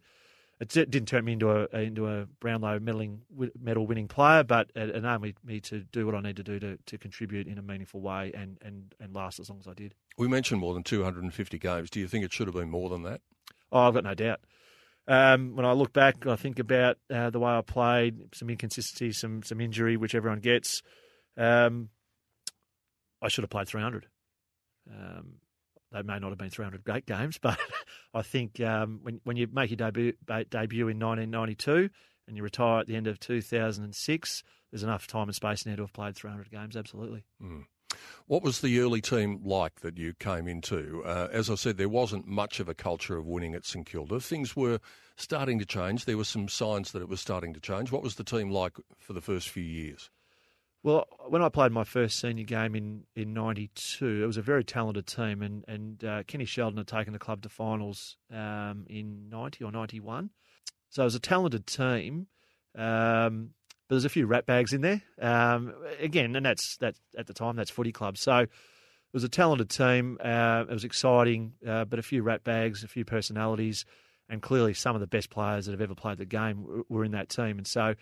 It 0.60 0.68
di- 0.68 0.84
didn't 0.84 1.08
turn 1.08 1.24
me 1.24 1.32
into 1.32 1.50
a 1.50 1.80
into 1.80 2.08
a 2.08 2.26
Brownlow 2.40 2.80
medaling, 2.80 3.20
medal 3.58 3.86
winning 3.86 4.06
player, 4.06 4.44
but 4.44 4.70
it 4.74 4.90
enabled 4.90 5.22
me, 5.22 5.34
me 5.54 5.60
to 5.60 5.80
do 5.80 6.04
what 6.04 6.14
I 6.14 6.20
need 6.20 6.36
to 6.36 6.42
do 6.42 6.60
to, 6.60 6.76
to 6.76 6.98
contribute 6.98 7.46
in 7.46 7.56
a 7.56 7.62
meaningful 7.62 8.02
way 8.02 8.32
and, 8.34 8.58
and, 8.60 8.94
and 9.00 9.14
last 9.14 9.40
as 9.40 9.48
long 9.48 9.58
as 9.58 9.66
I 9.66 9.72
did. 9.72 9.94
We 10.18 10.28
mentioned 10.28 10.60
more 10.60 10.74
than 10.74 10.82
250 10.82 11.58
games. 11.58 11.88
Do 11.88 12.00
you 12.00 12.08
think 12.08 12.22
it 12.22 12.34
should 12.34 12.48
have 12.48 12.54
been 12.54 12.70
more 12.70 12.90
than 12.90 13.02
that? 13.04 13.22
Oh, 13.72 13.80
I've 13.80 13.94
got 13.94 14.04
no 14.04 14.14
doubt. 14.14 14.40
Um, 15.08 15.56
when 15.56 15.64
I 15.64 15.72
look 15.72 15.94
back, 15.94 16.26
I 16.26 16.36
think 16.36 16.58
about 16.58 16.98
uh, 17.10 17.30
the 17.30 17.38
way 17.38 17.52
I 17.52 17.62
played, 17.62 18.34
some 18.34 18.50
inconsistency, 18.50 19.12
some 19.12 19.42
some 19.42 19.60
injury, 19.60 19.96
which 19.96 20.14
everyone 20.14 20.40
gets. 20.40 20.82
Um, 21.36 21.90
I 23.22 23.28
should 23.28 23.42
have 23.42 23.50
played 23.50 23.68
300. 23.68 24.06
Um, 24.90 25.34
they 25.92 26.02
may 26.02 26.18
not 26.18 26.30
have 26.30 26.38
been 26.38 26.50
300 26.50 26.84
great 26.84 27.06
games, 27.06 27.38
but 27.42 27.58
I 28.14 28.22
think 28.22 28.60
um, 28.60 29.00
when 29.02 29.20
when 29.24 29.36
you 29.36 29.48
make 29.52 29.70
your 29.70 29.76
debut 29.76 30.12
debut 30.26 30.88
in 30.88 30.98
1992 30.98 31.90
and 32.28 32.36
you 32.36 32.42
retire 32.42 32.80
at 32.80 32.86
the 32.86 32.96
end 32.96 33.06
of 33.06 33.20
2006, 33.20 34.42
there's 34.70 34.82
enough 34.82 35.06
time 35.06 35.28
and 35.28 35.34
space 35.34 35.64
now 35.64 35.76
to 35.76 35.82
have 35.82 35.92
played 35.92 36.16
300 36.16 36.50
games. 36.50 36.76
Absolutely. 36.76 37.24
What 38.26 38.42
was 38.42 38.60
the 38.60 38.80
early 38.80 39.00
team 39.00 39.40
like 39.44 39.80
that 39.80 39.96
you 39.96 40.12
came 40.14 40.48
into? 40.48 41.02
Uh, 41.04 41.28
as 41.30 41.48
I 41.48 41.54
said, 41.54 41.76
there 41.76 41.88
wasn't 41.88 42.26
much 42.26 42.58
of 42.58 42.68
a 42.68 42.74
culture 42.74 43.16
of 43.16 43.26
winning 43.26 43.54
at 43.54 43.64
St 43.64 43.86
Kilda. 43.86 44.20
Things 44.20 44.56
were 44.56 44.80
starting 45.16 45.58
to 45.60 45.64
change. 45.64 46.04
There 46.04 46.16
were 46.16 46.24
some 46.24 46.48
signs 46.48 46.92
that 46.92 47.02
it 47.02 47.08
was 47.08 47.20
starting 47.20 47.54
to 47.54 47.60
change. 47.60 47.92
What 47.92 48.02
was 48.02 48.16
the 48.16 48.24
team 48.24 48.50
like 48.50 48.76
for 48.98 49.12
the 49.12 49.20
first 49.20 49.48
few 49.48 49.62
years? 49.62 50.10
Well, 50.86 51.08
when 51.26 51.42
I 51.42 51.48
played 51.48 51.72
my 51.72 51.82
first 51.82 52.20
senior 52.20 52.44
game 52.44 52.76
in, 52.76 53.06
in 53.16 53.34
'92, 53.34 54.22
it 54.22 54.24
was 54.24 54.36
a 54.36 54.40
very 54.40 54.62
talented 54.62 55.08
team, 55.08 55.42
and 55.42 55.64
and 55.66 56.04
uh, 56.04 56.22
Kenny 56.28 56.44
Sheldon 56.44 56.76
had 56.76 56.86
taken 56.86 57.12
the 57.12 57.18
club 57.18 57.42
to 57.42 57.48
finals 57.48 58.16
um, 58.32 58.86
in 58.88 59.28
'90 59.28 59.64
or 59.64 59.72
'91. 59.72 60.30
So 60.90 61.02
it 61.02 61.06
was 61.06 61.16
a 61.16 61.18
talented 61.18 61.66
team, 61.66 62.28
um, 62.76 63.50
but 63.88 63.96
there's 63.96 64.04
a 64.04 64.08
few 64.08 64.26
rat 64.26 64.46
bags 64.46 64.72
in 64.72 64.82
there. 64.82 65.02
Um, 65.20 65.74
again, 65.98 66.36
and 66.36 66.46
that's 66.46 66.76
that 66.76 66.94
at 67.18 67.26
the 67.26 67.34
time 67.34 67.56
that's 67.56 67.68
footy 67.68 67.90
club. 67.90 68.16
So 68.16 68.36
it 68.38 68.48
was 69.12 69.24
a 69.24 69.28
talented 69.28 69.70
team. 69.70 70.18
Uh, 70.24 70.66
it 70.70 70.72
was 70.72 70.84
exciting, 70.84 71.54
uh, 71.66 71.84
but 71.84 71.98
a 71.98 72.02
few 72.02 72.22
rat 72.22 72.44
bags, 72.44 72.84
a 72.84 72.88
few 72.88 73.04
personalities, 73.04 73.84
and 74.28 74.40
clearly 74.40 74.72
some 74.72 74.94
of 74.94 75.00
the 75.00 75.08
best 75.08 75.30
players 75.30 75.66
that 75.66 75.72
have 75.72 75.80
ever 75.80 75.96
played 75.96 76.18
the 76.18 76.24
game 76.24 76.84
were 76.88 77.04
in 77.04 77.10
that 77.10 77.28
team. 77.28 77.58
And 77.58 77.66
so 77.66 77.96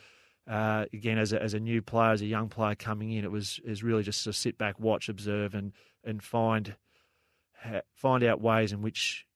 uh, 0.49 0.85
again, 0.93 1.19
as 1.19 1.33
a, 1.33 1.43
as 1.43 1.55
a 1.55 1.61
new 1.61 1.81
player, 1.81 2.13
as 2.13 2.21
a 2.21 2.27
young 2.27 2.49
player 2.49 2.75
coming 2.75 3.13
in, 3.13 3.25
it 3.25 3.31
was 3.31 3.61
is 3.65 3.83
really 3.83 4.03
just 4.03 4.25
to 4.25 4.33
sit 4.33 4.59
back, 4.59 4.79
watch, 4.79 5.09
observe, 5.09 5.55
and 5.55 5.73
and 6.05 6.23
find 6.23 6.77
find 7.95 8.25
out 8.25 8.41
ways 8.41 8.73
in 8.73 8.83
which 8.83 9.27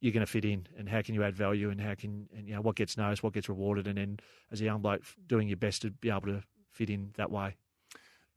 you're 0.00 0.12
going 0.12 0.24
to 0.24 0.30
fit 0.30 0.44
in, 0.44 0.68
and 0.78 0.88
how 0.88 1.02
can 1.02 1.14
you 1.14 1.24
add 1.24 1.34
value, 1.34 1.70
and 1.70 1.80
how 1.80 1.94
can 1.94 2.28
and 2.36 2.46
you 2.46 2.54
know 2.54 2.60
what 2.60 2.76
gets 2.76 2.96
noticed, 2.96 3.22
what 3.22 3.32
gets 3.32 3.48
rewarded, 3.48 3.88
and 3.88 3.98
then 3.98 4.18
as 4.52 4.60
a 4.60 4.64
young 4.64 4.80
bloke, 4.80 5.02
doing 5.26 5.48
your 5.48 5.56
best 5.56 5.82
to 5.82 5.90
be 5.90 6.10
able 6.10 6.22
to 6.22 6.42
fit 6.70 6.90
in 6.90 7.12
that 7.16 7.30
way. 7.30 7.56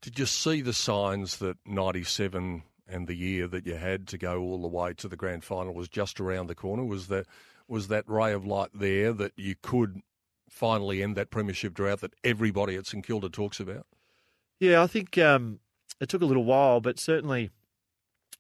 Did 0.02 0.18
you 0.18 0.26
see 0.26 0.62
the 0.62 0.74
signs 0.74 1.38
that 1.38 1.58
97 1.66 2.64
and 2.88 3.08
the 3.08 3.16
year 3.16 3.48
that 3.48 3.68
you 3.68 3.76
had 3.76 4.08
to 4.08 4.18
go 4.18 4.40
all 4.40 4.62
the 4.62 4.68
way 4.68 4.94
to 4.94 5.10
the 5.10 5.18
grand 5.18 5.44
final 5.44 5.74
was 5.74 5.90
just 5.90 6.20
around 6.20 6.48
the 6.48 6.56
corner? 6.56 6.84
Was 6.84 7.08
that 7.08 7.28
was 7.68 7.90
that 7.90 8.06
ray 8.08 8.34
of 8.34 8.46
light 8.46 8.72
there 8.74 9.14
that 9.14 9.34
you 9.36 9.56
could 9.62 10.02
finally 10.50 11.02
end 11.04 11.16
that 11.16 11.30
premiership 11.30 11.74
drought 11.74 12.02
that 12.02 12.14
everybody 12.24 12.76
at 12.76 12.86
St 12.86 13.06
Kilda 13.06 13.30
talks 13.30 13.60
about? 13.60 13.86
Yeah, 14.60 14.84
I 14.84 14.88
think 14.88 15.18
um, 15.18 15.60
it 16.00 16.10
took 16.10 16.22
a 16.22 16.26
little 16.26 16.44
while, 16.44 16.82
but 16.82 17.00
certainly 17.00 17.50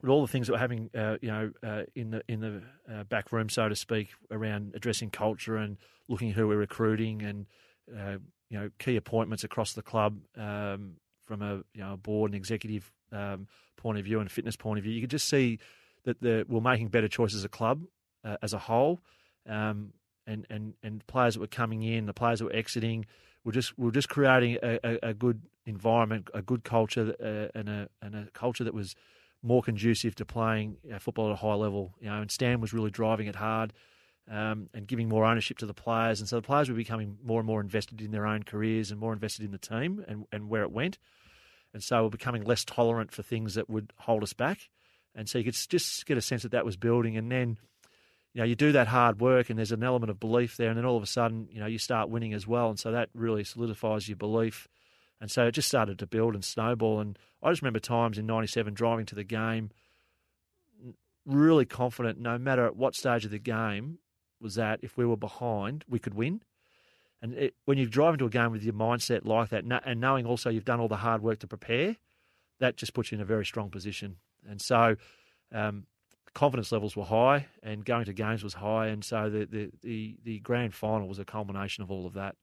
with 0.01 0.09
all 0.09 0.21
the 0.21 0.31
things 0.31 0.47
that 0.47 0.53
were 0.53 0.59
happening, 0.59 0.89
uh, 0.95 1.17
you 1.21 1.29
know, 1.29 1.51
uh, 1.63 1.83
in 1.95 2.11
the 2.11 2.23
in 2.27 2.39
the 2.39 2.61
uh, 2.91 3.03
back 3.05 3.31
room, 3.31 3.49
so 3.49 3.69
to 3.69 3.75
speak, 3.75 4.09
around 4.31 4.73
addressing 4.75 5.09
culture 5.09 5.57
and 5.57 5.77
looking 6.07 6.29
at 6.29 6.35
who 6.35 6.47
we're 6.47 6.57
recruiting 6.57 7.21
and 7.21 7.45
uh, 7.97 8.17
you 8.49 8.59
know 8.59 8.69
key 8.79 8.95
appointments 8.95 9.43
across 9.43 9.73
the 9.73 9.81
club 9.81 10.17
um, 10.37 10.93
from 11.25 11.41
a 11.41 11.57
you 11.73 11.81
know 11.81 11.97
board 11.97 12.31
and 12.31 12.35
executive 12.35 12.91
um, 13.11 13.47
point 13.77 13.97
of 13.97 14.05
view 14.05 14.19
and 14.19 14.31
fitness 14.31 14.55
point 14.55 14.77
of 14.77 14.83
view, 14.83 14.93
you 14.93 15.01
could 15.01 15.09
just 15.09 15.27
see 15.27 15.59
that 16.03 16.19
the, 16.21 16.45
we're 16.47 16.61
making 16.61 16.87
better 16.87 17.07
choices 17.07 17.39
as 17.39 17.45
a 17.45 17.49
club 17.49 17.83
uh, 18.23 18.37
as 18.41 18.53
a 18.53 18.57
whole. 18.59 18.99
Um, 19.47 19.93
and, 20.29 20.45
and, 20.49 20.73
and 20.83 21.05
players 21.07 21.33
that 21.33 21.39
were 21.39 21.47
coming 21.47 21.81
in, 21.81 22.05
the 22.05 22.13
players 22.13 22.39
that 22.39 22.45
were 22.45 22.55
exiting, 22.55 23.05
we're 23.43 23.51
just 23.51 23.77
we're 23.77 23.91
just 23.91 24.09
creating 24.09 24.57
a, 24.61 24.79
a, 24.83 25.09
a 25.09 25.13
good 25.13 25.41
environment, 25.65 26.29
a 26.33 26.41
good 26.41 26.63
culture, 26.63 27.15
uh, 27.19 27.57
and 27.57 27.69
a 27.69 27.89
and 28.01 28.15
a 28.15 28.27
culture 28.33 28.63
that 28.63 28.73
was 28.73 28.95
more 29.41 29.61
conducive 29.61 30.15
to 30.15 30.25
playing 30.25 30.77
uh, 30.93 30.99
football 30.99 31.27
at 31.27 31.33
a 31.33 31.37
high 31.37 31.53
level. 31.53 31.93
You 31.99 32.09
know, 32.09 32.21
and 32.21 32.29
Stan 32.29 32.61
was 32.61 32.73
really 32.73 32.91
driving 32.91 33.27
it 33.27 33.35
hard 33.35 33.73
um, 34.29 34.69
and 34.73 34.87
giving 34.87 35.09
more 35.09 35.25
ownership 35.25 35.57
to 35.59 35.65
the 35.65 35.73
players, 35.73 36.19
and 36.19 36.29
so 36.29 36.35
the 36.35 36.41
players 36.41 36.69
were 36.69 36.75
becoming 36.75 37.17
more 37.23 37.39
and 37.39 37.47
more 37.47 37.61
invested 37.61 38.01
in 38.01 38.11
their 38.11 38.27
own 38.27 38.43
careers 38.43 38.91
and 38.91 38.99
more 38.99 39.13
invested 39.13 39.45
in 39.45 39.51
the 39.51 39.57
team 39.57 40.03
and, 40.07 40.25
and 40.31 40.49
where 40.49 40.63
it 40.63 40.71
went, 40.71 40.99
and 41.73 41.81
so 41.81 42.03
we're 42.03 42.09
becoming 42.09 42.43
less 42.43 42.63
tolerant 42.65 43.11
for 43.11 43.23
things 43.23 43.55
that 43.55 43.69
would 43.69 43.93
hold 43.97 44.21
us 44.21 44.33
back, 44.33 44.69
and 45.15 45.27
so 45.27 45.37
you 45.37 45.45
could 45.45 45.57
just 45.69 46.05
get 46.05 46.17
a 46.17 46.21
sense 46.21 46.43
that 46.43 46.51
that 46.51 46.65
was 46.65 46.75
building, 46.75 47.17
and 47.17 47.31
then 47.31 47.57
you 48.33 48.39
know, 48.39 48.45
you 48.45 48.55
do 48.55 48.71
that 48.73 48.87
hard 48.87 49.19
work 49.19 49.49
and 49.49 49.57
there's 49.57 49.71
an 49.71 49.83
element 49.83 50.09
of 50.09 50.19
belief 50.19 50.57
there, 50.57 50.69
and 50.69 50.77
then 50.77 50.85
all 50.85 50.97
of 50.97 51.03
a 51.03 51.07
sudden, 51.07 51.47
you 51.51 51.59
know, 51.59 51.65
you 51.65 51.79
start 51.79 52.09
winning 52.09 52.33
as 52.33 52.45
well. 52.45 52.69
And 52.69 52.79
so 52.79 52.91
that 52.91 53.09
really 53.13 53.43
solidifies 53.43 54.07
your 54.07 54.17
belief. 54.17 54.67
And 55.19 55.29
so 55.29 55.47
it 55.47 55.51
just 55.51 55.67
started 55.67 55.99
to 55.99 56.07
build 56.07 56.35
and 56.35 56.45
snowball. 56.45 56.99
And 56.99 57.17
I 57.43 57.49
just 57.49 57.61
remember 57.61 57.79
times 57.79 58.17
in 58.17 58.25
97 58.25 58.73
driving 58.73 59.05
to 59.07 59.15
the 59.15 59.23
game, 59.23 59.71
really 61.25 61.65
confident 61.65 62.19
no 62.19 62.37
matter 62.37 62.65
at 62.65 62.75
what 62.75 62.95
stage 62.95 63.25
of 63.25 63.31
the 63.31 63.39
game 63.39 63.99
was 64.41 64.55
that 64.55 64.79
if 64.81 64.95
we 64.95 65.05
were 65.05 65.17
behind, 65.17 65.83
we 65.89 65.99
could 65.99 66.13
win. 66.13 66.41
And 67.21 67.33
it, 67.33 67.55
when 67.65 67.77
you 67.77 67.85
drive 67.85 68.13
into 68.13 68.25
a 68.25 68.29
game 68.29 68.51
with 68.51 68.63
your 68.63 68.73
mindset 68.73 69.25
like 69.25 69.49
that, 69.49 69.65
and 69.85 69.99
knowing 69.99 70.25
also 70.25 70.49
you've 70.49 70.65
done 70.65 70.79
all 70.79 70.87
the 70.87 70.95
hard 70.97 71.21
work 71.21 71.39
to 71.39 71.47
prepare, 71.47 71.97
that 72.59 72.77
just 72.77 72.93
puts 72.93 73.11
you 73.11 73.17
in 73.17 73.21
a 73.21 73.25
very 73.25 73.45
strong 73.45 73.69
position. 73.69 74.17
And 74.47 74.61
so, 74.61 74.95
um, 75.53 75.85
confidence 76.33 76.71
levels 76.71 76.95
were 76.95 77.05
high 77.05 77.47
and 77.63 77.83
going 77.85 78.05
to 78.05 78.13
games 78.13 78.43
was 78.43 78.53
high, 78.55 78.87
and 78.87 79.03
so 79.03 79.29
the 79.29 79.45
the 79.45 79.71
the, 79.81 80.17
the 80.23 80.39
grand 80.39 80.73
final 80.73 81.07
was 81.07 81.19
a 81.19 81.25
culmination 81.25 81.83
of 81.83 81.91
all 81.91 82.05
of 82.05 82.13
that. 82.13 82.35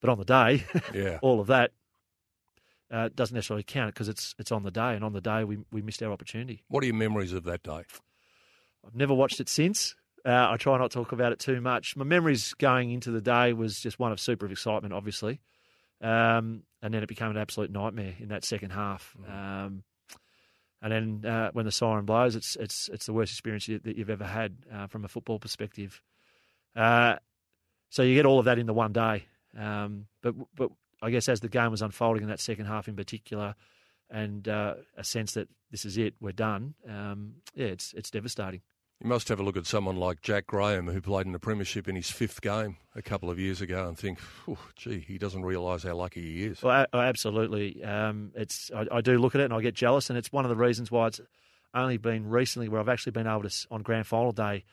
But 0.00 0.10
on 0.10 0.18
the 0.18 0.24
day, 0.24 0.64
Yeah. 0.94 1.18
all 1.22 1.40
of 1.40 1.46
that 1.48 1.72
uh, 2.90 3.08
doesn't 3.14 3.34
necessarily 3.34 3.62
count 3.64 3.94
because 3.94 4.08
it's 4.08 4.34
it's 4.38 4.52
on 4.52 4.62
the 4.62 4.70
day, 4.70 4.94
and 4.94 5.04
on 5.04 5.12
the 5.12 5.20
day 5.20 5.44
we 5.44 5.58
we 5.72 5.82
missed 5.82 6.02
our 6.02 6.12
opportunity. 6.12 6.62
What 6.68 6.82
are 6.82 6.86
your 6.86 6.94
memories 6.94 7.32
of 7.32 7.44
that 7.44 7.62
day? 7.62 7.82
I've 8.86 8.94
never 8.94 9.14
watched 9.14 9.40
it 9.40 9.48
since. 9.48 9.96
Uh, 10.24 10.48
I 10.50 10.56
try 10.56 10.76
not 10.78 10.90
to 10.90 10.94
talk 10.98 11.12
about 11.12 11.32
it 11.32 11.38
too 11.38 11.60
much. 11.60 11.96
My 11.96 12.04
memories 12.04 12.52
going 12.54 12.90
into 12.90 13.10
the 13.10 13.20
day 13.20 13.52
was 13.52 13.78
just 13.80 13.98
one 13.98 14.12
of 14.12 14.18
super 14.20 14.46
excitement, 14.46 14.92
obviously, 14.92 15.40
um, 16.00 16.62
and 16.82 16.92
then 16.92 17.02
it 17.02 17.08
became 17.08 17.30
an 17.30 17.36
absolute 17.36 17.70
nightmare 17.70 18.14
in 18.18 18.28
that 18.28 18.44
second 18.44 18.70
half. 18.70 19.16
Um, 19.28 19.82
and 20.82 20.92
then 20.92 21.30
uh, 21.30 21.50
when 21.52 21.64
the 21.64 21.72
siren 21.72 22.04
blows, 22.04 22.36
it's 22.36 22.56
it's 22.56 22.88
it's 22.92 23.06
the 23.06 23.12
worst 23.12 23.32
experience 23.32 23.66
you, 23.68 23.78
that 23.80 23.96
you've 23.96 24.10
ever 24.10 24.24
had 24.24 24.56
uh, 24.72 24.86
from 24.86 25.04
a 25.04 25.08
football 25.08 25.38
perspective. 25.38 26.00
Uh, 26.74 27.16
so 27.90 28.02
you 28.02 28.14
get 28.14 28.26
all 28.26 28.38
of 28.38 28.44
that 28.44 28.58
in 28.58 28.66
the 28.66 28.74
one 28.74 28.92
day. 28.92 29.24
Um, 29.58 30.06
but 30.22 30.34
but 30.54 30.70
I 31.02 31.10
guess 31.10 31.28
as 31.28 31.40
the 31.40 31.48
game 31.48 31.70
was 31.70 31.82
unfolding 31.82 32.22
in 32.22 32.28
that 32.28 32.40
second 32.40 32.66
half 32.66 32.88
in 32.88 32.96
particular, 32.96 33.54
and 34.10 34.46
uh, 34.48 34.74
a 34.96 35.04
sense 35.04 35.32
that 35.32 35.48
this 35.70 35.84
is 35.84 35.96
it, 35.98 36.14
we're 36.20 36.32
done. 36.32 36.74
Um, 36.88 37.36
yeah, 37.54 37.66
it's 37.66 37.92
it's 37.94 38.10
devastating. 38.10 38.60
You 39.02 39.08
must 39.08 39.28
have 39.28 39.38
a 39.38 39.42
look 39.42 39.58
at 39.58 39.66
someone 39.66 39.96
like 39.96 40.22
Jack 40.22 40.46
Graham, 40.46 40.86
who 40.86 41.02
played 41.02 41.26
in 41.26 41.32
the 41.32 41.38
Premiership 41.38 41.86
in 41.86 41.96
his 41.96 42.10
fifth 42.10 42.40
game 42.40 42.78
a 42.94 43.02
couple 43.02 43.28
of 43.28 43.38
years 43.38 43.60
ago, 43.60 43.86
and 43.86 43.98
think, 43.98 44.18
gee, 44.74 45.00
he 45.00 45.18
doesn't 45.18 45.44
realise 45.44 45.82
how 45.82 45.94
lucky 45.94 46.22
he 46.22 46.44
is. 46.44 46.62
Well, 46.62 46.86
absolutely. 46.94 47.84
Um, 47.84 48.32
it's 48.34 48.70
I, 48.74 48.86
I, 48.90 49.00
do 49.02 49.18
look 49.18 49.34
at 49.34 49.42
it 49.42 49.44
and 49.44 49.54
I 49.54 49.60
get 49.60 49.74
jealous, 49.74 50.08
and 50.08 50.18
it's 50.18 50.32
one 50.32 50.46
of 50.46 50.48
the 50.48 50.56
reasons 50.56 50.90
why 50.90 51.08
it's 51.08 51.20
only 51.74 51.98
been 51.98 52.26
recently 52.26 52.70
where 52.70 52.80
I've 52.80 52.88
actually 52.88 53.12
been 53.12 53.26
able 53.26 53.42
to 53.42 53.66
on 53.70 53.82
grand 53.82 54.06
final 54.06 54.32
day 54.32 54.64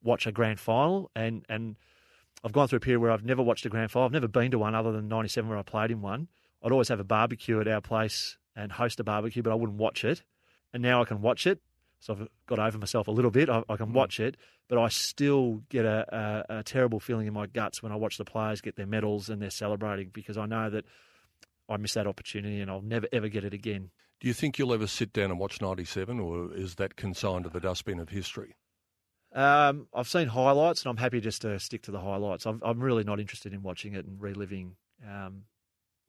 watch 0.00 0.28
a 0.28 0.32
grand 0.32 0.60
final, 0.60 1.10
and 1.16 1.44
and 1.48 1.76
I've 2.44 2.52
gone 2.52 2.68
through 2.68 2.78
a 2.78 2.80
period 2.80 3.00
where 3.00 3.10
I've 3.10 3.24
never 3.24 3.42
watched 3.42 3.66
a 3.66 3.68
grand 3.68 3.90
final. 3.90 4.06
I've 4.06 4.12
never 4.12 4.28
been 4.28 4.52
to 4.52 4.58
one 4.60 4.76
other 4.76 4.92
than 4.92 5.08
'97 5.08 5.48
where 5.48 5.58
I 5.58 5.62
played 5.62 5.90
in 5.90 6.00
one. 6.00 6.28
I'd 6.62 6.70
always 6.70 6.88
have 6.88 7.00
a 7.00 7.04
barbecue 7.04 7.60
at 7.60 7.66
our 7.66 7.80
place 7.80 8.38
and 8.54 8.70
host 8.70 9.00
a 9.00 9.04
barbecue, 9.04 9.42
but 9.42 9.50
I 9.50 9.56
wouldn't 9.56 9.78
watch 9.78 10.04
it. 10.04 10.22
And 10.72 10.82
now 10.82 11.02
I 11.02 11.04
can 11.04 11.20
watch 11.20 11.46
it 11.46 11.60
so 12.02 12.14
I've 12.14 12.28
got 12.46 12.58
over 12.58 12.78
myself 12.78 13.06
a 13.06 13.12
little 13.12 13.30
bit. 13.30 13.48
I, 13.48 13.62
I 13.68 13.76
can 13.76 13.90
mm. 13.90 13.92
watch 13.92 14.18
it, 14.18 14.36
but 14.68 14.76
I 14.76 14.88
still 14.88 15.62
get 15.68 15.84
a, 15.84 16.44
a, 16.48 16.58
a, 16.58 16.62
terrible 16.64 16.98
feeling 16.98 17.28
in 17.28 17.32
my 17.32 17.46
guts 17.46 17.80
when 17.80 17.92
I 17.92 17.94
watch 17.94 18.18
the 18.18 18.24
players 18.24 18.60
get 18.60 18.74
their 18.74 18.88
medals 18.88 19.28
and 19.28 19.40
they're 19.40 19.50
celebrating 19.50 20.10
because 20.12 20.36
I 20.36 20.46
know 20.46 20.68
that 20.68 20.84
I 21.68 21.76
missed 21.76 21.94
that 21.94 22.08
opportunity 22.08 22.60
and 22.60 22.68
I'll 22.68 22.82
never 22.82 23.06
ever 23.12 23.28
get 23.28 23.44
it 23.44 23.54
again. 23.54 23.90
Do 24.20 24.26
you 24.26 24.34
think 24.34 24.58
you'll 24.58 24.74
ever 24.74 24.88
sit 24.88 25.12
down 25.12 25.30
and 25.30 25.38
watch 25.38 25.60
'97, 25.60 26.18
or 26.18 26.52
is 26.52 26.74
that 26.76 26.96
consigned 26.96 27.44
to 27.44 27.50
the 27.50 27.60
dustbin 27.60 28.00
of 28.00 28.08
history? 28.08 28.56
Um, 29.32 29.86
I've 29.94 30.08
seen 30.08 30.26
highlights, 30.26 30.82
and 30.82 30.90
I'm 30.90 30.96
happy 30.96 31.20
just 31.20 31.42
to 31.42 31.58
stick 31.60 31.82
to 31.82 31.92
the 31.92 32.00
highlights. 32.00 32.46
I'm, 32.46 32.60
I'm 32.64 32.80
really 32.80 33.04
not 33.04 33.20
interested 33.20 33.54
in 33.54 33.62
watching 33.62 33.94
it 33.94 34.04
and 34.04 34.20
reliving, 34.20 34.76
um, 35.08 35.44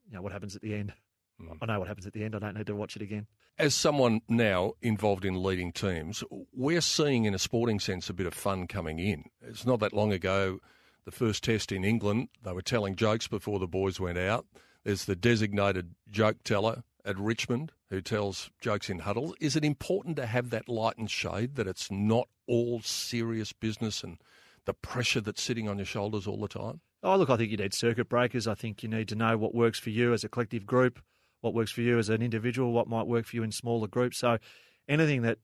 you 0.08 0.16
know, 0.16 0.22
what 0.22 0.32
happens 0.32 0.56
at 0.56 0.62
the 0.62 0.74
end. 0.74 0.94
Mm. 1.42 1.58
I 1.62 1.66
know 1.66 1.80
what 1.80 1.88
happens 1.88 2.08
at 2.08 2.14
the 2.14 2.24
end. 2.24 2.36
I 2.36 2.40
don't 2.40 2.56
need 2.56 2.68
to 2.68 2.76
watch 2.76 2.96
it 2.96 3.02
again. 3.02 3.28
As 3.58 3.76
someone 3.76 4.22
now 4.28 4.74
involved 4.82 5.26
in 5.26 5.42
leading 5.44 5.72
teams, 5.72 6.24
we're 6.52 6.82
seeing, 6.82 7.26
in 7.26 7.34
a 7.34 7.40
sporting 7.40 7.80
sense, 7.80 8.10
a 8.10 8.14
bit 8.14 8.26
of 8.26 8.34
fun 8.34 8.68
coming 8.68 9.00
in. 9.00 9.26
It's 9.42 9.66
not 9.66 9.80
that 9.82 9.94
long 9.94 10.12
ago, 10.12 10.60
the 11.06 11.12
first 11.12 11.44
test 11.44 11.72
in 11.72 11.84
England, 11.84 12.30
they 12.44 12.54
were 12.54 12.62
telling 12.62 12.96
jokes 12.96 13.28
before 13.28 13.60
the 13.60 13.68
boys 13.68 14.00
went 14.00 14.18
out. 14.18 14.46
There's 14.84 15.06
the 15.06 15.16
designated 15.16 15.96
joke 16.10 16.38
teller 16.44 16.84
at 17.06 17.18
Richmond 17.18 17.72
who 17.90 18.02
tells 18.02 18.50
jokes 18.60 18.90
in 18.90 19.00
huddles. 19.00 19.36
Is 19.40 19.56
it 19.56 19.64
important 19.64 20.16
to 20.16 20.26
have 20.26 20.50
that 20.50 20.68
light 20.68 20.98
and 20.98 21.10
shade 21.10 21.56
that 21.56 21.68
it's 21.68 21.92
not 21.92 22.28
all 22.48 22.82
serious 22.82 23.54
business 23.54 24.04
and 24.04 24.18
the 24.66 24.74
pressure 24.74 25.22
that's 25.22 25.42
sitting 25.42 25.68
on 25.70 25.78
your 25.78 25.86
shoulders 25.86 26.26
all 26.26 26.40
the 26.40 26.48
time? 26.48 26.82
Oh, 27.04 27.18
look, 27.18 27.30
I 27.30 27.38
think 27.38 27.52
you 27.52 27.58
need 27.58 27.74
circuit 27.74 28.08
breakers. 28.08 28.48
I 28.48 28.56
think 28.56 28.82
you 28.82 28.90
need 28.90 29.10
to 29.10 29.16
know 29.16 29.38
what 29.38 29.54
works 29.54 29.78
for 29.78 29.90
you 29.90 30.14
as 30.14 30.24
a 30.24 30.30
collective 30.30 30.66
group 30.66 31.02
what 31.44 31.54
works 31.54 31.72
for 31.72 31.82
you 31.82 32.00
as 32.00 32.08
an 32.08 32.22
individual, 32.22 32.72
what 32.72 32.88
might 32.88 33.06
work 33.06 33.26
for 33.26 33.36
you 33.36 33.44
in 33.44 33.52
smaller 33.52 33.88
groups. 33.88 34.18
So 34.18 34.38
anything 34.88 35.24
that 35.24 35.40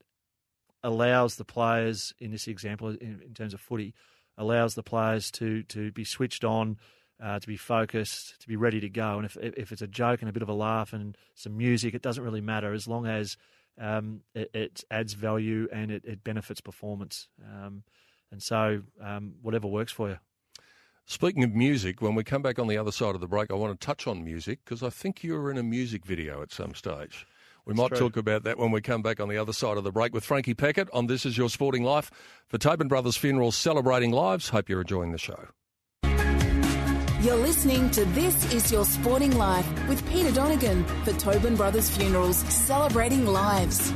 allows 0.82 1.36
the 1.36 1.44
players, 1.44 2.14
in 2.20 2.32
this 2.32 2.48
example, 2.48 2.88
in, 2.88 3.22
in 3.26 3.34
terms 3.34 3.54
of 3.54 3.60
footy, 3.60 3.94
allows 4.38 4.76
the 4.76 4.84
players 4.84 5.30
to 5.32 5.64
to 5.64 5.92
be 5.92 6.06
switched 6.06 6.46
on, 6.46 6.78
uh, 7.22 7.40
to 7.40 7.48
be 7.48 7.58
focused, 7.58 8.40
to 8.40 8.48
be 8.48 8.56
ready 8.56 8.80
to 8.80 8.90
go. 8.90 9.18
And 9.18 9.26
if 9.26 9.36
if 9.36 9.74
it's 9.74 9.82
a 9.82 9.88
joke 9.88 10.22
and 10.22 10.30
a 10.30 10.34
bit 10.34 10.42
of 10.42 10.48
a 10.48 10.54
laugh 10.54 10.94
and 10.94 11.18
some 11.36 11.58
music, 11.58 11.94
it 11.94 12.02
doesn't 12.02 12.24
really 12.24 12.42
matter 12.42 12.72
as 12.72 12.88
long 12.88 13.06
as 13.06 13.36
um, 13.78 14.22
it, 14.34 14.50
it, 14.54 14.84
adds 14.90 15.14
value 15.14 15.68
and 15.72 15.92
it, 15.92 16.06
it 16.06 16.24
benefits 16.24 16.62
performance. 16.62 17.28
Um, 17.46 17.84
and 18.32 18.42
so, 18.42 18.84
um, 19.02 19.34
whatever 19.42 19.68
works 19.68 19.92
for 19.92 20.10
you. 20.10 20.18
Speaking 21.10 21.44
of 21.44 21.56
music, 21.56 22.04
when 22.04 22.14
we 22.14 22.24
come 22.24 22.44
back 22.44 22.60
on 22.60 22.68
the 22.68 22.78
other 22.78 22.92
side 22.92 23.16
of 23.16 23.20
the 23.20 23.28
break, 23.28 23.50
I 23.50 23.56
want 23.56 23.78
to 23.78 23.84
touch 23.84 24.06
on 24.06 24.24
music 24.24 24.60
because 24.64 24.84
I 24.84 24.92
think 24.92 25.24
you 25.24 25.34
were 25.34 25.50
in 25.50 25.58
a 25.58 25.64
music 25.64 26.06
video 26.06 26.44
at 26.44 26.52
some 26.52 26.76
stage. 26.76 27.26
We 27.66 27.74
That's 27.74 27.80
might 27.80 27.98
true. 27.98 28.10
talk 28.10 28.18
about 28.18 28.44
that 28.44 28.60
when 28.60 28.70
we 28.70 28.80
come 28.80 29.02
back 29.02 29.20
on 29.20 29.28
the 29.28 29.36
other 29.36 29.52
side 29.52 29.78
of 29.78 29.84
the 29.84 29.92
break 29.92 30.14
with 30.14 30.24
Frankie 30.24 30.54
Peckett 30.54 30.88
on 30.94 31.08
This 31.08 31.26
Is 31.26 31.36
Your 31.36 31.50
Sporting 31.50 31.84
Life 31.84 32.12
for 32.48 32.60
Tobin 32.60 32.88
Brothers 32.88 33.18
Funerals 33.18 33.58
Celebrating 33.58 34.12
Lives. 34.12 34.50
Hope 34.50 34.70
you're 34.70 34.82
enjoying 34.82 35.12
the 35.12 35.18
show. 35.18 35.48
You're 37.24 37.38
listening 37.38 37.90
to 37.90 38.06
This 38.06 38.54
Is 38.54 38.72
Your 38.72 38.86
Sporting 38.86 39.36
Life 39.36 39.68
with 39.90 40.08
Peter 40.12 40.32
Donegan 40.32 40.86
for 41.04 41.14
Tobin 41.14 41.56
Brothers 41.56 41.90
Funerals 41.90 42.38
Celebrating 42.38 43.26
Lives. 43.26 43.92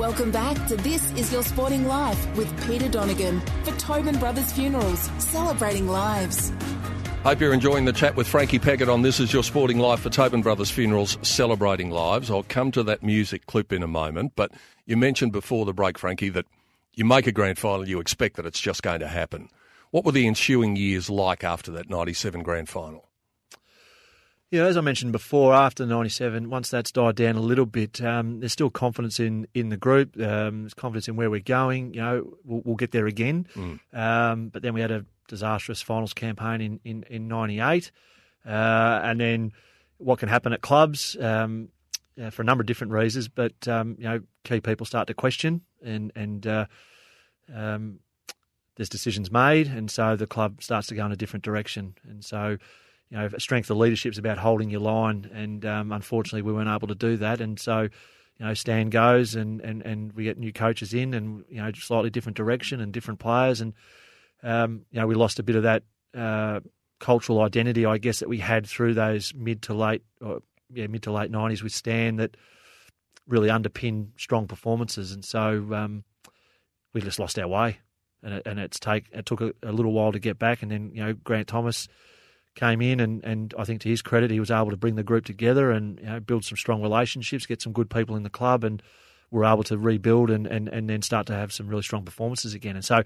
Welcome 0.00 0.30
back 0.30 0.66
to 0.68 0.76
This 0.76 1.12
Is 1.12 1.30
Your 1.30 1.42
Sporting 1.42 1.86
Life 1.86 2.34
with 2.34 2.66
Peter 2.66 2.88
Donegan 2.88 3.38
for 3.64 3.72
Tobin 3.72 4.18
Brothers 4.18 4.50
Funerals, 4.50 5.10
celebrating 5.18 5.88
lives. 5.88 6.50
Hope 7.22 7.38
you're 7.38 7.52
enjoying 7.52 7.84
the 7.84 7.92
chat 7.92 8.16
with 8.16 8.26
Frankie 8.26 8.58
Peckett 8.58 8.90
on 8.90 9.02
This 9.02 9.20
Is 9.20 9.30
Your 9.30 9.44
Sporting 9.44 9.78
Life 9.78 10.00
for 10.00 10.08
Tobin 10.08 10.40
Brothers 10.40 10.70
Funerals, 10.70 11.18
celebrating 11.20 11.90
lives. 11.90 12.30
I'll 12.30 12.44
come 12.44 12.70
to 12.72 12.82
that 12.84 13.02
music 13.02 13.44
clip 13.44 13.74
in 13.74 13.82
a 13.82 13.86
moment, 13.86 14.32
but 14.36 14.52
you 14.86 14.96
mentioned 14.96 15.32
before 15.32 15.66
the 15.66 15.74
break, 15.74 15.98
Frankie, 15.98 16.30
that 16.30 16.46
you 16.94 17.04
make 17.04 17.26
a 17.26 17.32
grand 17.32 17.58
final, 17.58 17.86
you 17.86 18.00
expect 18.00 18.36
that 18.36 18.46
it's 18.46 18.58
just 18.58 18.82
going 18.82 19.00
to 19.00 19.06
happen. 19.06 19.50
What 19.90 20.06
were 20.06 20.12
the 20.12 20.26
ensuing 20.26 20.76
years 20.76 21.10
like 21.10 21.44
after 21.44 21.70
that 21.72 21.90
97 21.90 22.42
grand 22.42 22.70
final? 22.70 23.09
Yeah, 24.50 24.64
as 24.64 24.76
I 24.76 24.80
mentioned 24.80 25.12
before, 25.12 25.54
after 25.54 25.86
'97, 25.86 26.50
once 26.50 26.70
that's 26.70 26.90
died 26.90 27.14
down 27.14 27.36
a 27.36 27.40
little 27.40 27.66
bit, 27.66 28.02
um, 28.02 28.40
there's 28.40 28.52
still 28.52 28.70
confidence 28.70 29.20
in 29.20 29.46
in 29.54 29.68
the 29.68 29.76
group. 29.76 30.20
Um, 30.20 30.62
there's 30.62 30.74
confidence 30.74 31.06
in 31.06 31.14
where 31.14 31.30
we're 31.30 31.38
going. 31.38 31.94
You 31.94 32.00
know, 32.00 32.36
we'll, 32.44 32.62
we'll 32.64 32.76
get 32.76 32.90
there 32.90 33.06
again. 33.06 33.46
Mm. 33.54 33.78
Um, 33.92 34.48
but 34.48 34.62
then 34.62 34.74
we 34.74 34.80
had 34.80 34.90
a 34.90 35.04
disastrous 35.28 35.82
finals 35.82 36.12
campaign 36.12 36.60
in 36.60 36.80
in, 36.84 37.04
in 37.04 37.28
'98, 37.28 37.92
uh, 38.44 38.48
and 39.04 39.20
then 39.20 39.52
what 39.98 40.18
can 40.18 40.28
happen 40.28 40.52
at 40.52 40.62
clubs 40.62 41.16
um, 41.20 41.68
uh, 42.20 42.30
for 42.30 42.42
a 42.42 42.44
number 42.44 42.62
of 42.62 42.66
different 42.66 42.92
reasons. 42.92 43.28
But 43.28 43.68
um, 43.68 43.94
you 43.98 44.04
know, 44.04 44.20
key 44.42 44.60
people 44.60 44.84
start 44.84 45.06
to 45.06 45.14
question, 45.14 45.60
and 45.80 46.10
and 46.16 46.44
uh, 46.44 46.66
um, 47.54 48.00
there's 48.74 48.88
decisions 48.88 49.30
made, 49.30 49.68
and 49.68 49.88
so 49.88 50.16
the 50.16 50.26
club 50.26 50.60
starts 50.60 50.88
to 50.88 50.96
go 50.96 51.06
in 51.06 51.12
a 51.12 51.16
different 51.16 51.44
direction, 51.44 51.94
and 52.08 52.24
so 52.24 52.58
you 53.10 53.18
know, 53.18 53.28
strength 53.38 53.70
of 53.70 53.76
leadership 53.76 54.12
is 54.12 54.18
about 54.18 54.38
holding 54.38 54.70
your 54.70 54.80
line, 54.80 55.28
and 55.34 55.66
um, 55.66 55.92
unfortunately, 55.92 56.42
we 56.42 56.52
weren't 56.52 56.68
able 56.68 56.88
to 56.88 56.94
do 56.94 57.16
that. 57.16 57.40
And 57.40 57.58
so, 57.58 57.82
you 57.82 58.46
know, 58.46 58.54
Stan 58.54 58.88
goes, 58.88 59.34
and, 59.34 59.60
and, 59.60 59.82
and 59.82 60.12
we 60.12 60.24
get 60.24 60.38
new 60.38 60.52
coaches 60.52 60.94
in, 60.94 61.12
and 61.14 61.44
you 61.48 61.60
know, 61.60 61.72
slightly 61.72 62.10
different 62.10 62.36
direction 62.36 62.80
and 62.80 62.92
different 62.92 63.18
players, 63.18 63.60
and 63.60 63.74
um, 64.42 64.82
you 64.90 65.00
know, 65.00 65.06
we 65.06 65.14
lost 65.14 65.38
a 65.38 65.42
bit 65.42 65.56
of 65.56 65.64
that 65.64 65.82
uh, 66.16 66.60
cultural 67.00 67.40
identity, 67.42 67.84
I 67.84 67.98
guess, 67.98 68.20
that 68.20 68.28
we 68.28 68.38
had 68.38 68.66
through 68.66 68.94
those 68.94 69.34
mid 69.34 69.62
to 69.62 69.74
late, 69.74 70.02
or, 70.20 70.40
yeah, 70.72 70.86
mid 70.86 71.02
to 71.02 71.12
late 71.12 71.32
nineties 71.32 71.62
with 71.62 71.72
Stan 71.72 72.16
that 72.16 72.36
really 73.26 73.50
underpinned 73.50 74.12
strong 74.18 74.46
performances, 74.46 75.10
and 75.10 75.24
so 75.24 75.66
um, 75.74 76.04
we 76.94 77.00
just 77.00 77.18
lost 77.18 77.40
our 77.40 77.48
way, 77.48 77.78
and 78.22 78.34
it, 78.34 78.42
and 78.46 78.60
it's 78.60 78.78
take 78.78 79.06
it 79.12 79.26
took 79.26 79.40
a, 79.40 79.52
a 79.64 79.72
little 79.72 79.92
while 79.92 80.12
to 80.12 80.20
get 80.20 80.38
back, 80.38 80.62
and 80.62 80.70
then 80.70 80.92
you 80.94 81.04
know, 81.04 81.12
Grant 81.12 81.48
Thomas 81.48 81.88
came 82.54 82.80
in 82.80 83.00
and, 83.00 83.24
and 83.24 83.54
I 83.58 83.64
think 83.64 83.80
to 83.82 83.88
his 83.88 84.02
credit, 84.02 84.30
he 84.30 84.40
was 84.40 84.50
able 84.50 84.70
to 84.70 84.76
bring 84.76 84.96
the 84.96 85.02
group 85.02 85.24
together 85.24 85.70
and 85.70 85.98
you 86.00 86.06
know, 86.06 86.20
build 86.20 86.44
some 86.44 86.56
strong 86.56 86.82
relationships, 86.82 87.46
get 87.46 87.62
some 87.62 87.72
good 87.72 87.90
people 87.90 88.16
in 88.16 88.22
the 88.22 88.30
club, 88.30 88.64
and 88.64 88.82
were 89.30 89.44
able 89.44 89.62
to 89.64 89.78
rebuild 89.78 90.30
and, 90.30 90.46
and, 90.46 90.68
and 90.68 90.90
then 90.90 91.02
start 91.02 91.26
to 91.28 91.34
have 91.34 91.52
some 91.52 91.68
really 91.68 91.82
strong 91.82 92.04
performances 92.04 92.54
again. 92.54 92.74
And 92.74 92.84
so, 92.84 93.02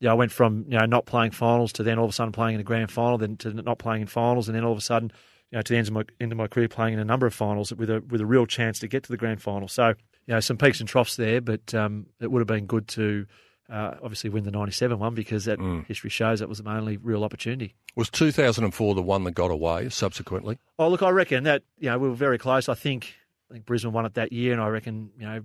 yeah, 0.00 0.10
I 0.10 0.14
went 0.14 0.32
from 0.32 0.64
you 0.68 0.78
know 0.78 0.86
not 0.86 1.06
playing 1.06 1.32
finals 1.32 1.72
to 1.74 1.82
then 1.82 1.98
all 1.98 2.04
of 2.04 2.10
a 2.10 2.14
sudden 2.14 2.32
playing 2.32 2.54
in 2.54 2.58
the 2.58 2.64
grand 2.64 2.90
final, 2.90 3.18
then 3.18 3.36
to 3.38 3.52
not 3.52 3.78
playing 3.78 4.02
in 4.02 4.08
finals, 4.08 4.48
and 4.48 4.56
then 4.56 4.64
all 4.64 4.72
of 4.72 4.78
a 4.78 4.82
sudden, 4.82 5.12
you 5.50 5.56
know, 5.56 5.62
to 5.62 5.72
the 5.72 5.78
end 5.78 5.88
of 5.88 5.94
my 5.94 6.04
end 6.20 6.32
of 6.32 6.38
my 6.38 6.46
career 6.46 6.68
playing 6.68 6.94
in 6.94 7.00
a 7.00 7.04
number 7.04 7.26
of 7.26 7.34
finals 7.34 7.72
with 7.72 7.90
a 7.90 8.00
with 8.08 8.20
a 8.20 8.26
real 8.26 8.46
chance 8.46 8.78
to 8.80 8.88
get 8.88 9.02
to 9.04 9.08
the 9.08 9.16
grand 9.16 9.42
final. 9.42 9.66
So, 9.66 9.88
you 9.88 10.34
know, 10.34 10.40
some 10.40 10.56
peaks 10.56 10.80
and 10.80 10.88
troughs 10.88 11.16
there, 11.16 11.40
but 11.40 11.74
um, 11.74 12.06
it 12.20 12.30
would 12.30 12.40
have 12.40 12.46
been 12.46 12.66
good 12.66 12.86
to 12.88 13.26
uh, 13.70 13.94
obviously 14.02 14.30
win 14.30 14.44
the 14.44 14.50
97 14.50 14.98
one 14.98 15.14
because 15.14 15.44
that 15.44 15.58
mm. 15.58 15.84
history 15.86 16.10
shows 16.10 16.40
that 16.40 16.48
was 16.48 16.58
the 16.58 16.70
only 16.70 16.96
real 16.96 17.24
opportunity. 17.24 17.74
Was 17.96 18.10
2004 18.10 18.94
the 18.94 19.02
one 19.02 19.24
that 19.24 19.32
got 19.32 19.50
away 19.50 19.88
subsequently? 19.90 20.58
Oh, 20.78 20.88
look, 20.88 21.02
I 21.02 21.10
reckon 21.10 21.44
that, 21.44 21.62
you 21.78 21.90
know, 21.90 21.98
we 21.98 22.08
were 22.08 22.14
very 22.14 22.38
close. 22.38 22.68
I 22.68 22.74
think, 22.74 23.14
I 23.50 23.54
think 23.54 23.66
Brisbane 23.66 23.92
won 23.92 24.06
it 24.06 24.14
that 24.14 24.32
year, 24.32 24.52
and 24.52 24.62
I 24.62 24.68
reckon, 24.68 25.10
you 25.18 25.26
know, 25.26 25.44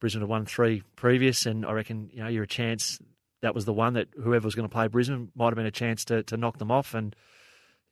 Brisbane 0.00 0.22
had 0.22 0.28
won 0.28 0.46
three 0.46 0.82
previous, 0.96 1.46
and 1.46 1.66
I 1.66 1.72
reckon, 1.72 2.10
you 2.12 2.22
know, 2.22 2.28
you're 2.28 2.44
a 2.44 2.48
chance 2.48 2.98
that 3.42 3.54
was 3.54 3.64
the 3.64 3.72
one 3.72 3.94
that 3.94 4.08
whoever 4.22 4.44
was 4.44 4.54
going 4.54 4.68
to 4.68 4.72
play 4.72 4.88
Brisbane 4.88 5.30
might 5.34 5.46
have 5.46 5.56
been 5.56 5.66
a 5.66 5.70
chance 5.70 6.04
to, 6.06 6.22
to 6.24 6.36
knock 6.36 6.58
them 6.58 6.70
off. 6.70 6.94
And, 6.94 7.14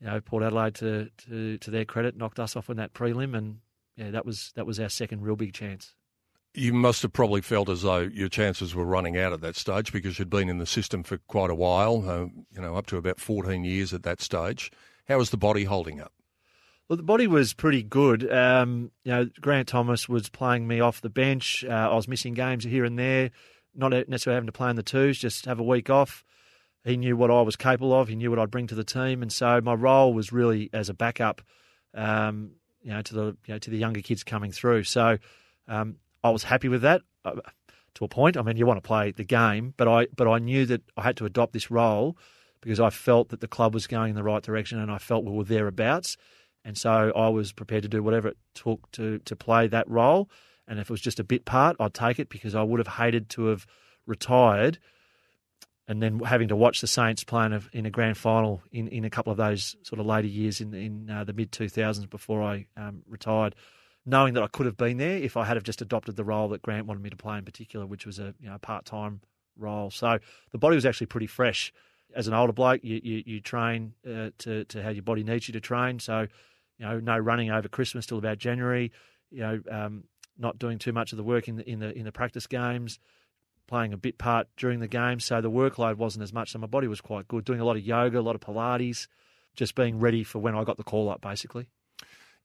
you 0.01 0.07
know, 0.07 0.21
Port 0.21 0.43
Adelaide, 0.43 0.75
to, 0.77 1.11
to, 1.29 1.59
to 1.59 1.71
their 1.71 1.85
credit, 1.85 2.17
knocked 2.17 2.41
us 2.41 2.57
off 2.57 2.71
in 2.71 2.79
that 2.79 2.95
prelim, 2.95 3.37
and 3.37 3.59
yeah, 3.97 4.11
that 4.11 4.27
was 4.27 4.53
that 4.57 4.67
was 4.67 4.81
our 4.81 4.89
second 4.89 5.23
real 5.23 5.37
big 5.37 5.53
chance. 5.53 5.95
You 6.55 6.73
must 6.73 7.03
have 7.03 7.13
probably 7.13 7.41
felt 7.41 7.69
as 7.69 7.83
though 7.83 7.99
your 7.99 8.29
chances 8.29 8.75
were 8.75 8.85
running 8.85 9.19
out 9.19 9.33
at 9.33 9.41
that 9.41 9.57
stage 9.57 9.93
because 9.93 10.19
you'd 10.19 10.31
been 10.31 10.49
in 10.49 10.59
the 10.59 10.67
system 10.67 11.03
for 11.03 11.19
quite 11.27 11.51
a 11.51 11.55
while, 11.55 12.09
uh, 12.09 12.27
you 12.53 12.61
know, 12.61 12.77
up 12.77 12.87
to 12.87 12.97
about 12.97 13.19
14 13.19 13.65
years 13.65 13.93
at 13.93 14.05
that 14.05 14.21
stage. 14.21 14.71
How 15.09 15.19
was 15.19 15.31
the 15.31 15.37
body 15.37 15.65
holding 15.65 16.01
up? 16.01 16.13
Well, 16.89 16.97
the 16.99 17.03
body 17.03 17.27
was 17.27 17.55
pretty 17.55 17.83
good. 17.83 18.31
Um, 18.31 18.91
you 19.05 19.13
know, 19.13 19.29
Grant 19.41 19.69
Thomas 19.69 20.09
was 20.09 20.29
playing 20.29 20.69
me 20.69 20.81
off 20.81 21.01
the 21.01 21.11
bench. 21.11 21.65
Uh, 21.65 21.73
I 21.91 21.95
was 21.95 22.07
missing 22.07 22.35
games 22.35 22.65
here 22.65 22.85
and 22.85 22.99
there, 22.99 23.31
not 23.75 23.91
necessarily 23.91 24.37
having 24.37 24.47
to 24.47 24.53
play 24.53 24.71
in 24.71 24.77
the 24.77 24.83
twos, 24.83 25.19
just 25.19 25.47
have 25.47 25.59
a 25.59 25.65
week 25.65 25.89
off. 25.89 26.25
He 26.85 26.99
knew 26.99 27.17
what 27.17 27.31
I 27.31 27.41
was 27.41 27.57
capable 27.57 27.95
of. 27.95 28.09
He 28.09 28.17
knew 28.17 28.29
what 28.29 28.39
I'd 28.39 28.51
bring 28.51 28.67
to 28.67 28.75
the 28.75 28.85
team, 28.85 29.23
and 29.23 29.33
so 29.33 29.61
my 29.63 29.73
role 29.73 30.13
was 30.13 30.33
really 30.33 30.69
as 30.75 30.91
a 30.91 30.95
backup, 30.95 31.41
um, 31.95 32.51
you 32.83 32.91
know, 32.91 33.01
to 33.01 33.15
the 33.15 33.25
you 33.47 33.55
know, 33.55 33.59
to 33.59 33.71
the 33.71 33.79
younger 33.79 34.03
kids 34.03 34.23
coming 34.23 34.53
through. 34.53 34.85
So 34.85 35.17
um, 35.67 35.97
I 36.25 36.31
was 36.31 36.43
happy 36.43 36.69
with 36.69 36.83
that 36.83 37.03
uh, 37.25 37.37
to 37.95 38.05
a 38.05 38.09
point. 38.09 38.37
I 38.37 38.43
mean, 38.43 38.57
you 38.57 38.67
want 38.67 38.83
to 38.83 38.87
play 38.87 39.13
the 39.13 39.25
game, 39.25 39.75
but 39.77 39.87
I 39.87 40.07
but 40.17 40.27
I 40.27 40.39
knew 40.39 40.67
that 40.67 40.83
I 40.97 41.03
had 41.03 41.17
to 41.19 41.27
adopt 41.27 41.53
this 41.53 41.71
role 41.71 42.17
because 42.61 42.81
I 42.81 42.91
felt 42.91 43.29
that 43.29 43.41
the 43.41 43.47
club 43.47 43.75
was 43.75 43.87
going 43.87 44.11
in 44.11 44.17
the 44.17 44.25
right 44.25 44.43
direction, 44.43 44.81
and 44.81 44.91
I 44.91 44.99
felt 44.99 45.25
we 45.25 45.31
were 45.31 45.45
thereabouts. 45.45 46.17
And 46.65 46.79
so 46.79 47.13
I 47.15 47.29
was 47.29 47.53
prepared 47.53 47.83
to 47.83 47.91
do 47.91 48.03
whatever 48.03 48.29
it 48.29 48.39
took 48.55 48.91
to 48.93 49.19
to 49.21 49.37
play 49.37 49.69
that 49.69 49.89
role. 49.89 50.31
And 50.67 50.81
if 50.81 50.89
it 50.89 50.91
was 50.91 51.03
just 51.03 51.21
a 51.21 51.25
bit 51.25 51.45
part, 51.45 51.77
I'd 51.79 51.93
take 51.93 52.19
it 52.19 52.31
because 52.31 52.55
I 52.55 52.63
would 52.63 52.81
have 52.81 52.97
hated 52.97 53.29
to 53.31 53.47
have 53.47 53.67
retired 54.07 54.79
and 55.87 56.03
then 56.03 56.21
having 56.21 56.49
to 56.49 56.57
watch 56.57 56.81
the 56.81 56.87
Saints 56.87 57.25
play 57.25 57.47
in 57.73 57.87
a, 57.87 57.91
grand 57.91 58.17
final 58.17 58.63
in, 58.73 58.89
in 58.89 59.05
a 59.05 59.11
couple 59.11 59.31
of 59.31 59.37
those 59.37 59.77
sort 59.83 60.01
of 60.01 60.07
later 60.07 60.27
years 60.27 60.61
in 60.61 60.73
in 60.73 61.11
uh, 61.11 61.25
the 61.25 61.33
mid 61.33 61.53
2000s 61.53 62.09
before 62.09 62.43
I 62.43 62.67
um, 62.77 63.03
retired, 63.07 63.55
knowing 64.07 64.35
that 64.35 64.43
I 64.43 64.47
could 64.49 64.67
have 64.67 64.77
been 64.77 64.99
there 64.99 65.17
if 65.17 65.37
I 65.37 65.45
had 65.45 65.57
have 65.57 65.65
just 65.65 65.83
adopted 65.83 66.17
the 66.17 66.25
role 66.25 66.49
that 66.49 66.63
Grant 66.63 66.87
wanted 66.87 67.03
me 67.03 67.11
to 67.11 67.17
play 67.17 67.39
in 67.39 67.45
particular, 67.45 67.87
which 67.87 68.07
was 68.07 68.19
a 68.19 68.35
you 68.41 68.49
know 68.49 68.59
part 68.59 68.85
time 68.85 69.21
role. 69.57 69.91
So 69.91 70.19
the 70.53 70.59
body 70.59 70.75
was 70.75 70.87
actually 70.87 71.07
pretty 71.07 71.27
fresh. 71.27 71.73
As 72.15 72.29
an 72.29 72.35
older 72.35 72.53
bloke, 72.53 72.85
you 72.85 73.01
you, 73.03 73.23
you 73.27 73.41
train 73.41 73.95
uh, 74.07 74.31
to 74.39 74.65
to 74.65 74.83
how 74.83 74.91
your 74.91 75.03
body 75.03 75.25
needs 75.25 75.49
you 75.49 75.53
to 75.53 75.61
train. 75.61 75.99
So 75.99 76.27
you 76.79 76.87
know, 76.87 77.01
no 77.01 77.19
running 77.19 77.51
over 77.51 77.69
Christmas 77.69 78.07
till 78.07 78.19
about 78.19 78.39
January. 78.39 78.93
You 79.31 79.41
know, 79.41 79.61
um, 79.71 80.05
not 80.39 80.59
doing 80.59 80.79
too 80.79 80.93
much 80.93 81.13
of 81.13 81.17
the 81.17 81.25
work 81.25 81.49
in 81.49 81.57
the 81.57 81.69
in 81.69 81.79
the 81.79 81.97
in 81.97 82.05
the 82.05 82.13
practice 82.13 82.47
games 82.47 82.99
playing 83.67 83.93
a 83.93 83.97
bit 83.97 84.19
part 84.19 84.47
during 84.57 84.81
the 84.81 84.89
game, 84.89 85.21
so 85.21 85.41
the 85.41 85.51
workload 85.51 85.97
wasn't 85.97 86.23
as 86.23 86.33
much. 86.33 86.53
So 86.53 86.59
my 86.59 86.67
body 86.67 86.87
was 86.87 87.01
quite 87.01 87.29
good, 87.29 87.45
doing 87.45 87.61
a 87.61 87.65
lot 87.65 87.77
of 87.77 87.83
yoga, 87.83 88.19
a 88.19 88.21
lot 88.21 88.35
of 88.35 88.41
Pilates, 88.41 89.07
just 89.57 89.75
being 89.75 89.99
ready 89.99 90.23
for 90.23 90.39
when 90.39 90.55
I 90.55 90.65
got 90.65 90.77
the 90.77 90.85
call 90.85 91.09
up, 91.09 91.21
basically. 91.21 91.69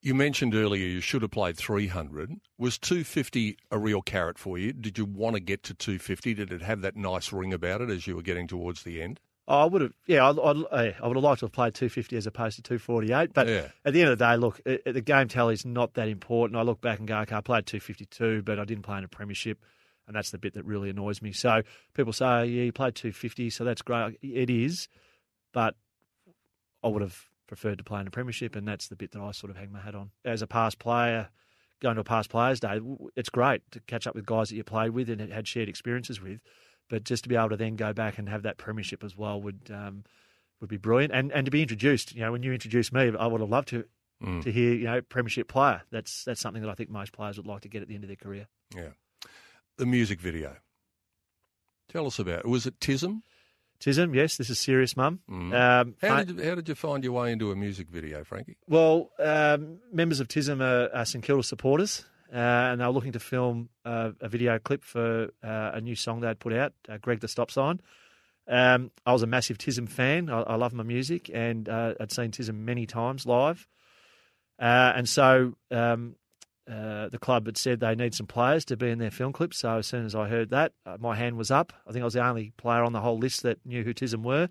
You 0.02 0.16
mentioned 0.16 0.56
earlier 0.56 0.86
you 0.88 1.02
should 1.02 1.22
have 1.24 1.32
played 1.32 1.58
300. 1.58 2.32
Was 2.58 2.78
250 2.78 3.58
a 3.70 3.78
real 3.78 4.02
carrot 4.02 4.40
for 4.40 4.58
you? 4.58 4.72
Did 4.72 4.98
you 4.98 5.04
want 5.06 5.36
to 5.36 5.42
get 5.42 5.62
to 5.64 5.74
250? 5.74 6.36
Did 6.36 6.52
it 6.54 6.62
have 6.62 6.82
that 6.82 6.96
nice 6.96 7.34
ring 7.34 7.52
about 7.54 7.82
it 7.82 7.90
as 7.90 8.08
you 8.08 8.16
were 8.16 8.22
getting 8.22 8.48
towards 8.48 8.84
the 8.84 9.02
end? 9.02 9.20
Oh, 9.48 9.62
I 9.62 9.66
would 9.66 9.82
have, 9.82 9.94
yeah, 10.06 10.30
I'd, 10.30 10.40
I'd, 10.40 10.58
eh, 10.72 10.94
I 11.02 11.08
would 11.08 11.18
have 11.18 11.24
liked 11.24 11.40
to 11.40 11.48
have 11.48 11.52
played 11.52 11.74
250 11.74 12.16
as 12.16 12.28
opposed 12.28 12.56
to 12.58 12.62
248. 12.62 13.34
But 13.34 13.48
Yeah. 13.48 13.68
at 13.84 13.94
the 13.94 14.02
end 14.02 14.12
of 14.12 14.18
the 14.20 14.26
day, 14.26 14.38
look, 14.38 14.62
it, 14.66 14.94
the 14.94 15.02
game 15.02 15.28
tally 15.28 15.56
is 15.56 15.66
not 15.66 15.96
that 15.96 16.08
important. 16.08 16.56
I 16.58 16.62
look 16.62 16.80
back 16.82 17.00
and 17.00 17.08
go, 17.08 17.18
okay, 17.20 17.36
I 17.36 17.42
played 17.42 17.66
252, 17.66 18.44
but 18.44 18.60
I 18.60 18.64
didn't 18.66 18.84
play 18.84 19.00
in 19.00 19.04
a 19.04 19.08
premiership. 19.10 19.60
And 20.08 20.16
that's 20.16 20.32
the 20.32 20.38
bit 20.38 20.54
that 20.54 20.66
really 20.66 20.90
annoys 20.90 21.22
me. 21.22 21.34
So 21.34 21.62
people 21.94 22.14
say, 22.14 22.26
oh, 22.26 22.42
yeah, 22.44 22.64
you 22.64 22.72
played 22.72 22.96
250, 22.96 23.50
so 23.50 23.64
that's 23.64 23.82
great. 23.82 24.18
It 24.22 24.50
is, 24.50 24.88
but 25.52 25.76
I 26.84 26.88
would 26.88 27.02
have 27.02 27.29
preferred 27.50 27.78
to 27.80 27.84
play 27.84 28.00
in 28.00 28.08
a 28.08 28.12
premiership, 28.12 28.56
and 28.56 28.66
that's 28.66 28.88
the 28.88 28.96
bit 28.96 29.12
that 29.12 29.22
I 29.22 29.32
sort 29.32 29.50
of 29.52 29.58
hang 29.58 29.72
my 29.74 29.82
hat 29.82 29.96
on. 29.96 30.12
As 30.24 30.42
a 30.42 30.48
past 30.48 30.80
player, 30.80 31.28
going 31.82 31.96
to 31.96 32.02
a 32.02 32.06
past 32.06 32.30
players' 32.30 32.62
day, 32.62 32.80
it's 33.18 33.30
great 33.30 33.64
to 33.72 33.82
catch 33.82 34.08
up 34.08 34.16
with 34.16 34.26
guys 34.26 34.50
that 34.50 34.56
you 34.56 34.64
played 34.64 34.92
with 34.92 35.10
and 35.10 35.20
had 35.34 35.48
shared 35.48 35.68
experiences 35.68 36.22
with. 36.22 36.40
But 36.90 37.04
just 37.04 37.24
to 37.24 37.30
be 37.30 37.36
able 37.36 37.50
to 37.50 37.58
then 37.58 37.76
go 37.76 37.92
back 37.92 38.18
and 38.18 38.30
have 38.30 38.44
that 38.44 38.58
premiership 38.58 39.04
as 39.04 39.18
well 39.18 39.42
would 39.42 39.70
um, 39.74 40.06
would 40.62 40.70
be 40.70 40.78
brilliant. 40.78 41.14
And 41.14 41.32
and 41.34 41.44
to 41.46 41.52
be 41.52 41.62
introduced, 41.62 42.16
you 42.16 42.22
know, 42.22 42.32
when 42.32 42.44
you 42.44 42.54
introduced 42.54 42.94
me, 42.94 43.12
I 43.20 43.28
would 43.28 43.42
have 43.42 43.50
loved 43.50 43.68
to 43.70 43.84
Mm. 44.22 44.44
to 44.44 44.52
hear, 44.52 44.74
you 44.74 44.84
know, 44.84 45.02
premiership 45.02 45.48
player. 45.48 45.82
That's 45.92 46.26
that's 46.26 46.42
something 46.42 46.62
that 46.62 46.70
I 46.70 46.74
think 46.74 46.90
most 46.90 47.14
players 47.14 47.38
would 47.38 47.48
like 47.48 47.62
to 47.62 47.70
get 47.70 47.82
at 47.82 47.88
the 47.88 47.96
end 47.96 48.04
of 48.04 48.10
their 48.10 48.18
career. 48.18 48.48
Yeah. 48.76 48.90
The 49.78 49.86
music 49.86 50.20
video. 50.20 50.58
Tell 51.88 52.06
us 52.06 52.20
about 52.20 52.40
it. 52.40 52.46
Was 52.46 52.66
it 52.66 52.82
Tism? 52.82 53.22
Tism, 53.80 54.14
yes, 54.14 54.36
this 54.36 54.50
is 54.50 54.60
serious, 54.60 54.98
mum. 54.98 55.20
Mm. 55.30 55.54
Um, 55.54 55.96
How 56.02 56.24
did, 56.24 56.44
how 56.44 56.56
did 56.56 56.68
you 56.68 56.76
find 56.76 57.04
your 57.04 57.14
way 57.14 57.32
into 57.32 57.52
a 57.52 57.56
music 57.56 57.88
video, 57.90 58.26
Frankie? 58.26 58.58
Well, 58.68 59.10
um, 59.20 59.80
members 59.94 60.20
of 60.20 60.28
TISM 60.28 60.62
are, 60.62 60.90
are 60.94 61.06
St 61.06 61.24
Kilda 61.24 61.44
supporters, 61.44 62.04
uh, 62.34 62.36
and 62.38 62.82
they 62.82 62.86
were 62.86 62.92
looking 62.92 63.14
to 63.14 63.20
film 63.20 63.70
uh, 63.86 64.12
a 64.20 64.28
video 64.28 64.60
clip 64.60 64.84
for 64.84 65.30
uh, 65.42 65.72
a 65.74 65.80
new 65.80 65.96
song 65.96 66.20
they'd 66.20 66.40
put 66.40 66.52
out, 66.52 66.74
uh, 66.90 66.98
Greg 66.98 67.22
the 67.22 67.30
Stop 67.30 67.52
Sign. 67.52 67.80
Um, 68.50 68.92
I 69.06 69.14
was 69.14 69.24
a 69.24 69.28
massive 69.28 69.58
TISM 69.58 69.88
fan. 69.88 70.30
I, 70.30 70.42
I 70.42 70.56
love 70.56 70.74
my 70.74 70.84
music, 70.84 71.30
and 71.34 71.70
uh, 71.70 71.94
I'd 72.02 72.12
seen 72.12 72.32
TISM 72.32 72.66
many 72.66 72.86
times 72.86 73.26
live. 73.26 73.66
Uh, 74.60 74.92
and 74.94 75.08
so 75.08 75.54
um, 75.72 76.16
uh, 76.70 77.10
the 77.10 77.18
club 77.18 77.48
had 77.48 77.58
said 77.58 77.80
they 77.80 77.96
need 77.96 78.14
some 78.14 78.28
players 78.28 78.64
to 78.66 78.78
be 78.78 78.90
in 78.90 79.00
their 79.00 79.12
film 79.12 79.34
clip. 79.34 79.54
So 79.54 79.78
as 79.78 79.88
soon 79.88 80.06
as 80.06 80.14
I 80.14 80.28
heard 80.28 80.52
that, 80.52 80.74
uh, 80.86 80.98
my 81.00 81.16
hand 81.16 81.36
was 81.36 81.50
up. 81.50 81.74
I 81.88 81.92
think 81.92 82.02
I 82.02 82.06
was 82.06 82.14
the 82.14 82.26
only 82.26 82.54
player 82.58 82.84
on 82.84 82.94
the 82.94 83.02
whole 83.02 83.18
list 83.18 83.44
that 83.44 83.66
knew 83.66 83.84
who 83.84 83.94
TISM 83.94 84.24
were. 84.24 84.50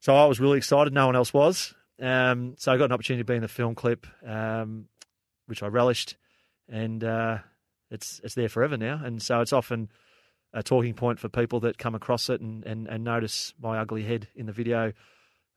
So 0.00 0.16
I 0.16 0.24
was 0.24 0.40
really 0.40 0.56
excited. 0.56 0.94
No 0.94 1.06
one 1.06 1.16
else 1.16 1.34
was. 1.34 1.74
Um, 2.00 2.54
so 2.56 2.72
I 2.72 2.78
got 2.78 2.86
an 2.86 2.92
opportunity 2.92 3.20
to 3.22 3.26
be 3.26 3.36
in 3.36 3.42
the 3.42 3.48
film 3.48 3.74
clip, 3.74 4.06
um, 4.26 4.86
which 5.46 5.62
I 5.62 5.66
relished, 5.66 6.16
and 6.68 7.04
uh, 7.04 7.38
it's 7.90 8.20
it's 8.24 8.34
there 8.34 8.48
forever 8.48 8.78
now. 8.78 9.02
And 9.04 9.22
so 9.22 9.42
it's 9.42 9.52
often 9.52 9.90
a 10.54 10.62
talking 10.62 10.94
point 10.94 11.18
for 11.18 11.28
people 11.28 11.60
that 11.60 11.76
come 11.76 11.94
across 11.94 12.30
it 12.30 12.40
and, 12.40 12.64
and, 12.64 12.88
and 12.88 13.04
notice 13.04 13.52
my 13.60 13.78
ugly 13.78 14.02
head 14.02 14.28
in 14.34 14.46
the 14.46 14.52
video 14.52 14.92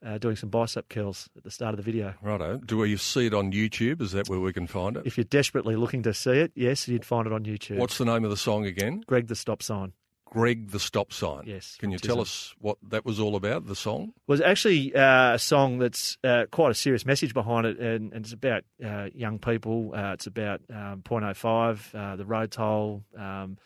uh, 0.06 0.18
doing 0.18 0.36
some 0.36 0.49
bicep 0.49 0.89
curls 0.89 1.30
at 1.38 1.43
the 1.43 1.51
start 1.51 1.74
of 1.74 1.78
the 1.78 1.84
video. 1.84 2.14
Righto. 2.22 2.58
Do 2.58 2.78
we 2.78 2.95
see 2.97 3.28
it 3.28 3.34
on 3.34 3.51
YouTube? 3.51 4.01
Is 4.01 4.12
that 4.12 4.30
where 4.30 4.39
we 4.39 4.54
can 4.54 4.68
find 4.68 4.97
it? 4.97 5.06
If 5.06 5.18
you're 5.18 5.24
desperately 5.24 5.76
looking 5.76 6.04
to 6.04 6.14
see 6.14 6.32
it, 6.32 6.51
yes, 6.56 6.88
you'd 6.88 7.06
find 7.06 7.28
it 7.28 7.34
on 7.34 7.43
YouTube. 7.43 7.78
What's 7.78 7.97
the 7.97 8.06
name 8.06 8.24
of 8.24 8.30
the 8.30 8.38
song 8.38 8.66
again? 8.66 9.04
Greg 9.08 9.28
the 9.28 9.36
Stop 9.36 9.64
Sign? 9.64 9.93
Greg 10.26 10.72
the 10.72 10.80
Stop 10.80 11.14
Sign. 11.14 11.43
Yes, 11.45 11.76
Can 11.80 11.91
you 11.91 11.99
tell 11.99 12.20
us 12.20 12.56
what 12.58 12.78
that 12.89 13.06
was 13.06 13.20
all 13.20 13.36
about, 13.36 13.68
the 13.68 13.76
song? 13.76 14.14
was 14.26 14.41
actually 14.41 14.93
uh, 14.95 15.36
a 15.36 15.39
song 15.39 15.78
that's 15.78 16.18
uh, 16.24 16.45
quite 16.51 16.72
a 16.72 16.74
serious 16.74 17.06
message 17.06 17.36
behind 17.36 17.68
it, 17.68 17.78
and, 17.78 18.12
and 18.14 18.26
it's 18.26 18.34
about 18.34 18.64
uh, 18.84 19.10
young 19.14 19.38
people. 19.38 19.91
Uh, 19.95 20.14
it's 20.14 20.26
about 20.26 20.62
um, 20.72 21.04
.05, 21.04 21.93
uh, 21.93 22.16
the 22.16 22.26
road 22.26 22.49
toll, 22.49 23.04
um, 23.16 23.60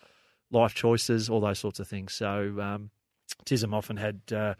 life 0.51 0.75
choices, 0.75 1.29
all 1.29 1.39
those 1.39 1.57
sorts 1.57 1.79
of 1.79 1.87
things. 1.87 2.13
So 2.13 2.57
um, 2.59 2.89
Tism 3.45 3.73
often 3.73 3.95
had 3.95 4.19
uh, 4.33 4.55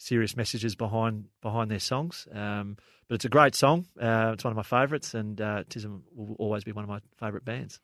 serious 0.00 0.34
messages 0.34 0.74
behind 0.74 1.26
behind 1.42 1.70
their 1.70 1.78
songs, 1.78 2.26
um, 2.32 2.76
but 3.06 3.16
it's 3.16 3.24
a 3.24 3.28
great 3.28 3.54
song. 3.54 3.86
Uh, 4.00 4.30
it's 4.32 4.42
one 4.42 4.50
of 4.52 4.56
my 4.56 4.62
favourites, 4.62 5.14
and 5.14 5.40
uh, 5.40 5.62
Tism 5.68 6.00
will 6.14 6.36
always 6.38 6.64
be 6.64 6.72
one 6.72 6.84
of 6.84 6.88
my 6.88 7.00
favourite 7.18 7.44
bands. 7.44 7.78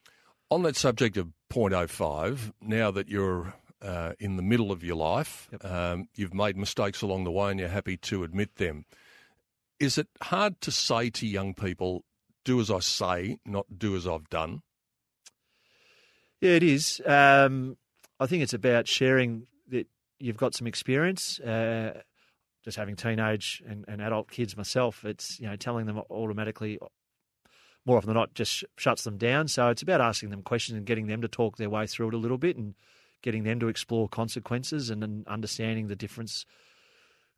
On 0.51 0.63
that 0.63 0.77
subject 0.77 1.17
of 1.17 1.29
.05, 1.53 2.53
now 2.61 2.91
that 2.91 3.09
you're 3.09 3.55
uh, 3.83 4.13
in 4.19 4.37
the 4.37 4.43
middle 4.43 4.73
of 4.73 4.83
your 4.83 4.97
life, 4.97 5.49
um, 5.63 6.09
you've 6.15 6.35
made 6.35 6.57
mistakes 6.57 7.03
along 7.03 7.25
the 7.25 7.31
way 7.31 7.51
and 7.51 7.61
you're 7.61 7.69
happy 7.69 7.97
to 7.99 8.25
admit 8.25 8.57
them. 8.57 8.85
Is 9.79 9.99
it 9.99 10.09
hard 10.23 10.61
to 10.63 10.71
say 10.71 11.11
to 11.11 11.27
young 11.27 11.53
people, 11.53 12.05
do 12.45 12.61
as 12.61 12.71
I 12.71 12.79
say, 12.79 13.39
not 13.45 13.67
do 13.77 13.97
as 13.97 14.07
I've 14.07 14.31
done? 14.31 14.63
Yeah, 16.41 16.53
it 16.53 16.63
is. 16.63 17.03
Um, 17.05 17.77
I 18.19 18.27
think 18.27 18.43
it's 18.43 18.55
about 18.55 18.89
sharing 18.89 19.49
you've 20.19 20.37
got 20.37 20.55
some 20.55 20.67
experience. 20.67 21.41
Uh, 21.41 22.01
just 22.65 22.77
having 22.77 22.97
teenage 22.97 23.63
and, 23.69 23.85
and 23.87 24.03
adult 24.03 24.31
kids 24.31 24.57
myself, 24.57 25.05
it's 25.05 25.39
you 25.39 25.47
know 25.47 25.57
telling 25.57 25.87
them 25.87 25.99
automatically, 26.11 26.79
more 27.85 27.97
often 27.97 28.09
than 28.09 28.17
not, 28.17 28.35
just 28.35 28.51
sh- 28.51 28.65
shuts 28.77 29.05
them 29.05 29.19
down. 29.19 29.47
So 29.47 29.69
it's 29.69 29.83
about 29.83 30.01
asking 30.01 30.31
them 30.31 30.43
questions 30.43 30.77
and 30.77 30.85
getting 30.85 31.07
them 31.07 31.23
to 31.23 31.29
talk 31.29 31.57
their 31.57 31.71
way 31.71 31.87
through 31.87 32.09
it 32.09 32.15
a 32.15 32.19
little 32.19 32.39
bit 32.39 32.57
and 32.57 32.75
getting 33.23 33.45
them 33.45 33.61
to 33.61 33.69
explore 33.69 34.09
consequences 34.09 34.91
and 34.91 35.27
understanding 35.29 35.87
the 35.87 35.95
difference 35.95 36.45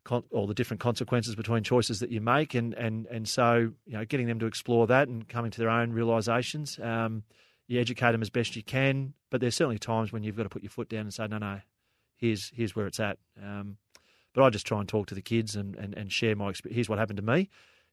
con- 0.03 0.23
or 0.31 0.47
the 0.47 0.55
different 0.55 0.81
consequences 0.81 1.35
between 1.35 1.63
choices 1.63 1.99
that 1.99 2.09
you 2.09 2.21
make, 2.21 2.55
and 2.55 2.73
and 2.73 3.05
and 3.07 3.27
so 3.27 3.71
you 3.85 3.93
know 3.93 4.05
getting 4.05 4.25
them 4.25 4.39
to 4.39 4.47
explore 4.47 4.87
that 4.87 5.07
and 5.07 5.29
coming 5.29 5.51
to 5.51 5.59
their 5.59 5.69
own 5.69 5.91
realizations. 5.93 6.79
Um, 6.81 7.23
you 7.67 7.79
educate 7.79 8.13
them 8.13 8.23
as 8.23 8.31
best 8.31 8.55
you 8.55 8.63
can, 8.63 9.13
but 9.29 9.41
there's 9.41 9.55
certainly 9.55 9.77
times 9.77 10.11
when 10.11 10.23
you've 10.23 10.35
got 10.35 10.43
to 10.43 10.49
put 10.49 10.63
your 10.63 10.71
foot 10.71 10.89
down 10.89 11.01
and 11.01 11.13
say, 11.13 11.27
no, 11.27 11.37
no, 11.37 11.61
here's 12.19 12.51
here's 12.53 12.75
where 12.75 12.87
it's 12.87 12.99
at. 12.99 13.17
Um, 13.41 13.77
but 14.33 14.43
I 14.43 14.49
just 14.49 14.67
try 14.67 14.79
and 14.79 14.87
talk 14.87 15.07
to 15.07 15.15
the 15.15 15.21
kids 15.21 15.55
and, 15.55 15.75
and, 15.75 15.95
and 15.95 16.11
share 16.11 16.35
my 16.35 16.49
experience. 16.49 16.75
Here's 16.75 16.89
what 16.89 16.99
happened 16.99 17.17
to 17.17 17.23
me. 17.23 17.49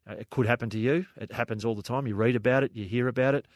Uh, 0.08 0.14
it 0.14 0.30
could 0.30 0.46
happen 0.46 0.70
to 0.70 0.78
you. 0.78 1.06
It 1.16 1.32
happens 1.32 1.64
all 1.64 1.74
the 1.74 1.82
time. 1.82 2.06
You 2.06 2.14
read 2.14 2.36
about 2.36 2.62
it, 2.62 2.72
you 2.74 2.84
hear 2.84 3.08
about 3.08 3.34
it, 3.34 3.46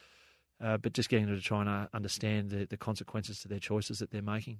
uh, 0.61 0.77
but 0.77 0.93
just 0.93 1.09
getting 1.09 1.27
them 1.27 1.35
to 1.35 1.41
try 1.41 1.61
and 1.61 1.69
uh, 1.69 1.87
understand 1.93 2.49
the, 2.49 2.65
the 2.65 2.77
consequences 2.77 3.39
to 3.41 3.47
their 3.47 3.59
choices 3.59 3.99
that 3.99 4.11
they're 4.11 4.21
making. 4.21 4.59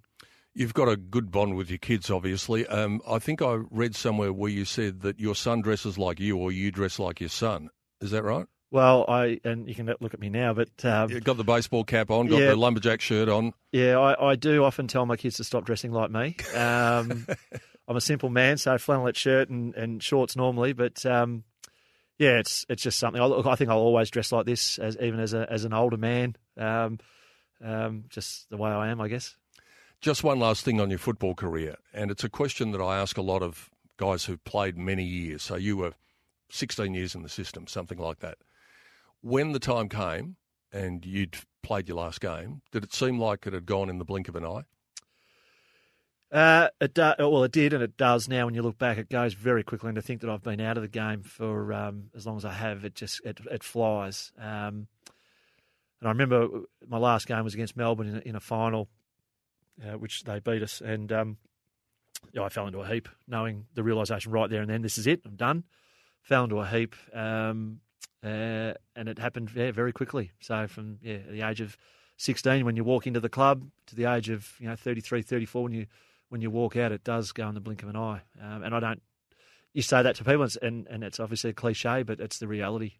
You've 0.53 0.73
got 0.73 0.89
a 0.89 0.97
good 0.97 1.31
bond 1.31 1.55
with 1.55 1.69
your 1.69 1.77
kids, 1.77 2.11
obviously. 2.11 2.67
Um, 2.67 3.01
I 3.07 3.19
think 3.19 3.41
I 3.41 3.59
read 3.71 3.95
somewhere 3.95 4.33
where 4.33 4.51
you 4.51 4.65
said 4.65 5.01
that 5.01 5.19
your 5.19 5.35
son 5.35 5.61
dresses 5.61 5.97
like 5.97 6.19
you 6.19 6.37
or 6.37 6.51
you 6.51 6.71
dress 6.71 6.99
like 6.99 7.21
your 7.21 7.29
son. 7.29 7.69
Is 8.01 8.11
that 8.11 8.23
right? 8.23 8.45
Well, 8.71 9.03
I 9.09 9.39
and 9.43 9.67
you 9.67 9.75
can 9.75 9.85
look 9.99 10.13
at 10.13 10.19
me 10.21 10.29
now, 10.29 10.53
but 10.53 10.69
um, 10.85 11.11
You've 11.11 11.25
got 11.25 11.35
the 11.37 11.43
baseball 11.43 11.83
cap 11.83 12.09
on, 12.09 12.27
got 12.27 12.39
Yeah. 12.39 12.49
the 12.51 12.55
lumberjack 12.55 13.01
shirt 13.01 13.27
on. 13.27 13.53
yeah, 13.73 13.99
I, 13.99 14.31
I 14.31 14.35
do 14.35 14.63
often 14.63 14.87
tell 14.87 15.05
my 15.05 15.17
kids 15.17 15.35
to 15.37 15.43
stop 15.43 15.65
dressing 15.65 15.91
like 15.91 16.09
me. 16.09 16.37
Um, 16.55 17.27
I'm 17.87 17.97
a 17.97 18.01
simple 18.01 18.29
man, 18.29 18.57
so 18.57 18.75
flannelette 18.75 19.17
shirt 19.17 19.49
and, 19.49 19.75
and 19.75 20.01
shorts 20.01 20.37
normally, 20.37 20.71
but 20.71 21.05
um, 21.05 21.43
yeah, 22.17 22.37
it's 22.39 22.65
it's 22.69 22.81
just 22.81 22.97
something. 22.97 23.21
I, 23.21 23.25
look, 23.25 23.45
I 23.45 23.55
think 23.55 23.69
I'll 23.69 23.77
always 23.79 24.09
dress 24.09 24.31
like 24.31 24.45
this, 24.45 24.79
as 24.79 24.95
even 25.01 25.19
as 25.19 25.33
a 25.33 25.45
as 25.51 25.65
an 25.65 25.73
older 25.73 25.97
man. 25.97 26.37
Um, 26.57 26.99
um, 27.63 28.05
just 28.09 28.49
the 28.49 28.57
way 28.57 28.69
I 28.71 28.87
am, 28.89 29.01
I 29.01 29.07
guess. 29.09 29.35
Just 29.99 30.23
one 30.23 30.39
last 30.39 30.63
thing 30.63 30.79
on 30.79 30.89
your 30.89 30.97
football 30.99 31.35
career, 31.35 31.75
and 31.93 32.09
it's 32.09 32.23
a 32.23 32.29
question 32.29 32.71
that 32.71 32.81
I 32.81 32.97
ask 32.97 33.17
a 33.17 33.21
lot 33.21 33.43
of 33.43 33.69
guys 33.97 34.23
who've 34.25 34.43
played 34.45 34.77
many 34.77 35.03
years. 35.03 35.43
So 35.43 35.55
you 35.57 35.75
were 35.77 35.91
16 36.49 36.93
years 36.93 37.13
in 37.13 37.21
the 37.23 37.29
system, 37.29 37.67
something 37.67 37.97
like 37.99 38.19
that. 38.19 38.37
When 39.21 39.51
the 39.51 39.59
time 39.59 39.89
came 39.89 40.35
and 40.71 41.05
you'd 41.05 41.37
played 41.63 41.87
your 41.87 41.97
last 41.97 42.21
game, 42.21 42.61
did 42.71 42.83
it 42.83 42.93
seem 42.93 43.19
like 43.19 43.45
it 43.45 43.53
had 43.53 43.65
gone 43.65 43.89
in 43.89 43.97
the 43.99 44.05
blink 44.05 44.27
of 44.27 44.35
an 44.35 44.45
eye? 44.45 44.63
Uh, 46.31 46.69
it 46.79 46.93
do, 46.93 47.11
well, 47.19 47.43
it 47.43 47.51
did, 47.51 47.73
and 47.73 47.83
it 47.83 47.97
does 47.97 48.29
now. 48.29 48.45
When 48.45 48.55
you 48.55 48.61
look 48.61 48.77
back, 48.77 48.97
it 48.97 49.09
goes 49.09 49.33
very 49.33 49.63
quickly. 49.63 49.89
And 49.89 49.97
to 49.97 50.01
think 50.01 50.21
that 50.21 50.29
I've 50.29 50.41
been 50.41 50.61
out 50.61 50.77
of 50.77 50.83
the 50.83 50.87
game 50.87 51.23
for 51.23 51.73
um, 51.73 52.05
as 52.15 52.25
long 52.25 52.37
as 52.37 52.45
I 52.45 52.53
have, 52.53 52.85
it 52.85 52.95
just 52.95 53.21
it, 53.25 53.39
it 53.51 53.63
flies. 53.63 54.31
Um, 54.39 54.87
and 55.99 56.07
I 56.07 56.09
remember 56.09 56.47
my 56.87 56.97
last 56.97 57.27
game 57.27 57.43
was 57.43 57.53
against 57.53 57.75
Melbourne 57.75 58.07
in 58.07 58.15
a, 58.15 58.19
in 58.19 58.35
a 58.35 58.39
final, 58.39 58.87
uh, 59.85 59.97
which 59.97 60.23
they 60.23 60.39
beat 60.39 60.63
us, 60.63 60.79
and 60.79 61.11
um, 61.11 61.37
I 62.39 62.49
fell 62.49 62.67
into 62.67 62.79
a 62.79 62.87
heap, 62.87 63.09
knowing 63.27 63.65
the 63.75 63.83
realization 63.83 64.31
right 64.31 64.49
there 64.49 64.61
and 64.61 64.69
then, 64.69 64.81
this 64.81 64.97
is 64.97 65.07
it, 65.07 65.21
I'm 65.25 65.35
done. 65.35 65.63
Fell 66.21 66.45
into 66.45 66.59
a 66.59 66.67
heap, 66.67 66.95
um, 67.13 67.81
uh, 68.23 68.73
and 68.95 69.09
it 69.09 69.19
happened 69.19 69.51
yeah, 69.55 69.71
very 69.71 69.91
quickly. 69.91 70.31
So 70.39 70.67
from 70.67 70.99
yeah, 71.01 71.17
the 71.29 71.41
age 71.41 71.61
of 71.61 71.77
16 72.17 72.65
when 72.65 72.75
you 72.75 72.83
walk 72.83 73.07
into 73.07 73.19
the 73.19 73.29
club 73.29 73.67
to 73.87 73.95
the 73.95 74.05
age 74.05 74.29
of 74.29 74.53
you 74.59 74.67
know 74.67 74.75
33, 74.75 75.21
34 75.21 75.63
when 75.63 75.73
you 75.73 75.87
when 76.29 76.41
you 76.41 76.49
walk 76.49 76.77
out, 76.77 76.93
it 76.93 77.03
does 77.03 77.33
go 77.33 77.47
in 77.49 77.55
the 77.55 77.59
blink 77.59 77.83
of 77.83 77.89
an 77.89 77.97
eye. 77.97 78.21
Um, 78.41 78.63
and 78.63 78.73
I 78.73 78.79
don't. 78.79 79.01
You 79.73 79.81
say 79.81 80.01
that 80.01 80.15
to 80.15 80.23
people, 80.23 80.47
and 80.61 80.87
and 80.87 81.03
it's 81.03 81.19
obviously 81.19 81.49
a 81.49 81.53
cliche, 81.53 82.03
but 82.03 82.19
it's 82.19 82.39
the 82.39 82.47
reality. 82.47 82.93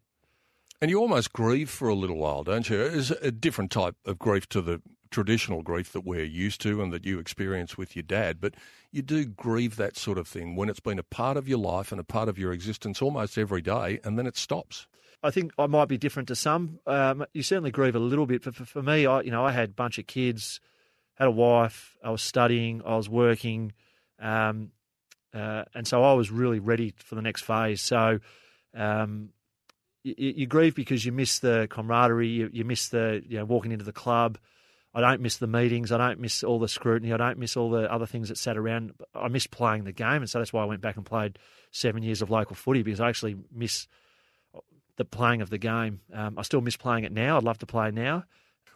And 0.82 0.90
you 0.90 1.00
almost 1.00 1.32
grieve 1.32 1.70
for 1.70 1.88
a 1.88 1.96
little 1.96 2.18
while, 2.18 2.44
don't 2.44 2.70
you? 2.70 2.82
It's 2.82 3.12
a 3.12 3.32
different 3.32 3.72
type 3.72 3.96
of 4.06 4.18
grief 4.18 4.50
to 4.50 4.62
the 4.62 4.82
traditional 5.12 5.62
grief 5.62 5.92
that 5.92 6.06
we're 6.06 6.24
used 6.24 6.62
to 6.62 6.82
and 6.82 6.92
that 6.92 7.06
you 7.06 7.20
experience 7.20 7.78
with 7.78 7.96
your 7.96 8.04
dad. 8.04 8.42
But 8.42 8.56
you 8.92 9.02
do 9.02 9.26
grieve 9.26 9.76
that 9.76 9.98
sort 9.98 10.18
of 10.18 10.28
thing 10.28 10.56
when 10.56 10.70
it's 10.70 10.80
been 10.80 10.98
a 10.98 11.04
part 11.04 11.38
of 11.38 11.48
your 11.48 11.60
life 11.60 11.92
and 11.92 12.00
a 12.00 12.04
part 12.04 12.30
of 12.30 12.40
your 12.40 12.52
existence 12.54 13.02
almost 13.02 13.38
every 13.38 13.62
day, 13.62 14.00
and 14.04 14.18
then 14.18 14.26
it 14.26 14.38
stops. 14.38 14.88
I 15.24 15.30
think 15.30 15.52
I 15.60 15.68
might 15.68 15.88
be 15.88 15.98
different 15.98 16.28
to 16.30 16.36
some. 16.36 16.80
Um, 16.88 17.26
you 17.34 17.44
certainly 17.44 17.70
grieve 17.70 17.96
a 17.96 18.00
little 18.00 18.26
bit, 18.26 18.44
but 18.44 18.56
for, 18.56 18.66
for 18.66 18.82
me, 18.82 19.06
I 19.06 19.22
you 19.22 19.32
know 19.32 19.46
I 19.46 19.52
had 19.52 19.70
a 19.70 19.74
bunch 19.74 20.00
of 20.00 20.08
kids, 20.08 20.60
had 21.16 21.28
a 21.28 21.32
wife, 21.32 21.96
I 22.04 22.10
was 22.10 22.24
studying, 22.24 22.82
I 22.84 22.96
was 22.96 23.08
working, 23.08 23.74
um, 24.20 24.72
uh, 25.34 25.66
and 25.76 25.88
so 25.88 26.04
I 26.04 26.14
was 26.14 26.32
really 26.32 26.60
ready 26.60 26.94
for 26.98 27.16
the 27.16 27.22
next 27.22 27.42
phase. 27.44 27.82
So. 27.82 28.20
Um, 28.74 29.32
you, 30.04 30.16
you 30.18 30.48
grieve 30.48 30.74
because 30.74 31.06
you 31.06 31.12
miss 31.12 31.40
the 31.40 31.68
camaraderie, 31.70 32.28
you, 32.28 32.50
you 32.52 32.66
miss 32.66 32.88
the 32.88 33.22
you 33.28 33.38
know 33.38 33.46
walking 33.46 33.72
into 33.72 33.86
the 33.86 33.94
club. 33.94 34.38
I 34.94 35.02
don't 35.02 35.22
miss 35.22 35.38
the 35.38 35.48
meetings. 35.48 35.92
I 35.92 35.98
don't 35.98 36.20
miss 36.20 36.44
all 36.44 36.60
the 36.60 36.68
scrutiny. 36.68 37.14
I 37.14 37.18
don't 37.18 37.38
miss 37.38 37.56
all 37.56 37.70
the 37.70 37.92
other 37.92 38.06
things 38.06 38.30
that 38.30 38.38
sat 38.38 38.58
around. 38.58 38.94
I 39.16 39.30
miss 39.30 39.48
playing 39.48 39.86
the 39.86 39.94
game, 39.94 40.22
and 40.22 40.30
so 40.30 40.40
that's 40.40 40.52
why 40.52 40.64
I 40.64 40.66
went 40.66 40.82
back 40.82 40.98
and 40.98 41.06
played 41.06 41.40
seven 41.72 42.04
years 42.04 42.22
of 42.22 42.30
local 42.30 42.56
footy 42.56 42.84
because 42.84 43.00
I 43.00 43.08
actually 43.08 43.38
miss 43.54 43.88
the 44.98 45.06
playing 45.06 45.42
of 45.42 45.50
the 45.50 45.58
game. 45.58 46.02
Um, 46.14 46.38
I 46.38 46.42
still 46.42 46.62
miss 46.62 46.76
playing 46.76 47.06
it 47.06 47.12
now. 47.12 47.38
I'd 47.38 47.44
love 47.44 47.60
to 47.60 47.66
play 47.66 47.92
now. 47.92 48.26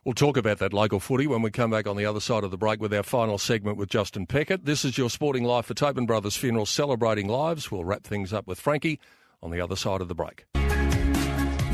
We'll 0.05 0.13
talk 0.13 0.37
about 0.37 0.59
that 0.59 0.71
local 0.71 0.99
footy 0.99 1.25
when 1.25 1.41
we 1.41 1.49
come 1.49 1.71
back 1.71 1.87
on 1.87 1.97
the 1.97 2.05
other 2.05 2.19
side 2.19 2.43
of 2.43 2.51
the 2.51 2.57
break 2.57 2.79
with 2.79 2.93
our 2.93 3.03
final 3.03 3.39
segment 3.39 3.77
with 3.77 3.89
Justin 3.89 4.27
Peckett. 4.27 4.63
This 4.63 4.85
is 4.85 4.97
your 4.97 5.09
sporting 5.09 5.43
life 5.43 5.65
for 5.65 5.73
Tobin 5.73 6.05
Brothers 6.05 6.37
Funeral, 6.37 6.67
celebrating 6.67 7.27
lives. 7.27 7.71
We'll 7.71 7.85
wrap 7.85 8.03
things 8.03 8.31
up 8.31 8.45
with 8.45 8.59
Frankie 8.59 8.99
on 9.41 9.49
the 9.49 9.59
other 9.59 9.75
side 9.75 10.01
of 10.01 10.07
the 10.07 10.15
break. 10.15 10.45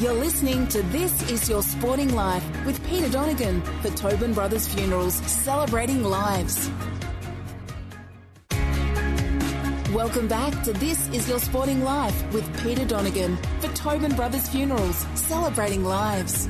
You're 0.01 0.13
listening 0.13 0.67
to 0.69 0.81
This 0.81 1.29
Is 1.29 1.47
Your 1.47 1.61
Sporting 1.61 2.15
Life 2.15 2.43
with 2.65 2.83
Peter 2.87 3.07
Donegan 3.07 3.61
for 3.83 3.91
Tobin 3.91 4.33
Brothers 4.33 4.67
Funerals, 4.67 5.13
celebrating 5.13 6.03
lives. 6.03 6.71
Welcome 9.93 10.27
back 10.27 10.63
to 10.63 10.73
This 10.73 11.07
Is 11.09 11.29
Your 11.29 11.37
Sporting 11.37 11.83
Life 11.83 12.33
with 12.33 12.63
Peter 12.63 12.83
Donegan 12.83 13.37
for 13.59 13.67
Tobin 13.75 14.15
Brothers 14.15 14.49
Funerals, 14.49 15.05
celebrating 15.13 15.83
lives. 15.83 16.49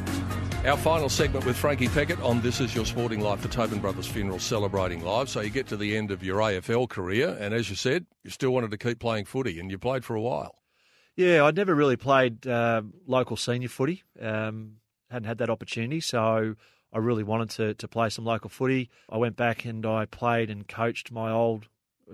Our 0.64 0.78
final 0.78 1.10
segment 1.10 1.46
with 1.46 1.58
Frankie 1.58 1.90
Peckett 1.90 2.24
on 2.24 2.40
This 2.40 2.62
Is 2.62 2.74
Your 2.74 2.86
Sporting 2.86 3.20
Life 3.20 3.42
for 3.42 3.50
Tobin 3.50 3.80
Brothers 3.80 4.08
Funeral 4.08 4.40
Celebrating 4.40 5.04
Lives. 5.04 5.34
So 5.34 5.42
you 5.42 5.50
get 5.50 5.68
to 5.68 5.76
the 5.76 5.98
end 5.98 6.12
of 6.12 6.24
your 6.24 6.40
AFL 6.40 6.88
career, 6.88 7.36
and 7.38 7.54
as 7.54 7.70
you 7.70 7.76
said, 7.76 8.06
you 8.24 8.30
still 8.30 8.52
wanted 8.52 8.72
to 8.72 8.78
keep 8.78 9.00
playing 9.00 9.26
footy, 9.26 9.60
and 9.60 9.70
you 9.70 9.78
played 9.78 10.06
for 10.06 10.16
a 10.16 10.22
while. 10.22 10.61
Yeah, 11.16 11.44
I'd 11.44 11.56
never 11.56 11.76
really 11.76 11.98
played 11.98 12.48
uh, 12.48 12.84
local 13.06 13.36
senior 13.38 13.70
footy. 13.70 14.04
Um, 14.20 14.78
hadn't 15.10 15.28
had 15.28 15.40
that 15.40 15.50
opportunity, 15.50 16.00
so 16.00 16.56
I 16.94 16.98
really 16.98 17.24
wanted 17.24 17.50
to 17.52 17.74
to 17.76 17.88
play 17.88 18.10
some 18.10 18.26
local 18.26 18.50
footy. 18.50 18.90
I 19.10 19.18
went 19.18 19.36
back 19.36 19.66
and 19.66 19.86
I 19.86 20.06
played 20.06 20.50
and 20.50 20.68
coached 20.68 21.12
my 21.12 21.32
old 21.32 21.68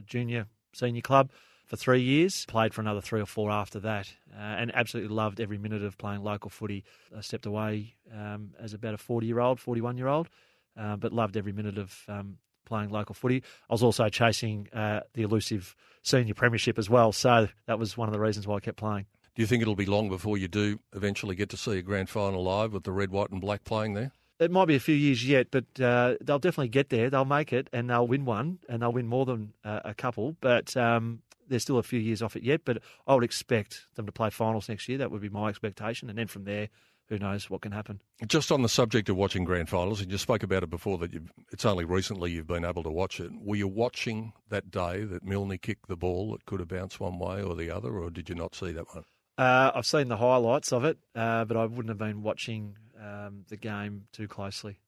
junior 0.06 0.48
senior 0.74 1.02
club 1.02 1.32
for 1.66 1.76
three 1.78 2.02
years. 2.02 2.46
Played 2.48 2.74
for 2.74 2.82
another 2.82 3.02
three 3.02 3.22
or 3.22 3.28
four 3.28 3.52
after 3.52 3.80
that, 3.82 4.14
uh, 4.36 4.42
and 4.42 4.74
absolutely 4.76 5.14
loved 5.14 5.40
every 5.40 5.58
minute 5.60 5.84
of 5.84 5.98
playing 5.98 6.24
local 6.24 6.50
footy. 6.50 6.84
I 7.16 7.22
stepped 7.22 7.46
away 7.46 7.96
um, 8.12 8.52
as 8.60 8.74
about 8.74 8.96
a 8.96 8.98
forty 8.98 9.28
year 9.28 9.40
old, 9.40 9.60
forty 9.60 9.82
one 9.82 9.98
year 9.98 10.08
old, 10.08 10.28
uh, 10.76 10.96
but 10.96 11.14
loved 11.14 11.38
every 11.38 11.54
minute 11.54 11.78
of 11.78 12.04
um, 12.08 12.38
playing 12.68 12.90
local 12.90 13.16
footy. 13.16 13.42
I 13.70 13.74
was 13.74 13.84
also 13.84 14.10
chasing 14.10 14.68
uh, 14.74 15.02
the 15.14 15.24
elusive 15.24 15.76
senior 16.04 16.34
premiership 16.34 16.78
as 16.78 16.90
well, 16.90 17.12
so 17.12 17.48
that 17.66 17.80
was 17.80 17.98
one 17.98 18.08
of 18.08 18.14
the 18.14 18.20
reasons 18.20 18.46
why 18.46 18.58
I 18.58 18.60
kept 18.60 18.78
playing. 18.78 19.06
Do 19.36 19.44
you 19.44 19.48
think 19.48 19.62
it'll 19.62 19.76
be 19.76 19.86
long 19.86 20.10
before 20.10 20.38
you 20.38 20.48
do 20.48 20.80
eventually 20.94 21.36
get 21.36 21.50
to 21.50 21.58
see 21.58 21.78
a 21.78 21.82
grand 21.82 22.10
final 22.10 22.44
live 22.44 22.74
with 22.74 22.84
the 22.84 22.92
red, 22.92 23.12
white, 23.12 23.30
and 23.30 23.40
black 23.40 23.64
playing 23.64 23.94
there? 23.94 24.12
It 24.40 24.52
might 24.52 24.66
be 24.66 24.76
a 24.76 24.80
few 24.80 24.96
years 24.96 25.28
yet, 25.28 25.48
but 25.52 25.66
uh, 25.80 26.16
they'll 26.22 26.40
definitely 26.40 26.70
get 26.70 26.90
there. 26.90 27.10
They'll 27.10 27.26
make 27.26 27.54
it, 27.54 27.70
and 27.74 27.90
they'll 27.90 28.08
win 28.08 28.26
one, 28.26 28.60
and 28.70 28.82
they'll 28.82 28.92
win 28.92 29.08
more 29.08 29.26
than 29.26 29.54
uh, 29.64 29.82
a 29.86 29.94
couple. 29.94 30.36
But 30.42 30.76
um, 30.78 31.22
they're 31.48 31.60
still 31.60 31.78
a 31.78 31.84
few 31.84 32.00
years 32.00 32.22
off 32.22 32.36
it 32.36 32.44
yet. 32.44 32.62
But 32.66 32.80
I 33.08 33.16
would 33.16 33.24
expect 33.24 33.86
them 33.96 34.06
to 34.06 34.12
play 34.12 34.30
finals 34.30 34.70
next 34.70 34.88
year. 34.88 34.98
That 35.00 35.12
would 35.12 35.22
be 35.22 35.30
my 35.30 35.50
expectation, 35.50 36.10
and 36.10 36.18
then 36.18 36.28
from 36.28 36.44
there, 36.44 36.70
who 37.10 37.18
knows 37.18 37.50
what 37.50 37.62
can 37.62 37.72
happen. 37.72 38.02
Just 38.26 38.52
on 38.52 38.62
the 38.62 38.70
subject 38.70 39.10
of 39.10 39.16
watching 39.16 39.44
grand 39.44 39.70
finals, 39.70 40.02
and 40.02 40.12
you 40.12 40.18
spoke 40.18 40.44
about 40.44 40.64
it 40.64 40.70
before 40.70 40.98
that 41.00 41.14
you've, 41.14 41.32
it's 41.52 41.66
only 41.66 41.86
recently 41.86 42.32
you've 42.32 42.48
been 42.48 42.66
able 42.66 42.84
to 42.84 42.90
watch 42.90 43.20
it. 43.20 43.32
Were 43.42 43.56
you 43.56 43.68
watching 43.68 44.34
that 44.50 44.72
day 44.72 45.04
that 45.04 45.24
Milne 45.24 45.58
kicked 45.58 45.88
the 45.88 45.96
ball 45.96 46.32
that 46.32 46.46
could 46.46 46.60
have 46.60 46.70
bounced 46.70 47.00
one 47.00 47.20
way 47.20 47.42
or 47.42 47.56
the 47.56 47.72
other, 47.72 47.98
or 47.98 48.10
did 48.10 48.30
you 48.30 48.36
not 48.36 48.56
see 48.56 48.72
that 48.72 48.94
one? 48.94 49.06
Uh, 49.38 49.72
I've 49.76 49.86
seen 49.86 50.08
the 50.08 50.18
highlights 50.18 50.74
of 50.74 50.84
it, 50.84 50.98
uh, 51.16 51.46
but 51.46 51.58
I 51.58 51.66
wouldn't 51.66 51.90
have 51.90 51.98
been 51.98 52.24
watching 52.24 52.76
um, 53.00 53.46
the 53.50 53.58
game 53.58 54.08
too 54.12 54.28
closely. 54.28 54.80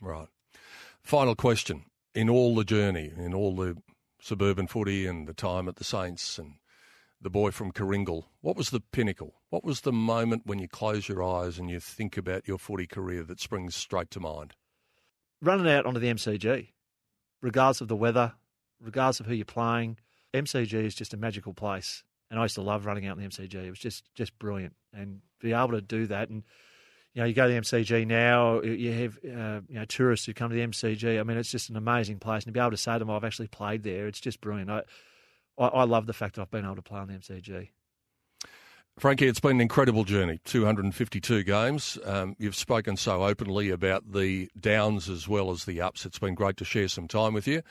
Right. 0.00 0.28
Final 1.02 1.34
question. 1.34 1.84
In 2.14 2.30
all 2.30 2.54
the 2.54 2.64
journey, 2.64 3.12
in 3.16 3.34
all 3.34 3.54
the 3.54 3.76
suburban 4.20 4.66
footy 4.66 5.06
and 5.06 5.28
the 5.28 5.34
time 5.34 5.68
at 5.68 5.76
the 5.76 5.84
Saints 5.84 6.38
and 6.38 6.54
the 7.24 7.30
boy 7.30 7.50
from 7.50 7.72
Karingal, 7.72 8.24
what 8.42 8.54
was 8.54 8.68
the 8.68 8.80
pinnacle? 8.80 9.34
What 9.48 9.64
was 9.64 9.80
the 9.80 9.92
moment 9.92 10.42
when 10.44 10.58
you 10.58 10.68
close 10.68 11.08
your 11.08 11.22
eyes 11.24 11.58
and 11.58 11.70
you 11.70 11.80
think 11.80 12.18
about 12.18 12.46
your 12.46 12.58
footy 12.58 12.86
career 12.86 13.22
that 13.24 13.40
springs 13.40 13.74
straight 13.74 14.10
to 14.10 14.20
mind? 14.20 14.52
Running 15.40 15.72
out 15.72 15.86
onto 15.86 15.98
the 15.98 16.12
MCG, 16.12 16.68
regardless 17.40 17.80
of 17.80 17.88
the 17.88 17.96
weather, 17.96 18.34
regardless 18.78 19.20
of 19.20 19.26
who 19.26 19.34
you're 19.34 19.46
playing, 19.46 19.96
MCG 20.34 20.74
is 20.74 20.94
just 20.94 21.14
a 21.14 21.16
magical 21.16 21.54
place. 21.54 22.04
And 22.30 22.38
I 22.38 22.42
used 22.42 22.56
to 22.56 22.62
love 22.62 22.84
running 22.84 23.06
out 23.06 23.16
in 23.16 23.22
the 23.22 23.28
MCG. 23.28 23.54
It 23.54 23.70
was 23.70 23.78
just 23.78 24.14
just 24.14 24.38
brilliant, 24.38 24.74
and 24.92 25.20
be 25.40 25.52
able 25.52 25.70
to 25.70 25.80
do 25.80 26.06
that. 26.08 26.28
And 26.28 26.42
you 27.14 27.22
know, 27.22 27.26
you 27.26 27.34
go 27.34 27.46
to 27.46 27.54
the 27.54 27.60
MCG 27.60 28.06
now, 28.06 28.60
you 28.60 28.92
have 28.92 29.18
uh, 29.24 29.60
you 29.68 29.76
know 29.76 29.84
tourists 29.86 30.26
who 30.26 30.34
come 30.34 30.50
to 30.50 30.56
the 30.56 30.66
MCG. 30.66 31.18
I 31.18 31.22
mean, 31.22 31.38
it's 31.38 31.50
just 31.50 31.70
an 31.70 31.76
amazing 31.76 32.18
place, 32.18 32.44
and 32.44 32.52
to 32.52 32.52
be 32.52 32.60
able 32.60 32.72
to 32.72 32.76
say 32.76 32.94
to 32.94 32.98
them, 32.98 33.10
"I've 33.10 33.24
actually 33.24 33.48
played 33.48 33.82
there," 33.82 34.08
it's 34.08 34.20
just 34.20 34.40
brilliant. 34.40 34.70
I 34.70 34.82
I, 35.58 35.66
I 35.66 35.84
love 35.84 36.06
the 36.06 36.12
fact 36.12 36.36
that 36.36 36.42
I've 36.42 36.50
been 36.50 36.64
able 36.64 36.76
to 36.76 36.82
play 36.82 37.00
on 37.00 37.08
the 37.08 37.14
MCG. 37.14 37.68
Frankie, 38.98 39.26
it's 39.26 39.40
been 39.40 39.52
an 39.52 39.60
incredible 39.60 40.04
journey 40.04 40.38
252 40.44 41.42
games. 41.42 41.98
Um, 42.04 42.36
you've 42.38 42.54
spoken 42.54 42.96
so 42.96 43.24
openly 43.24 43.70
about 43.70 44.12
the 44.12 44.48
downs 44.58 45.08
as 45.08 45.26
well 45.26 45.50
as 45.50 45.64
the 45.64 45.80
ups. 45.80 46.06
It's 46.06 46.20
been 46.20 46.34
great 46.34 46.56
to 46.58 46.64
share 46.64 46.86
some 46.86 47.08
time 47.08 47.34
with 47.34 47.48
you. 47.48 47.62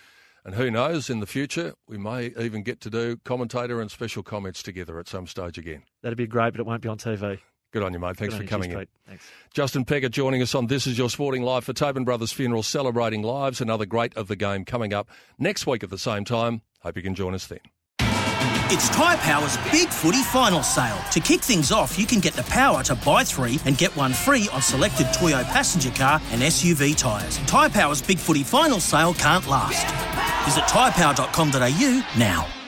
And 0.43 0.55
who 0.55 0.69
knows, 0.69 1.09
in 1.09 1.21
the 1.21 1.25
future, 1.25 1.73
we 1.87 1.97
may 1.97 2.33
even 2.37 2.63
get 2.63 2.81
to 2.81 2.89
do 2.89 3.15
commentator 3.23 3.79
and 3.79 3.89
special 3.89 4.23
comments 4.23 4.61
together 4.61 4.99
at 4.99 5.07
some 5.07 5.25
stage 5.25 5.57
again. 5.57 5.83
That'd 6.01 6.17
be 6.17 6.27
great, 6.27 6.51
but 6.51 6.59
it 6.59 6.65
won't 6.65 6.81
be 6.81 6.89
on 6.89 6.97
TV. 6.97 7.39
Good 7.71 7.81
on 7.81 7.93
you, 7.93 7.99
mate. 7.99 8.17
Thanks 8.17 8.35
for 8.35 8.39
on 8.39 8.43
you. 8.43 8.49
coming 8.49 8.71
in. 8.71 8.87
Thanks. 9.07 9.25
Justin 9.53 9.85
Peckett 9.85 10.11
joining 10.11 10.41
us 10.41 10.53
on 10.53 10.67
This 10.67 10.85
Is 10.85 10.97
Your 10.97 11.09
Sporting 11.09 11.43
Life 11.43 11.63
for 11.63 11.73
Tobin 11.73 12.03
Brothers 12.03 12.33
Funeral, 12.33 12.61
celebrating 12.61 13.23
lives. 13.23 13.61
Another 13.61 13.85
great 13.85 14.15
of 14.15 14.27
the 14.27 14.35
game 14.35 14.65
coming 14.65 14.93
up 14.93 15.07
next 15.39 15.65
week 15.65 15.83
at 15.83 15.89
the 15.89 15.97
same 15.97 16.25
time. 16.25 16.61
Hope 16.83 16.97
you 16.97 17.03
can 17.03 17.15
join 17.15 17.33
us 17.33 17.47
then. 17.47 17.59
It's 18.75 18.89
Tyre 18.89 19.17
Power's 19.17 19.57
Big 19.71 19.89
Footy 19.89 20.23
Final 20.23 20.63
Sale. 20.63 20.97
To 21.11 21.19
kick 21.19 21.41
things 21.41 21.71
off, 21.71 21.99
you 21.99 22.05
can 22.07 22.19
get 22.19 22.33
the 22.33 22.43
power 22.43 22.81
to 22.83 22.95
buy 22.95 23.23
three 23.23 23.59
and 23.65 23.77
get 23.77 23.95
one 23.95 24.13
free 24.13 24.49
on 24.51 24.61
selected 24.61 25.07
Toyo 25.13 25.43
passenger 25.43 25.91
car 25.91 26.19
and 26.31 26.41
SUV 26.41 26.97
tyres. 26.97 27.37
Tyre 27.45 27.69
Power's 27.69 28.01
Big 28.01 28.17
Footy 28.17 28.43
Final 28.43 28.79
Sale 28.79 29.13
can't 29.13 29.47
last. 29.47 29.85
Visit 30.45 30.63
tyrepower.com.au 30.63 32.03
now. 32.17 32.62